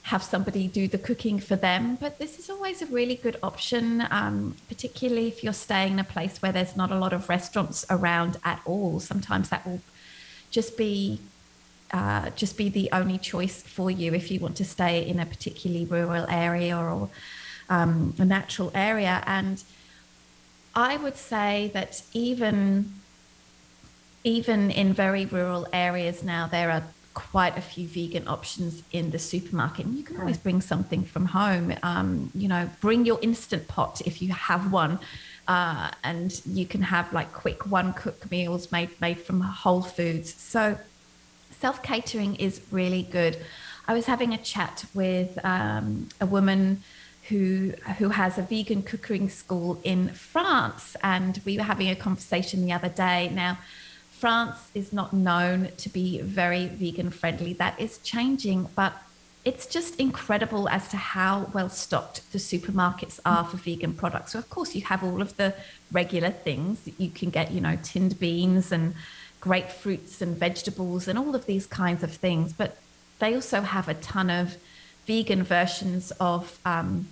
have 0.09 0.23
somebody 0.23 0.67
do 0.69 0.89
the 0.89 0.97
cooking 0.97 1.39
for 1.39 1.55
them, 1.55 1.99
but 2.01 2.19
this 2.19 2.39
is 2.39 2.49
always 2.49 2.81
a 2.81 2.87
really 2.87 3.15
good 3.15 3.37
option, 3.43 4.07
um, 4.11 4.57
particularly 4.67 5.29
if 5.29 5.45
you're 5.45 5.61
staying 5.69 5.93
in 5.93 5.99
a 5.99 6.11
place 6.17 6.41
where 6.41 6.51
there's 6.51 6.77
not 6.83 6.91
a 6.91 6.99
lot 7.05 7.13
of 7.13 7.29
restaurants 7.29 7.85
around 7.91 8.39
at 8.43 8.59
all. 8.65 9.01
Sometimes 9.01 9.51
that 9.51 9.67
will 9.67 9.83
just 10.51 10.79
be 10.79 11.21
uh, 11.93 12.31
just 12.43 12.57
be 12.57 12.69
the 12.71 12.89
only 12.93 13.19
choice 13.19 13.63
for 13.63 13.91
you 13.91 14.15
if 14.15 14.31
you 14.31 14.41
want 14.41 14.57
to 14.57 14.65
stay 14.65 15.07
in 15.07 15.19
a 15.21 15.27
particularly 15.27 15.85
rural 15.85 16.27
area 16.29 16.75
or 16.77 17.11
um, 17.69 18.15
a 18.19 18.25
natural 18.25 18.71
area. 18.75 19.23
And 19.27 19.63
I 20.75 20.97
would 20.97 21.17
say 21.17 21.71
that 21.75 22.03
even 22.15 22.95
even 24.25 24.71
in 24.71 24.95
very 24.95 25.27
rural 25.27 25.67
areas 25.73 26.23
now, 26.23 26.47
there 26.47 26.71
are 26.71 26.85
quite 27.19 27.59
a 27.59 27.61
few 27.61 27.87
vegan 27.89 28.29
options 28.29 28.85
in 28.93 29.11
the 29.11 29.19
supermarket. 29.19 29.87
And 29.87 29.97
you 29.97 30.05
can 30.05 30.21
always 30.21 30.39
bring 30.39 30.61
something 30.61 31.03
from 31.05 31.25
home. 31.27 31.75
Um, 31.83 32.31
you 32.33 32.47
know, 32.47 32.71
bring 32.81 33.05
your 33.05 33.19
instant 33.21 33.67
pot 33.67 34.01
if 34.07 34.23
you 34.23 34.33
have 34.33 34.71
one. 34.73 35.01
Uh, 35.49 35.91
and 36.05 36.41
you 36.47 36.65
can 36.65 36.81
have 36.81 37.13
like 37.13 37.33
quick 37.33 37.67
one 37.67 37.93
cook 37.95 38.31
meals 38.31 38.71
made 38.71 38.91
made 39.01 39.19
from 39.19 39.41
whole 39.41 39.83
foods. 39.83 40.33
So 40.35 40.79
self 41.59 41.83
catering 41.83 42.37
is 42.37 42.61
really 42.71 43.03
good. 43.03 43.37
I 43.89 43.95
was 43.95 44.07
having 44.07 44.33
a 44.33 44.39
chat 44.39 44.85
with 44.95 45.45
um, 45.45 46.09
a 46.21 46.27
woman 46.27 46.83
who 47.29 47.73
who 47.99 48.11
has 48.11 48.39
a 48.39 48.43
vegan 48.43 48.83
cooking 48.83 49.29
school 49.29 49.81
in 49.83 50.11
France, 50.11 50.97
and 51.03 51.41
we 51.45 51.57
were 51.59 51.65
having 51.65 51.89
a 51.91 51.97
conversation 51.97 52.65
the 52.65 52.73
other 52.73 52.91
day. 52.91 53.31
Now, 53.35 53.59
France 54.19 54.71
is 54.75 54.93
not 54.93 55.13
known 55.13 55.69
to 55.77 55.89
be 55.89 56.21
very 56.21 56.67
vegan 56.67 57.11
friendly. 57.11 57.53
That 57.53 57.79
is 57.79 57.99
changing, 57.99 58.69
but 58.75 58.93
it's 59.45 59.67
just 59.67 59.95
incredible 60.01 60.69
as 60.69 60.89
to 60.89 60.97
how 60.97 61.51
well 61.55 61.69
stocked 61.69 62.31
the 62.33 62.39
supermarkets 62.39 63.21
are 63.25 63.45
for 63.45 63.57
vegan 63.59 63.95
products. 63.95 64.33
So, 64.33 64.41
of 64.41 64.51
course, 64.51 64.75
you 64.75 64.83
have 64.83 65.05
all 65.05 65.23
of 65.23 65.37
the 65.37 65.55
regular 65.93 66.31
things 66.31 66.81
that 66.81 67.01
you 67.01 67.11
can 67.11 67.31
get, 67.31 67.53
you 67.53 67.61
know, 67.61 67.79
tinned 67.83 68.19
beans 68.19 68.73
and 68.73 68.95
grapefruits 69.41 70.21
and 70.21 70.37
vegetables 70.37 71.07
and 71.07 71.17
all 71.17 71.37
of 71.37 71.47
these 71.47 71.67
kinds 71.67 72.03
of 72.03 72.13
things. 72.13 72.53
But 72.53 72.77
they 73.21 73.35
also 73.35 73.61
have 73.61 73.89
a 73.89 73.95
ton 73.95 74.31
of 74.31 74.57
vegan 75.07 75.45
versions 75.45 76.11
of 76.19 76.59
um, 76.65 77.07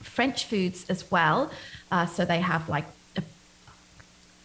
French 0.00 0.44
foods 0.44 0.86
as 0.88 1.10
well. 1.10 1.50
Uh, 1.90 2.06
so 2.06 2.24
they 2.24 2.40
have 2.40 2.68
like 2.68 2.86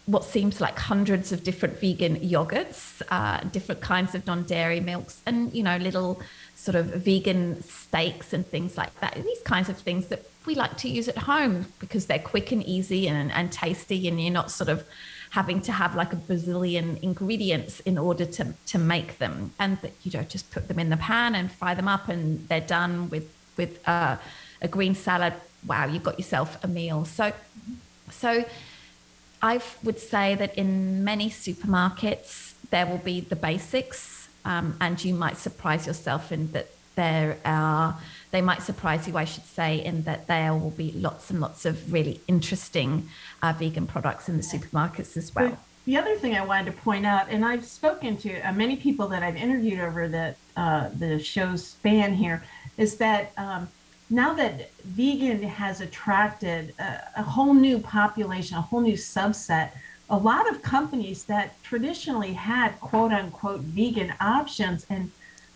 what 0.06 0.24
seems 0.24 0.60
like 0.60 0.78
hundreds 0.78 1.32
of 1.32 1.44
different 1.44 1.78
vegan 1.78 2.16
yogurts, 2.16 3.02
uh, 3.10 3.40
different 3.48 3.80
kinds 3.80 4.14
of 4.14 4.26
non-dairy 4.26 4.80
milks, 4.80 5.20
and 5.26 5.52
you 5.52 5.62
know 5.62 5.76
little 5.76 6.20
sort 6.56 6.74
of 6.74 6.86
vegan 6.86 7.62
steaks 7.62 8.32
and 8.32 8.46
things 8.46 8.76
like 8.76 8.98
that. 9.00 9.14
These 9.14 9.42
kinds 9.42 9.68
of 9.68 9.76
things 9.76 10.06
that 10.08 10.24
we 10.46 10.54
like 10.54 10.76
to 10.78 10.88
use 10.88 11.08
at 11.08 11.18
home 11.18 11.66
because 11.78 12.06
they're 12.06 12.18
quick 12.18 12.50
and 12.50 12.64
easy 12.64 13.08
and, 13.08 13.30
and 13.32 13.52
tasty, 13.52 14.08
and 14.08 14.20
you're 14.20 14.32
not 14.32 14.50
sort 14.50 14.68
of 14.68 14.84
having 15.30 15.62
to 15.62 15.72
have 15.72 15.94
like 15.94 16.12
a 16.12 16.16
bazillion 16.16 17.00
ingredients 17.02 17.80
in 17.80 17.96
order 17.96 18.26
to 18.26 18.54
to 18.66 18.78
make 18.78 19.18
them, 19.18 19.52
and 19.58 19.78
that 19.82 19.92
you 20.02 20.10
don't 20.10 20.28
just 20.28 20.50
put 20.50 20.68
them 20.68 20.78
in 20.78 20.90
the 20.90 20.96
pan 20.96 21.34
and 21.34 21.50
fry 21.52 21.74
them 21.74 21.88
up, 21.88 22.08
and 22.08 22.48
they're 22.48 22.60
done 22.60 23.08
with 23.08 23.28
with 23.56 23.86
uh, 23.86 24.16
a 24.60 24.68
green 24.68 24.94
salad, 24.94 25.34
wow, 25.66 25.86
you've 25.86 26.02
got 26.02 26.18
yourself 26.18 26.62
a 26.64 26.68
meal. 26.68 27.04
So, 27.04 27.32
so 28.10 28.44
I 29.42 29.60
would 29.82 29.98
say 29.98 30.36
that 30.36 30.54
in 30.54 31.02
many 31.02 31.28
supermarkets 31.28 32.52
there 32.70 32.86
will 32.86 32.98
be 32.98 33.20
the 33.20 33.36
basics, 33.36 34.28
um, 34.44 34.76
and 34.80 35.02
you 35.04 35.14
might 35.14 35.36
surprise 35.36 35.86
yourself 35.86 36.30
in 36.30 36.52
that 36.52 36.68
there 36.94 37.38
are. 37.44 37.98
They 38.30 38.40
might 38.40 38.62
surprise 38.62 39.06
you, 39.08 39.16
I 39.16 39.24
should 39.24 39.44
say, 39.44 39.84
in 39.84 40.04
that 40.04 40.26
there 40.26 40.54
will 40.54 40.70
be 40.70 40.92
lots 40.92 41.30
and 41.30 41.40
lots 41.40 41.66
of 41.66 41.92
really 41.92 42.20
interesting 42.28 43.08
uh, 43.42 43.52
vegan 43.52 43.86
products 43.86 44.28
in 44.28 44.36
the 44.36 44.42
supermarkets 44.42 45.16
as 45.16 45.34
well. 45.34 45.58
the 45.84 45.96
other 45.96 46.16
thing 46.16 46.36
I 46.36 46.44
wanted 46.44 46.66
to 46.66 46.80
point 46.80 47.04
out, 47.04 47.28
and 47.28 47.44
I've 47.44 47.64
spoken 47.64 48.16
to 48.18 48.40
uh, 48.40 48.52
many 48.52 48.76
people 48.76 49.08
that 49.08 49.22
I've 49.22 49.36
interviewed 49.36 49.80
over 49.80 50.08
the 50.08 50.34
uh, 50.56 50.90
the 50.98 51.18
show's 51.18 51.66
span 51.66 52.14
here, 52.14 52.44
is 52.78 52.96
that 52.98 53.32
um, 53.36 53.68
now 54.12 54.34
that 54.34 54.70
vegan 54.84 55.42
has 55.42 55.80
attracted 55.80 56.74
a, 56.78 57.00
a, 57.16 57.22
whole 57.22 57.54
new 57.54 57.78
population, 57.78 58.56
a 58.58 58.60
whole 58.60 58.80
new 58.80 58.94
subset, 58.94 59.70
a 60.10 60.16
lot 60.16 60.48
of 60.50 60.60
companies 60.60 61.24
that 61.24 61.60
traditionally 61.62 62.34
had 62.34 62.78
quote 62.80 63.12
unquote 63.12 63.60
vegan 63.60 64.12
options 64.20 64.86
and 64.90 65.10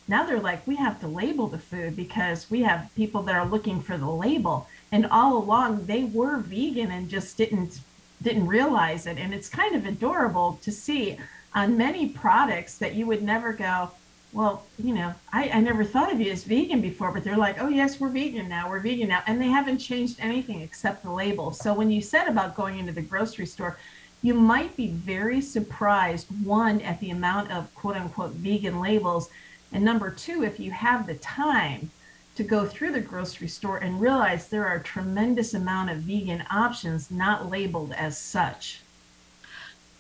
now 0.08 0.24
they're 0.24 0.40
like, 0.40 0.64
we 0.66 0.76
have 0.76 1.00
to 1.00 1.08
label 1.08 1.48
the 1.48 1.58
food 1.58 1.96
because 1.96 2.48
we 2.48 2.62
have 2.62 2.90
people 2.94 3.22
that 3.22 3.34
are 3.34 3.44
looking 3.46 3.80
for 3.80 3.98
the 3.98 4.08
label. 4.08 4.68
And 4.92 5.06
all 5.06 5.36
along 5.36 5.86
they 5.86 6.04
were 6.04 6.38
vegan 6.38 6.90
and 6.90 7.08
just 7.08 7.36
didn't 7.36 7.80
didn't 8.22 8.46
realize 8.46 9.06
it. 9.06 9.18
And 9.18 9.34
it's 9.34 9.48
kind 9.48 9.74
of 9.74 9.84
adorable 9.84 10.58
to 10.62 10.72
see 10.72 11.18
on 11.54 11.76
many 11.76 12.08
products 12.08 12.78
that 12.78 12.94
you 12.94 13.06
would 13.06 13.22
never 13.22 13.52
go, 13.52 13.90
well, 14.36 14.66
you 14.78 14.94
know, 14.94 15.14
I, 15.32 15.48
I 15.48 15.60
never 15.60 15.82
thought 15.82 16.12
of 16.12 16.20
you 16.20 16.30
as 16.30 16.44
vegan 16.44 16.82
before, 16.82 17.10
but 17.10 17.24
they're 17.24 17.38
like, 17.38 17.58
oh, 17.58 17.68
yes, 17.68 17.98
we're 17.98 18.10
vegan 18.10 18.50
now. 18.50 18.68
We're 18.68 18.80
vegan 18.80 19.08
now. 19.08 19.22
And 19.26 19.40
they 19.40 19.48
haven't 19.48 19.78
changed 19.78 20.18
anything 20.20 20.60
except 20.60 21.02
the 21.02 21.10
label. 21.10 21.52
So 21.52 21.72
when 21.72 21.90
you 21.90 22.02
said 22.02 22.28
about 22.28 22.54
going 22.54 22.78
into 22.78 22.92
the 22.92 23.00
grocery 23.00 23.46
store, 23.46 23.78
you 24.20 24.34
might 24.34 24.76
be 24.76 24.88
very 24.88 25.40
surprised, 25.40 26.26
one, 26.44 26.82
at 26.82 27.00
the 27.00 27.12
amount 27.12 27.50
of 27.50 27.74
quote 27.74 27.96
unquote 27.96 28.32
vegan 28.32 28.78
labels. 28.78 29.30
And 29.72 29.82
number 29.82 30.10
two, 30.10 30.44
if 30.44 30.60
you 30.60 30.70
have 30.70 31.06
the 31.06 31.14
time 31.14 31.90
to 32.34 32.44
go 32.44 32.66
through 32.66 32.92
the 32.92 33.00
grocery 33.00 33.48
store 33.48 33.78
and 33.78 34.02
realize 34.02 34.48
there 34.48 34.66
are 34.66 34.76
a 34.76 34.82
tremendous 34.82 35.54
amount 35.54 35.88
of 35.88 36.02
vegan 36.02 36.44
options 36.50 37.10
not 37.10 37.48
labeled 37.48 37.94
as 37.94 38.18
such. 38.18 38.82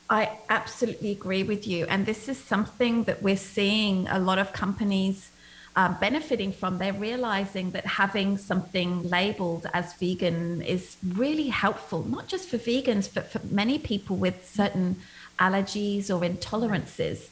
I 0.08 0.38
absolutely 0.48 1.10
agree 1.10 1.42
with 1.42 1.66
you. 1.66 1.86
And 1.86 2.06
this 2.06 2.28
is 2.28 2.38
something 2.38 3.04
that 3.04 3.22
we're 3.22 3.36
seeing 3.36 4.06
a 4.08 4.18
lot 4.18 4.38
of 4.38 4.52
companies 4.52 5.30
um, 5.74 5.96
benefiting 6.00 6.52
from. 6.52 6.78
They're 6.78 6.92
realizing 6.92 7.72
that 7.72 7.84
having 7.84 8.38
something 8.38 9.08
labeled 9.08 9.66
as 9.74 9.94
vegan 9.94 10.62
is 10.62 10.96
really 11.14 11.48
helpful, 11.48 12.04
not 12.04 12.28
just 12.28 12.48
for 12.48 12.58
vegans, 12.58 13.12
but 13.12 13.30
for 13.30 13.40
many 13.50 13.78
people 13.78 14.16
with 14.16 14.48
certain 14.48 14.96
allergies 15.38 16.08
or 16.08 16.20
intolerances. 16.22 17.28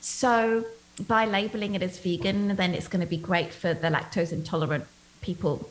So, 0.00 0.64
by 1.06 1.26
labeling 1.26 1.74
it 1.76 1.82
as 1.82 1.98
vegan, 1.98 2.56
then 2.56 2.74
it's 2.74 2.88
going 2.88 3.00
to 3.00 3.06
be 3.06 3.18
great 3.18 3.54
for 3.54 3.72
the 3.72 3.88
lactose 3.88 4.32
intolerant 4.32 4.84
people. 5.20 5.68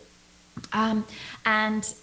Um, 0.73 1.05
and 1.45 1.93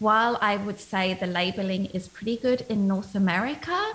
while 0.00 0.38
I 0.40 0.56
would 0.56 0.80
say 0.80 1.14
the 1.14 1.26
labeling 1.26 1.86
is 1.86 2.08
pretty 2.08 2.36
good 2.36 2.66
in 2.68 2.88
North 2.88 3.14
America, 3.14 3.92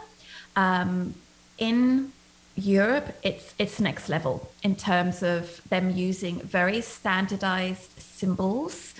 um, 0.55 1.15
in 1.57 2.13
Europe, 2.55 3.17
it's 3.21 3.53
it's 3.59 3.79
next 3.81 4.07
level 4.07 4.49
in 4.63 4.75
terms 4.75 5.21
of 5.21 5.61
them 5.69 5.89
using 5.89 6.39
very 6.39 6.79
standardized 6.79 7.99
symbols 7.99 8.93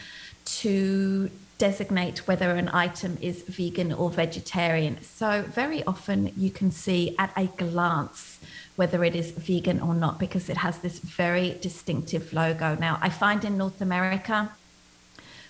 to 0.62 1.32
designate 1.58 2.28
whether 2.28 2.52
an 2.52 2.70
item 2.74 3.18
is 3.22 3.44
vegan 3.44 3.94
or 3.94 4.10
vegetarian. 4.10 5.02
So, 5.02 5.44
very 5.44 5.84
often 5.86 6.34
you 6.36 6.52
can 6.52 6.70
see 6.72 7.16
at 7.18 7.32
a 7.38 7.46
glance 7.46 8.40
whether 8.76 9.06
it 9.06 9.16
is 9.16 9.32
vegan 9.32 9.80
or 9.80 9.94
not 9.94 10.20
because 10.20 10.50
it 10.50 10.58
has 10.58 10.80
this 10.80 11.00
very 11.00 11.58
distinctive 11.62 12.34
logo. 12.34 12.76
Now, 12.76 12.98
I 13.02 13.10
find 13.10 13.46
in 13.46 13.58
North 13.58 13.80
America, 13.80 14.52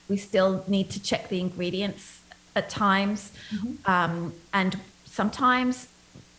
we 0.08 0.18
still 0.18 0.64
need 0.68 0.90
to 0.92 1.02
check 1.02 1.30
the 1.30 1.40
ingredients 1.40 2.22
at 2.56 2.70
times. 2.70 3.32
Mm-hmm. 3.54 3.92
Um, 3.92 4.34
and 4.54 4.80
sometimes, 5.06 5.88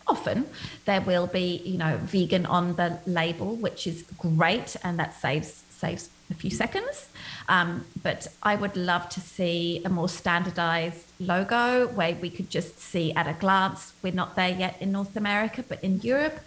often, 0.07 0.47
there 0.85 1.01
will 1.01 1.27
be, 1.27 1.63
you 1.65 1.79
know, 1.79 1.99
vegan 2.03 2.47
on 2.47 2.77
the 2.77 2.99
label, 3.07 3.57
which 3.57 3.87
is 3.87 4.03
great 4.19 4.77
and 4.85 4.99
that 4.99 5.15
saves 5.15 5.63
saves 5.77 6.09
a 6.31 6.35
few 6.35 6.51
seconds. 6.51 7.09
Um, 7.49 7.85
but 8.03 8.27
I 8.43 8.57
would 8.57 8.77
love 8.77 9.09
to 9.11 9.21
see 9.21 9.83
a 9.85 9.89
more 9.89 10.09
standardized 10.09 11.07
logo 11.21 11.89
where 11.89 12.15
we 12.15 12.31
could 12.31 12.51
just 12.51 12.81
see 12.81 13.13
at 13.13 13.29
a 13.29 13.35
glance. 13.35 13.93
We're 14.03 14.13
not 14.13 14.35
there 14.37 14.49
yet 14.51 14.77
in 14.81 14.91
North 14.93 15.17
America, 15.17 15.65
but 15.69 15.83
in 15.85 16.01
Europe, 16.01 16.41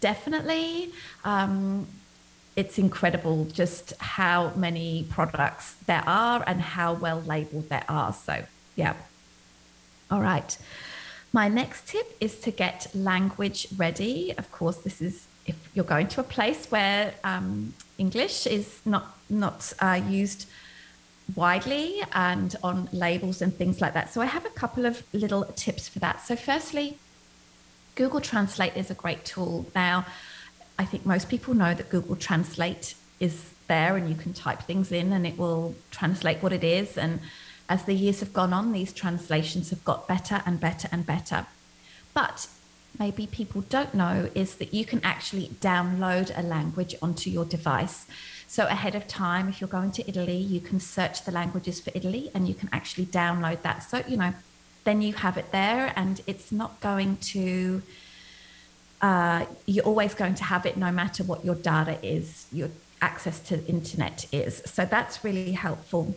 definitely. 0.00 0.92
Um, 1.24 1.86
it's 2.56 2.78
incredible 2.78 3.44
just 3.52 3.92
how 4.00 4.50
many 4.56 5.06
products 5.10 5.74
there 5.86 6.02
are 6.06 6.42
and 6.46 6.60
how 6.60 6.94
well 6.94 7.20
labeled 7.20 7.68
there 7.68 7.84
are. 7.88 8.12
So, 8.12 8.42
yeah. 8.74 8.94
All 10.10 10.22
right. 10.22 10.56
My 11.32 11.48
next 11.48 11.86
tip 11.88 12.16
is 12.18 12.40
to 12.40 12.50
get 12.50 12.86
language 12.94 13.68
ready. 13.76 14.32
Of 14.38 14.50
course, 14.50 14.78
this 14.78 15.02
is 15.02 15.26
if 15.44 15.56
you're 15.74 15.84
going 15.84 16.08
to 16.08 16.20
a 16.20 16.24
place 16.24 16.66
where 16.70 17.14
um, 17.22 17.74
English 17.98 18.46
is 18.46 18.80
not 18.84 19.16
not 19.28 19.72
uh, 19.80 20.00
used 20.08 20.48
widely 21.34 22.02
and 22.12 22.54
on 22.62 22.88
labels 22.92 23.42
and 23.42 23.54
things 23.54 23.80
like 23.80 23.92
that. 23.94 24.12
So 24.12 24.20
I 24.20 24.26
have 24.26 24.46
a 24.46 24.50
couple 24.50 24.86
of 24.86 25.02
little 25.12 25.44
tips 25.56 25.88
for 25.88 25.98
that. 25.98 26.24
So 26.26 26.36
firstly, 26.36 26.98
Google 27.96 28.20
Translate 28.20 28.76
is 28.76 28.90
a 28.90 28.94
great 28.94 29.24
tool. 29.24 29.66
Now, 29.74 30.06
I 30.78 30.84
think 30.84 31.06
most 31.06 31.28
people 31.28 31.54
know 31.54 31.74
that 31.74 31.90
Google 31.90 32.16
Translate 32.16 32.94
is 33.18 33.52
there 33.66 33.96
and 33.96 34.08
you 34.08 34.14
can 34.14 34.32
type 34.32 34.62
things 34.62 34.92
in 34.92 35.12
and 35.12 35.26
it 35.26 35.38
will 35.38 35.74
translate 35.90 36.42
what 36.42 36.52
it 36.52 36.62
is. 36.64 36.96
And 36.98 37.20
as 37.68 37.84
the 37.84 37.94
years 37.94 38.20
have 38.20 38.32
gone 38.32 38.52
on, 38.52 38.72
these 38.72 38.92
translations 38.92 39.70
have 39.70 39.84
got 39.84 40.06
better 40.06 40.42
and 40.46 40.60
better 40.60 40.88
and 40.92 41.04
better. 41.04 41.46
But 42.14 42.48
maybe 42.98 43.26
people 43.26 43.62
don't 43.62 43.94
know 43.94 44.30
is 44.34 44.56
that 44.56 44.72
you 44.72 44.84
can 44.84 45.00
actually 45.02 45.48
download 45.60 46.36
a 46.36 46.42
language 46.42 46.94
onto 47.02 47.30
your 47.30 47.44
device. 47.44 48.06
So, 48.48 48.66
ahead 48.66 48.94
of 48.94 49.08
time, 49.08 49.48
if 49.48 49.60
you're 49.60 49.68
going 49.68 49.90
to 49.92 50.08
Italy, 50.08 50.36
you 50.36 50.60
can 50.60 50.78
search 50.78 51.24
the 51.24 51.32
languages 51.32 51.80
for 51.80 51.90
Italy 51.94 52.30
and 52.32 52.46
you 52.46 52.54
can 52.54 52.68
actually 52.72 53.06
download 53.06 53.62
that. 53.62 53.82
So, 53.82 54.02
you 54.06 54.16
know, 54.16 54.32
then 54.84 55.02
you 55.02 55.12
have 55.14 55.36
it 55.36 55.50
there 55.50 55.92
and 55.96 56.20
it's 56.28 56.52
not 56.52 56.80
going 56.80 57.16
to, 57.16 57.82
uh, 59.02 59.46
you're 59.66 59.84
always 59.84 60.14
going 60.14 60.34
to 60.36 60.44
have 60.44 60.66
it 60.66 60.76
no 60.76 60.90
matter 60.90 61.22
what 61.24 61.44
your 61.44 61.54
data 61.54 61.98
is, 62.02 62.46
your 62.52 62.70
access 63.02 63.40
to 63.40 63.56
the 63.56 63.66
internet 63.66 64.26
is. 64.32 64.62
So, 64.64 64.84
that's 64.84 65.24
really 65.24 65.52
helpful. 65.52 66.14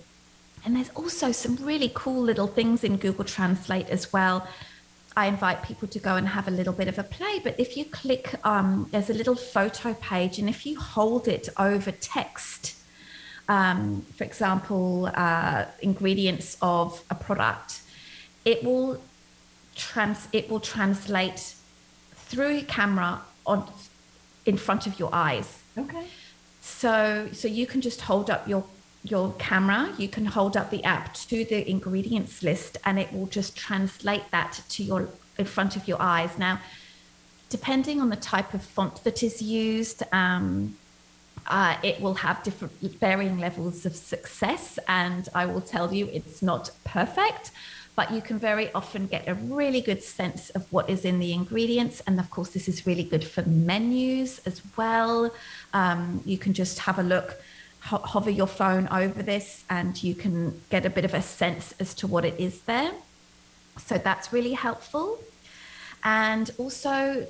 And 0.65 0.75
there's 0.75 0.89
also 0.89 1.31
some 1.31 1.55
really 1.57 1.91
cool 1.93 2.21
little 2.21 2.47
things 2.47 2.83
in 2.83 2.97
Google 2.97 3.25
Translate 3.25 3.89
as 3.89 4.11
well 4.11 4.47
I 5.19 5.27
invite 5.27 5.63
people 5.63 5.87
to 5.89 5.99
go 5.99 6.15
and 6.15 6.27
have 6.27 6.47
a 6.47 6.51
little 6.51 6.71
bit 6.73 6.87
of 6.87 6.97
a 6.97 7.03
play. 7.03 7.41
But 7.43 7.59
if 7.59 7.75
you 7.75 7.85
click, 7.85 8.35
um, 8.45 8.87
there's 8.91 9.09
a 9.09 9.13
little 9.13 9.35
photo 9.35 9.93
page, 9.95 10.39
and 10.39 10.47
if 10.47 10.65
you 10.65 10.79
hold 10.79 11.27
it 11.27 11.49
over 11.57 11.91
text, 11.91 12.77
um, 13.49 14.05
for 14.15 14.23
example, 14.23 15.11
uh, 15.13 15.65
ingredients 15.81 16.57
of 16.61 17.03
a 17.09 17.15
product, 17.15 17.81
it 18.45 18.63
will 18.63 19.01
trans 19.75 20.27
it 20.31 20.49
will 20.49 20.59
translate 20.59 21.55
through 22.29 22.53
your 22.53 22.69
camera 22.79 23.21
on 23.45 23.69
in 24.45 24.57
front 24.57 24.87
of 24.87 24.99
your 24.99 25.09
eyes. 25.13 25.61
Okay. 25.77 26.05
So 26.61 27.29
so 27.33 27.47
you 27.47 27.65
can 27.65 27.81
just 27.81 28.01
hold 28.01 28.29
up 28.29 28.47
your 28.47 28.63
your 29.03 29.33
camera, 29.39 29.93
you 29.97 30.09
can 30.09 30.25
hold 30.25 30.57
up 30.57 30.69
the 30.71 30.83
app 30.83 31.13
to 31.13 31.45
the 31.45 31.69
ingredients 31.69 32.43
list 32.43 32.77
and 32.85 32.99
it 32.99 33.11
will 33.13 33.27
just 33.27 33.55
translate 33.55 34.23
that 34.31 34.61
to 34.69 34.83
your 34.83 35.09
in 35.37 35.45
front 35.45 35.75
of 35.75 35.87
your 35.87 36.01
eyes. 36.01 36.37
Now, 36.37 36.59
depending 37.49 38.01
on 38.01 38.09
the 38.09 38.17
type 38.17 38.53
of 38.53 38.61
font 38.61 39.03
that 39.05 39.23
is 39.23 39.41
used, 39.41 40.03
um, 40.11 40.75
uh, 41.47 41.77
it 41.81 41.99
will 42.01 42.13
have 42.15 42.43
different 42.43 42.73
varying 42.99 43.39
levels 43.39 43.85
of 43.85 43.95
success. 43.95 44.77
And 44.87 45.27
I 45.33 45.45
will 45.45 45.61
tell 45.61 45.93
you, 45.93 46.07
it's 46.11 46.41
not 46.41 46.71
perfect, 46.83 47.51
but 47.99 48.13
you 48.13 48.21
can 48.21 48.39
very 48.39 48.71
often 48.71 49.07
get 49.07 49.27
a 49.27 49.33
really 49.59 49.81
good 49.81 50.01
sense 50.01 50.51
of 50.51 50.61
what 50.71 50.89
is 50.89 51.03
in 51.03 51.19
the 51.19 51.33
ingredients. 51.33 52.01
And 52.07 52.17
of 52.17 52.29
course, 52.29 52.51
this 52.51 52.69
is 52.69 52.87
really 52.87 53.03
good 53.03 53.25
for 53.25 53.41
menus 53.41 54.39
as 54.45 54.61
well. 54.77 55.29
Um, 55.73 56.21
you 56.25 56.37
can 56.37 56.53
just 56.53 56.79
have 56.79 56.97
a 56.97 57.03
look 57.03 57.35
ho- 57.81 58.05
hover 58.13 58.29
your 58.29 58.47
phone 58.47 58.87
over 58.87 59.21
this 59.21 59.65
and 59.69 60.01
you 60.01 60.15
can 60.15 60.61
get 60.69 60.85
a 60.85 60.89
bit 60.89 61.03
of 61.03 61.13
a 61.13 61.21
sense 61.21 61.73
as 61.81 61.93
to 61.95 62.07
what 62.07 62.23
it 62.23 62.39
is 62.39 62.61
there. 62.61 62.93
So 63.87 63.97
that's 63.97 64.31
really 64.31 64.53
helpful. 64.53 65.19
And 66.01 66.49
also, 66.57 67.27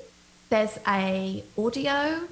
there's 0.50 0.78
a 0.86 1.42
audio 1.58 2.28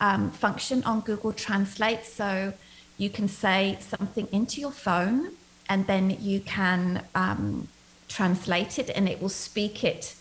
um, 0.00 0.30
function 0.30 0.84
on 0.84 1.00
Google 1.00 1.32
Translate, 1.32 2.04
so 2.04 2.52
you 2.96 3.10
can 3.10 3.26
say 3.26 3.76
something 3.80 4.28
into 4.30 4.60
your 4.60 4.70
phone, 4.70 5.32
and 5.68 5.86
then 5.86 6.16
you 6.20 6.40
can 6.40 7.04
um, 7.14 7.68
translate 8.08 8.78
it, 8.78 8.90
and 8.90 9.08
it 9.08 9.20
will 9.20 9.28
speak 9.28 9.84
it 9.84 10.14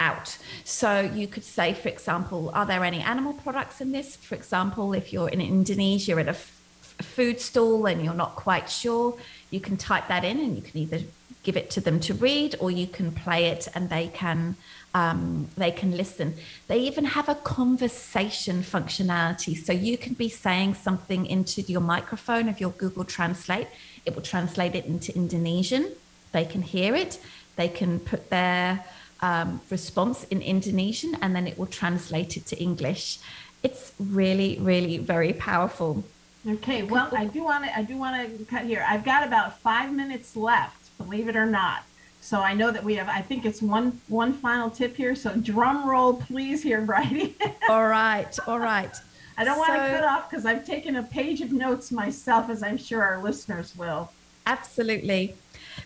out. 0.00 0.36
So 0.64 1.00
you 1.00 1.26
could 1.26 1.44
say, 1.44 1.74
for 1.74 1.88
example, 1.88 2.50
are 2.54 2.66
there 2.66 2.84
any 2.84 3.00
animal 3.00 3.32
products 3.32 3.80
in 3.80 3.92
this? 3.92 4.16
For 4.16 4.34
example, 4.34 4.92
if 4.92 5.12
you're 5.12 5.28
in 5.28 5.40
Indonesia 5.40 6.18
at 6.18 6.28
a 6.28 6.34
food 7.02 7.40
stall 7.40 7.86
and 7.86 8.04
you're 8.04 8.14
not 8.14 8.34
quite 8.36 8.68
sure, 8.70 9.16
you 9.50 9.60
can 9.60 9.76
type 9.76 10.08
that 10.08 10.24
in 10.24 10.38
and 10.38 10.56
you 10.56 10.62
can 10.62 10.78
either 10.80 11.00
give 11.42 11.56
it 11.56 11.70
to 11.70 11.80
them 11.80 12.00
to 12.00 12.14
read 12.14 12.56
or 12.58 12.70
you 12.70 12.86
can 12.86 13.12
play 13.12 13.46
it 13.46 13.68
and 13.74 13.90
they 13.90 14.08
can 14.08 14.56
um, 14.94 15.48
they 15.56 15.72
can 15.72 15.96
listen. 15.96 16.34
They 16.68 16.78
even 16.78 17.04
have 17.04 17.28
a 17.28 17.34
conversation 17.34 18.62
functionality. 18.62 19.56
So 19.56 19.72
you 19.72 19.98
can 19.98 20.14
be 20.14 20.28
saying 20.28 20.74
something 20.74 21.26
into 21.26 21.62
your 21.62 21.80
microphone 21.80 22.48
of 22.48 22.60
your 22.60 22.70
Google 22.70 23.04
Translate. 23.04 23.66
It 24.06 24.14
will 24.14 24.22
translate 24.22 24.74
it 24.76 24.86
into 24.86 25.14
Indonesian. 25.14 25.92
They 26.32 26.44
can 26.44 26.62
hear 26.62 26.94
it. 26.94 27.18
They 27.56 27.68
can 27.68 27.98
put 28.00 28.30
their 28.30 28.84
um, 29.20 29.60
response 29.68 30.24
in 30.24 30.40
Indonesian 30.42 31.16
and 31.22 31.34
then 31.34 31.46
it 31.46 31.58
will 31.58 31.66
translate 31.66 32.36
it 32.36 32.46
to 32.46 32.56
English. 32.56 33.18
It's 33.62 33.92
really, 33.98 34.58
really 34.60 34.98
very 34.98 35.32
powerful. 35.32 36.04
Okay, 36.46 36.82
well, 36.82 37.08
I 37.16 37.24
do 37.24 37.42
want 37.42 37.64
to 37.64 37.76
I 37.76 37.82
do 37.82 37.96
want 37.96 38.38
to 38.38 38.44
cut 38.44 38.66
here. 38.66 38.84
I've 38.86 39.02
got 39.04 39.26
about 39.26 39.60
five 39.60 39.90
minutes 39.92 40.36
left, 40.36 40.96
believe 40.98 41.26
it 41.26 41.36
or 41.36 41.46
not. 41.46 41.84
So 42.24 42.40
I 42.40 42.54
know 42.54 42.70
that 42.70 42.82
we 42.82 42.94
have. 42.94 43.06
I 43.06 43.20
think 43.20 43.44
it's 43.44 43.60
one 43.60 44.00
one 44.08 44.32
final 44.32 44.70
tip 44.70 44.96
here. 44.96 45.14
So 45.14 45.36
drum 45.36 45.86
roll, 45.86 46.14
please, 46.14 46.62
here, 46.62 46.80
Brighde. 46.80 47.34
all 47.68 47.86
right, 47.86 48.34
all 48.46 48.58
right. 48.58 48.96
I 49.36 49.44
don't 49.44 49.56
so, 49.56 49.60
want 49.60 49.74
to 49.74 49.90
cut 49.90 50.04
off 50.04 50.30
because 50.30 50.46
I've 50.46 50.64
taken 50.64 50.96
a 50.96 51.02
page 51.02 51.42
of 51.42 51.52
notes 51.52 51.92
myself, 51.92 52.48
as 52.48 52.62
I'm 52.62 52.78
sure 52.78 53.02
our 53.02 53.22
listeners 53.22 53.76
will. 53.76 54.10
Absolutely. 54.46 55.34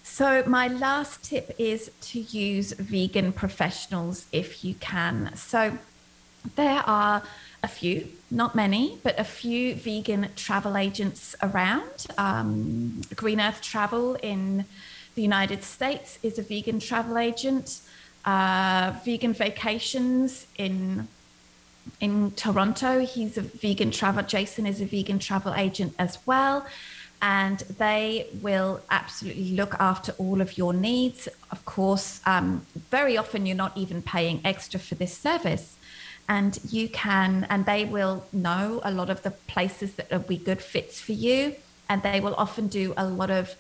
So 0.04 0.44
my 0.46 0.68
last 0.68 1.24
tip 1.24 1.56
is 1.58 1.90
to 2.02 2.20
use 2.20 2.70
vegan 2.72 3.32
professionals 3.32 4.26
if 4.30 4.64
you 4.64 4.74
can. 4.74 5.32
So 5.34 5.76
there 6.54 6.84
are 6.86 7.20
a 7.64 7.68
few, 7.68 8.06
not 8.30 8.54
many, 8.54 9.00
but 9.02 9.18
a 9.18 9.24
few 9.24 9.74
vegan 9.74 10.28
travel 10.36 10.76
agents 10.76 11.34
around. 11.42 12.06
Um, 12.16 13.00
Green 13.16 13.40
Earth 13.40 13.60
Travel 13.60 14.14
in 14.22 14.64
the 15.18 15.22
United 15.22 15.64
States 15.64 16.16
is 16.22 16.38
a 16.38 16.42
vegan 16.42 16.78
travel 16.78 17.18
agent. 17.18 17.80
Uh, 18.24 18.92
vegan 19.04 19.32
Vacations 19.32 20.46
in 20.56 21.08
in 22.00 22.30
Toronto, 22.42 22.90
he's 23.14 23.36
a 23.36 23.42
vegan 23.64 23.90
travel. 23.90 24.22
Jason 24.22 24.64
is 24.64 24.80
a 24.80 24.84
vegan 24.84 25.18
travel 25.18 25.52
agent 25.54 25.92
as 25.98 26.12
well. 26.24 26.56
And 27.20 27.58
they 27.84 28.28
will 28.46 28.80
absolutely 28.90 29.50
look 29.60 29.74
after 29.90 30.12
all 30.18 30.40
of 30.40 30.56
your 30.56 30.72
needs. 30.72 31.20
Of 31.50 31.64
course, 31.64 32.20
um, 32.24 32.64
very 32.96 33.16
often 33.16 33.44
you're 33.44 33.64
not 33.66 33.76
even 33.76 34.02
paying 34.02 34.40
extra 34.44 34.78
for 34.78 34.94
this 34.94 35.14
service 35.28 35.66
and 36.28 36.52
you 36.70 36.88
can 36.90 37.30
and 37.50 37.60
they 37.72 37.84
will 37.96 38.16
know 38.32 38.80
a 38.84 38.92
lot 38.92 39.08
of 39.10 39.18
the 39.26 39.32
places 39.54 39.94
that 39.96 40.06
will 40.12 40.28
be 40.36 40.36
good 40.36 40.62
fits 40.74 41.00
for 41.00 41.14
you 41.26 41.40
and 41.88 42.02
they 42.02 42.20
will 42.20 42.36
often 42.44 42.68
do 42.68 42.94
a 42.96 43.06
lot 43.20 43.30
of 43.30 43.56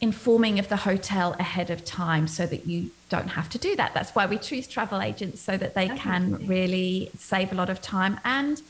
informing 0.00 0.58
of 0.58 0.68
the 0.68 0.76
hotel 0.76 1.34
ahead 1.38 1.70
of 1.70 1.84
time 1.84 2.26
so 2.28 2.46
that 2.46 2.66
you 2.66 2.90
don't 3.08 3.28
have 3.28 3.48
to 3.48 3.58
do 3.58 3.74
that 3.76 3.94
that's 3.94 4.14
why 4.14 4.26
we 4.26 4.36
choose 4.36 4.66
travel 4.66 5.00
agents 5.00 5.40
so 5.40 5.56
that 5.56 5.74
they 5.74 5.88
can 5.88 6.46
really 6.46 7.10
save 7.16 7.52
a 7.52 7.54
lot 7.54 7.70
of 7.70 7.80
time 7.80 8.20
and 8.24 8.60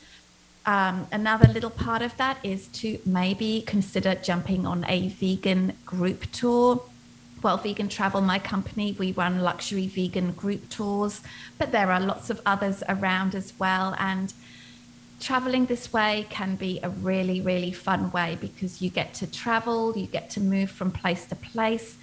um, 0.65 1.07
another 1.11 1.47
little 1.47 1.69
part 1.69 2.01
of 2.01 2.15
that 2.17 2.39
is 2.43 2.67
to 2.69 2.99
maybe 3.05 3.63
consider 3.67 4.15
jumping 4.15 4.65
on 4.65 4.83
a 4.87 5.09
vegan 5.09 5.73
group 5.85 6.31
tour. 6.31 6.81
Well, 7.43 7.57
Vegan 7.57 7.89
Travel, 7.89 8.21
my 8.21 8.39
company, 8.39 8.95
we 8.97 9.11
run 9.11 9.41
luxury 9.41 9.85
vegan 9.87 10.31
group 10.31 10.67
tours, 10.69 11.21
but 11.59 11.71
there 11.71 11.91
are 11.91 11.99
lots 11.99 12.31
of 12.31 12.41
others 12.47 12.81
around 12.89 13.35
as 13.35 13.53
well. 13.59 13.95
And 13.99 14.33
traveling 15.19 15.65
this 15.65 15.91
way 15.93 16.27
can 16.29 16.55
be 16.55 16.79
a 16.83 16.89
really, 16.89 17.41
really 17.41 17.71
fun 17.71 18.11
way 18.11 18.37
because 18.41 18.81
you 18.81 18.89
get 18.89 19.13
to 19.15 19.27
travel, 19.27 19.97
you 19.97 20.07
get 20.07 20.29
to 20.31 20.39
move 20.39 20.69
from 20.69 20.91
place 20.91 21.25
to 21.27 21.35
place, 21.35 21.97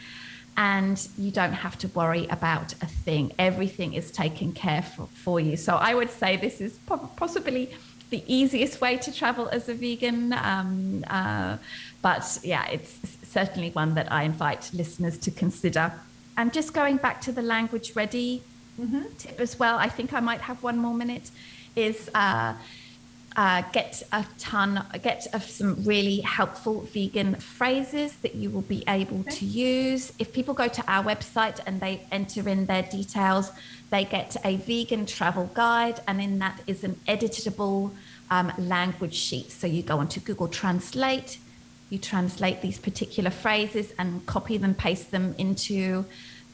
and 0.56 1.08
you 1.16 1.30
don't 1.30 1.52
have 1.52 1.78
to 1.78 1.88
worry 1.88 2.26
about 2.28 2.72
a 2.82 2.86
thing. 2.86 3.32
Everything 3.38 3.94
is 3.94 4.10
taken 4.10 4.52
care 4.52 4.82
for, 4.82 5.08
for 5.14 5.40
you. 5.40 5.56
So 5.56 5.76
I 5.76 5.94
would 5.94 6.10
say 6.10 6.36
this 6.36 6.60
is 6.60 6.78
possibly 7.16 7.70
the 8.10 8.22
easiest 8.26 8.80
way 8.80 8.98
to 8.98 9.12
travel 9.12 9.48
as 9.48 9.68
a 9.68 9.74
vegan. 9.74 10.34
Um, 10.34 11.04
uh, 11.08 11.56
but 12.02 12.38
yeah, 12.42 12.66
it's 12.66 12.98
certainly 13.26 13.70
one 13.70 13.94
that 13.94 14.12
I 14.12 14.24
invite 14.24 14.70
listeners 14.74 15.16
to 15.18 15.30
consider. 15.30 15.92
And 16.36 16.52
just 16.52 16.74
going 16.74 16.98
back 16.98 17.20
to 17.22 17.32
the 17.32 17.42
language 17.42 17.96
ready 17.96 18.42
mm-hmm. 18.80 19.04
tip 19.18 19.40
as 19.40 19.58
well, 19.58 19.78
I 19.78 19.88
think 19.88 20.12
I 20.12 20.20
might 20.20 20.42
have 20.42 20.62
one 20.62 20.78
more 20.78 20.94
minute, 20.94 21.30
is 21.76 22.10
uh, 22.14 22.54
uh, 23.36 23.62
get 23.72 24.02
a 24.12 24.24
ton, 24.38 24.84
get 25.02 25.24
some 25.42 25.82
really 25.84 26.20
helpful 26.20 26.82
vegan 26.92 27.34
phrases 27.36 28.16
that 28.16 28.34
you 28.34 28.50
will 28.50 28.62
be 28.62 28.84
able 28.88 29.24
to 29.24 29.44
use. 29.44 30.12
If 30.18 30.32
people 30.32 30.54
go 30.54 30.68
to 30.68 30.84
our 30.86 31.02
website 31.04 31.60
and 31.66 31.80
they 31.80 32.02
enter 32.10 32.48
in 32.48 32.66
their 32.66 32.82
details, 32.82 33.50
they 33.90 34.04
get 34.04 34.36
a 34.44 34.56
vegan 34.56 35.06
travel 35.06 35.50
guide, 35.54 36.00
and 36.06 36.20
in 36.20 36.38
that 36.40 36.60
is 36.66 36.84
an 36.84 36.98
editable 37.08 37.92
um, 38.30 38.52
language 38.58 39.14
sheet. 39.14 39.50
So 39.50 39.66
you 39.66 39.82
go 39.82 39.98
onto 39.98 40.20
Google 40.20 40.48
Translate, 40.48 41.38
you 41.90 41.98
translate 41.98 42.62
these 42.62 42.78
particular 42.78 43.30
phrases 43.30 43.92
and 43.98 44.24
copy 44.26 44.56
them, 44.56 44.74
paste 44.74 45.10
them 45.10 45.34
into 45.38 46.04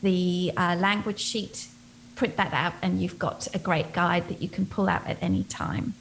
the 0.03 0.53
uh, 0.57 0.77
language 0.79 1.21
sheet, 1.21 1.69
print 2.17 2.37
that 2.37 2.53
out, 2.53 2.75
and 2.83 3.01
you've 3.01 3.19
got 3.19 3.47
a 3.55 3.59
great 3.59 3.93
guide 3.93 4.29
that 4.29 4.43
you 4.43 4.49
can 4.49 4.67
pull 4.67 4.89
out 4.89 5.07
at 5.07 5.19
any 5.23 5.45
time. 5.45 5.95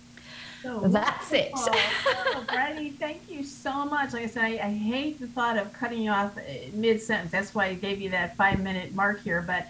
So 0.62 0.80
that's 0.88 1.32
it. 1.32 1.52
oh, 1.56 2.46
Brady, 2.48 2.92
thank 2.92 3.30
you 3.30 3.44
so 3.44 3.86
much. 3.86 4.14
Like 4.14 4.24
I 4.24 4.28
said, 4.28 4.44
I, 4.44 4.68
I 4.68 4.72
hate 4.72 5.20
the 5.20 5.28
thought 5.28 5.58
of 5.58 5.72
cutting 5.74 6.02
you 6.02 6.12
off 6.12 6.38
uh, 6.38 6.42
mid 6.74 7.02
sentence. 7.02 7.32
That's 7.32 7.54
why 7.54 7.68
I 7.68 7.74
gave 7.76 8.02
you 8.02 8.10
that 8.12 8.36
five 8.36 8.62
minute 8.62 8.94
mark 8.94 9.22
here. 9.22 9.42
But 9.42 9.68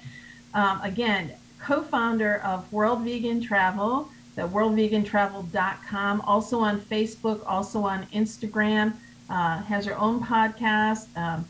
um, 0.54 0.82
again, 0.82 1.34
co 1.60 1.82
founder 1.82 2.38
of 2.44 2.72
World 2.72 3.02
Vegan 3.02 3.42
Travel, 3.42 4.10
the 4.36 4.44
worldvegantravel.com, 4.44 6.22
also 6.22 6.60
on 6.60 6.80
Facebook, 6.80 7.44
also 7.46 7.84
on 7.84 8.06
Instagram, 8.08 8.94
uh, 9.30 9.62
has 9.64 9.86
her 9.86 9.98
own 9.98 10.24
podcast. 10.24 11.16
Um, 11.18 11.46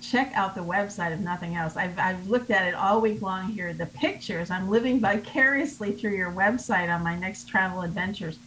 check 0.00 0.32
out 0.34 0.54
the 0.54 0.62
website 0.62 1.12
if 1.12 1.20
nothing 1.20 1.56
else. 1.56 1.76
I've, 1.76 1.98
I've 1.98 2.26
looked 2.26 2.50
at 2.50 2.66
it 2.66 2.74
all 2.74 3.02
week 3.02 3.20
long 3.20 3.50
here. 3.50 3.74
The 3.74 3.84
pictures, 3.86 4.50
I'm 4.50 4.70
living 4.70 5.00
vicariously 5.00 5.92
through 5.92 6.16
your 6.16 6.32
website 6.32 6.88
on 6.94 7.02
my 7.02 7.18
next 7.18 7.44
travel 7.44 7.82
adventures 7.82 8.38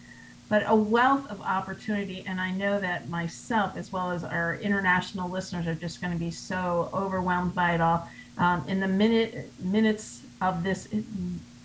but 0.54 0.64
a 0.68 0.76
wealth 0.76 1.32
of 1.32 1.42
opportunity. 1.42 2.24
And 2.28 2.40
I 2.40 2.52
know 2.52 2.80
that 2.80 3.10
myself, 3.10 3.76
as 3.76 3.92
well 3.92 4.12
as 4.12 4.24
our 4.24 4.58
international 4.58 5.28
listeners, 5.28 5.66
are 5.66 5.74
just 5.74 6.00
going 6.00 6.14
to 6.14 6.20
be 6.20 6.30
so 6.30 6.92
overwhelmed 6.94 7.56
by 7.56 7.74
it 7.74 7.82
all. 7.82 8.08
Um, 8.38 8.64
in 8.68 8.80
the 8.80 8.88
minute 8.88 9.52
minutes 9.64 10.22
of 10.42 10.64
this 10.64 10.90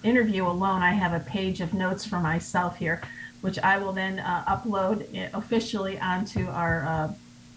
interview 0.02 0.46
alone, 0.46 0.80
I 0.80 0.92
have 0.92 1.12
a 1.12 1.20
page 1.20 1.60
of 1.60 1.74
notes 1.74 2.06
for 2.06 2.18
myself 2.18 2.78
here, 2.78 3.02
which 3.42 3.58
I 3.58 3.76
will 3.76 3.92
then 3.92 4.20
uh, 4.20 4.56
upload 4.56 5.06
officially 5.34 6.00
onto 6.00 6.46
our 6.46 6.86
uh, 6.86 7.12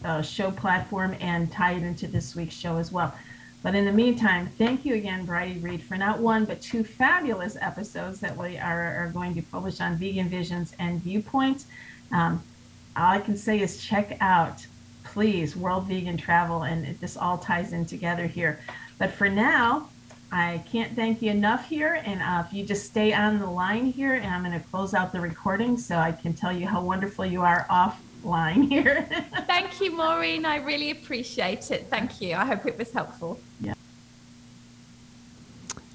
uh, 0.05 0.21
show 0.21 0.51
platform 0.51 1.15
and 1.21 1.49
tie 1.49 1.75
it 1.75 1.84
into 1.84 2.07
this 2.07 2.36
week's 2.36 2.55
show 2.55 2.75
as 2.75 2.91
well. 2.91 3.15
But 3.64 3.76
in 3.76 3.86
the 3.86 3.91
meantime, 3.91 4.47
thank 4.57 4.86
you 4.86 4.95
again, 4.95 5.26
Brighde 5.26 5.62
Reed, 5.62 5.84
for 5.84 5.95
not 5.95 6.20
one 6.20 6.45
but 6.45 6.62
two 6.62 6.84
fabulous 6.84 7.55
episodes 7.62 8.20
that 8.22 8.36
we 8.36 8.57
are, 8.57 8.95
are 8.95 9.09
going 9.14 9.36
to 9.36 9.41
publish 9.43 9.80
on 9.82 9.97
vegan 9.97 10.30
visions 10.30 10.74
and 10.80 11.01
viewpoints. 11.01 11.68
Um, 12.12 12.41
all 12.97 13.12
I 13.12 13.20
can 13.20 13.38
say 13.38 13.62
is 13.62 13.84
check 13.84 14.18
out, 14.20 14.66
please, 15.03 15.55
World 15.55 15.88
Vegan 15.88 16.18
Travel, 16.18 16.64
and 16.64 16.86
it, 16.86 16.99
this 16.99 17.16
all 17.16 17.38
ties 17.38 17.72
in 17.72 17.86
together 17.86 18.26
here. 18.26 18.59
But 18.97 19.12
for 19.12 19.30
now, 19.30 19.89
I 20.32 20.64
can't 20.72 20.95
thank 20.95 21.22
you 21.22 21.30
enough 21.30 21.68
here. 21.68 22.01
And 22.05 22.22
uh, 22.22 22.43
if 22.45 22.53
you 22.53 22.66
just 22.66 22.86
stay 22.86 23.14
on 23.14 23.39
the 23.39 23.49
line 23.49 23.86
here, 23.86 24.16
and 24.16 24.26
I'm 24.26 24.43
going 24.43 24.59
to 24.59 24.68
close 24.70 24.93
out 24.93 25.12
the 25.12 25.22
recording 25.22 25.78
so 25.78 25.97
I 25.97 26.14
can 26.14 26.34
tell 26.34 26.51
you 26.51 26.66
how 26.66 26.82
wonderful 26.82 27.26
you 27.26 27.41
are 27.41 27.68
off 27.70 28.01
line 28.24 28.63
here. 28.63 29.07
Thank 29.47 29.80
you, 29.82 29.91
Maureen. 29.91 30.45
I 30.45 30.57
really 30.57 30.91
appreciate 30.91 31.72
it. 31.72 31.88
Thank 31.89 32.22
you. 32.22 32.36
I 32.36 32.45
hope 32.45 32.65
it 32.65 32.78
was 32.78 32.91
helpful. 32.91 33.39
Yeah. 33.59 33.74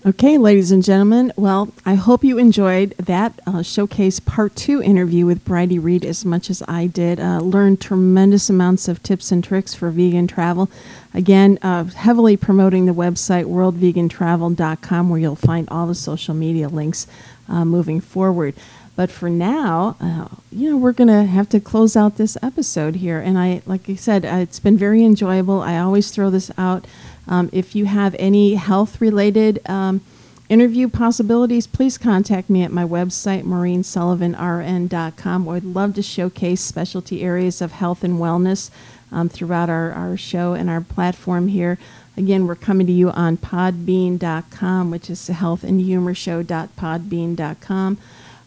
Okay, 0.04 0.38
ladies 0.38 0.70
and 0.70 0.84
gentlemen. 0.84 1.32
Well, 1.36 1.72
I 1.84 1.96
hope 1.96 2.22
you 2.22 2.38
enjoyed 2.38 2.90
that 2.96 3.40
uh, 3.44 3.62
showcase 3.62 4.20
part 4.20 4.54
two 4.54 4.80
interview 4.80 5.26
with 5.26 5.44
Brighde 5.44 5.82
Reed 5.82 6.04
as 6.04 6.24
much 6.24 6.48
as 6.48 6.62
I 6.68 6.86
did. 6.86 7.18
Uh, 7.18 7.40
learned 7.40 7.80
tremendous 7.80 8.48
amounts 8.48 8.86
of 8.86 9.02
tips 9.02 9.32
and 9.32 9.42
tricks 9.42 9.74
for 9.74 9.90
vegan 9.90 10.28
travel. 10.28 10.70
Again, 11.12 11.58
uh, 11.60 11.84
heavily 11.84 12.36
promoting 12.36 12.86
the 12.86 12.94
website 12.94 13.46
worldvegantravel.com 13.46 15.08
where 15.10 15.18
you'll 15.18 15.34
find 15.34 15.68
all 15.70 15.88
the 15.88 15.94
social 15.96 16.34
media 16.34 16.68
links 16.68 17.08
uh, 17.48 17.64
moving 17.64 18.00
forward. 18.00 18.54
But 18.96 19.10
for 19.10 19.28
now, 19.28 19.96
uh, 20.00 20.28
you 20.50 20.70
know, 20.70 20.78
we're 20.78 20.92
going 20.92 21.08
to 21.08 21.24
have 21.24 21.50
to 21.50 21.60
close 21.60 21.96
out 21.96 22.16
this 22.16 22.38
episode 22.42 22.96
here. 22.96 23.20
And 23.20 23.38
I, 23.38 23.60
like 23.66 23.90
I 23.90 23.94
said, 23.94 24.24
uh, 24.24 24.36
it's 24.36 24.58
been 24.58 24.78
very 24.78 25.04
enjoyable. 25.04 25.60
I 25.60 25.76
always 25.78 26.10
throw 26.10 26.30
this 26.30 26.50
out. 26.56 26.86
Um, 27.28 27.50
if 27.52 27.76
you 27.76 27.84
have 27.84 28.16
any 28.18 28.54
health 28.54 28.98
related 29.00 29.60
um, 29.68 30.00
interview 30.48 30.88
possibilities, 30.88 31.66
please 31.66 31.98
contact 31.98 32.48
me 32.48 32.62
at 32.62 32.72
my 32.72 32.84
website, 32.84 33.42
maureensullivanrn.com. 33.42 35.48
I'd 35.48 35.64
love 35.64 35.94
to 35.94 36.02
showcase 36.02 36.62
specialty 36.62 37.22
areas 37.22 37.60
of 37.60 37.72
health 37.72 38.02
and 38.02 38.14
wellness 38.14 38.70
um, 39.12 39.28
throughout 39.28 39.68
our, 39.68 39.92
our 39.92 40.16
show 40.16 40.54
and 40.54 40.70
our 40.70 40.80
platform 40.80 41.48
here. 41.48 41.76
Again, 42.16 42.46
we're 42.46 42.54
coming 42.54 42.86
to 42.86 42.92
you 42.92 43.10
on 43.10 43.36
podbean.com, 43.36 44.90
which 44.90 45.10
is 45.10 45.28
healthandhumorshow.podbean.com. 45.28 47.98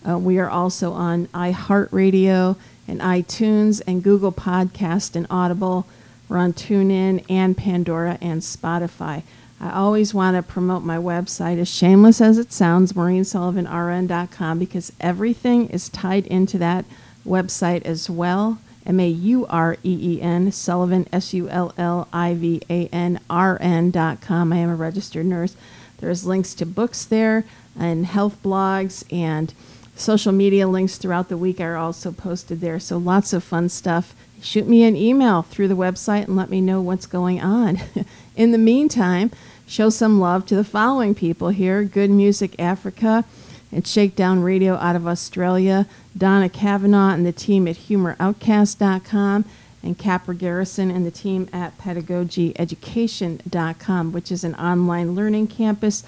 Uh, 0.08 0.18
we 0.18 0.40
are 0.40 0.50
also 0.50 0.94
on 0.94 1.28
iHeartRadio 1.28 2.56
and 2.88 3.02
iTunes 3.02 3.82
and 3.86 4.04
Google 4.04 4.32
Podcast 4.32 5.16
and 5.16 5.28
Audible. 5.30 5.86
We're 6.28 6.38
on 6.38 6.54
TuneIn 6.54 7.26
and 7.30 7.58
Pandora 7.58 8.18
and 8.22 8.42
Spotify. 8.42 9.24
I 9.62 9.72
always 9.72 10.14
want 10.14 10.38
to 10.38 10.44
promote 10.44 10.84
my 10.84 10.98
website, 10.98 11.60
as 11.60 11.68
shameless 11.68 12.22
as 12.22 12.38
it 12.38 12.54
sounds, 12.54 12.94
MaureenSullivanRN.com, 12.94 14.58
because 14.58 14.94
everything 15.02 15.68
is 15.70 15.90
tied 15.90 16.26
into 16.28 16.58
that 16.60 16.86
website 17.28 17.84
as 17.86 18.10
well. 18.10 18.60
M 18.86 19.00
A 19.00 19.08
U 19.08 19.46
R 19.48 19.78
E 19.84 20.16
E 20.16 20.22
N, 20.22 20.52
Sullivan, 20.52 21.08
S 21.12 21.34
U 21.34 21.50
L 21.50 21.74
L 21.78 22.08
I 22.14 22.34
V 22.34 22.62
A 22.70 22.88
N 22.88 23.20
R 23.30 23.58
N.com. 23.60 24.54
I 24.54 24.58
am 24.58 24.70
a 24.70 24.76
registered 24.76 25.26
nurse. 25.26 25.56
There's 25.98 26.26
links 26.26 26.54
to 26.56 26.66
books 26.66 27.04
there 27.04 27.44
and 27.78 28.06
health 28.06 28.42
blogs 28.42 29.04
and 29.14 29.54
Social 30.00 30.32
media 30.32 30.66
links 30.66 30.98
throughout 30.98 31.28
the 31.28 31.36
week 31.36 31.60
are 31.60 31.76
also 31.76 32.14
posted 32.14 32.62
there. 32.62 32.80
So 32.80 32.98
lots 32.98 33.34
of 33.34 33.44
fun 33.44 33.68
stuff. 33.68 34.16
Shoot 34.42 34.66
me 34.66 34.84
an 34.84 34.96
email 34.96 35.42
through 35.42 35.68
the 35.68 35.76
website 35.76 36.24
and 36.24 36.38
let 36.38 36.50
me 36.50 36.62
know 36.62 36.80
what's 36.80 37.06
going 37.06 37.42
on. 37.42 37.82
In 38.38 38.52
the 38.52 38.58
meantime, 38.58 39.30
show 39.68 39.90
some 39.90 40.22
love 40.22 40.46
to 40.46 40.56
the 40.56 40.64
following 40.64 41.14
people 41.14 41.50
here 41.50 41.84
Good 41.84 42.10
Music 42.10 42.56
Africa 42.58 43.26
and 43.74 43.86
Shakedown 43.86 44.42
Radio 44.42 44.76
out 44.76 44.96
of 44.96 45.06
Australia, 45.06 45.86
Donna 46.18 46.48
Cavanagh 46.48 47.16
and 47.16 47.26
the 47.26 47.34
team 47.34 47.68
at 47.68 47.76
humoroutcast.com, 47.76 49.44
and 49.84 49.98
Capra 49.98 50.34
Garrison 50.34 50.92
and 50.92 51.06
the 51.06 51.12
team 51.12 51.50
at 51.52 51.78
pedagogyeducation.com, 51.78 54.14
which 54.14 54.32
is 54.32 54.46
an 54.46 54.56
online 54.56 55.14
learning 55.14 55.48
campus 55.48 56.06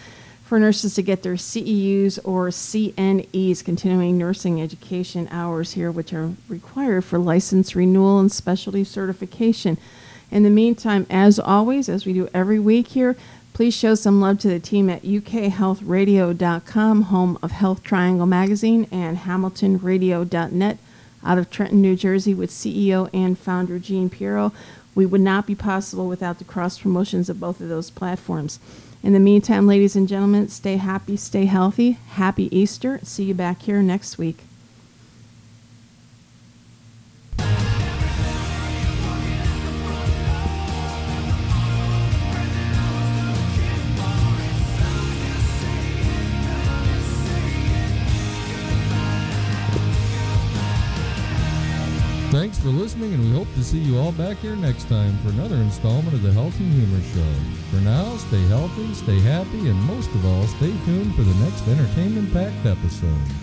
for 0.52 0.60
nurses 0.60 0.94
to 0.96 1.02
get 1.02 1.24
their 1.24 1.36
CEUs 1.36 2.20
or 2.26 2.50
CNEs, 2.50 3.64
continuing 3.64 4.18
nursing 4.18 4.62
education 4.62 5.30
hours 5.32 5.72
here, 5.72 5.90
which 5.90 6.12
are 6.12 6.34
required 6.50 7.06
for 7.06 7.18
license 7.18 7.74
renewal 7.74 8.20
and 8.20 8.30
specialty 8.30 8.84
certification. 8.84 9.78
In 10.30 10.44
the 10.44 10.50
meantime, 10.50 11.08
as 11.10 11.40
always, 11.40 11.88
as 11.88 12.06
we 12.06 12.12
do 12.12 12.28
every 12.34 12.60
week 12.60 12.90
here, 12.90 13.16
please 13.54 13.74
show 13.74 13.96
some 13.96 14.20
love 14.20 14.40
to 14.40 14.50
the 14.50 14.60
team 14.60 14.90
at 14.90 15.04
ukhealthradio.com, 15.04 17.02
home 17.04 17.40
of 17.42 17.52
Health 17.52 17.82
Triangle 17.82 18.26
Magazine, 18.26 18.90
and 18.92 19.20
hamiltonradio.net 19.20 20.78
out 21.24 21.38
of 21.38 21.50
Trenton, 21.50 21.82
New 21.82 21.96
Jersey, 21.96 22.34
with 22.34 22.50
CEO 22.50 23.10
and 23.14 23.40
founder 23.40 23.80
Jean 23.80 24.10
Pirro. 24.10 24.52
We 24.96 25.06
would 25.06 25.22
not 25.22 25.48
be 25.48 25.56
possible 25.56 26.10
without 26.10 26.40
the 26.40 26.44
cross 26.44 26.78
promotions 26.78 27.30
of 27.30 27.40
both 27.40 27.62
of 27.62 27.70
those 27.70 27.90
platforms. 27.90 28.60
In 29.04 29.14
the 29.14 29.20
meantime, 29.20 29.66
ladies 29.66 29.96
and 29.96 30.08
gentlemen, 30.08 30.48
stay 30.50 30.78
happy, 30.78 31.18
stay 31.18 31.46
healthy. 31.46 31.98
Happy 32.10 32.56
Easter. 32.56 33.00
See 33.04 33.24
you 33.24 33.34
back 33.34 33.64
here 33.64 33.82
next 33.82 34.18
week. 34.18 34.38
Thanks 52.32 52.58
for 52.58 52.70
listening, 52.70 53.14
and 53.14 53.22
we 53.26 53.32
hope 53.32 53.54
to 53.56 53.64
see 53.64 53.80
you 53.80 53.98
all 53.98 54.14
back 54.14 54.38
here 54.38 54.56
next 54.56 54.88
time 54.88 55.18
for 55.18 55.32
another 55.32 55.58
installment 55.58 56.14
of 56.14 56.22
the 56.22 56.32
Health 56.32 56.58
and 56.62 56.72
Humor 56.72 57.04
Show. 57.14 57.76
For 57.76 57.84
now, 57.84 58.16
stay 58.16 58.42
healthy, 58.48 58.94
stay 58.94 59.20
happy, 59.20 59.68
and 59.68 59.76
most 59.82 60.10
of 60.12 60.26
all, 60.26 60.48
stay 60.48 60.74
tuned 60.86 61.14
for 61.14 61.24
the 61.24 61.36
next 61.44 61.68
entertainment 61.68 62.32
packed 62.32 62.66
episode. 62.66 63.41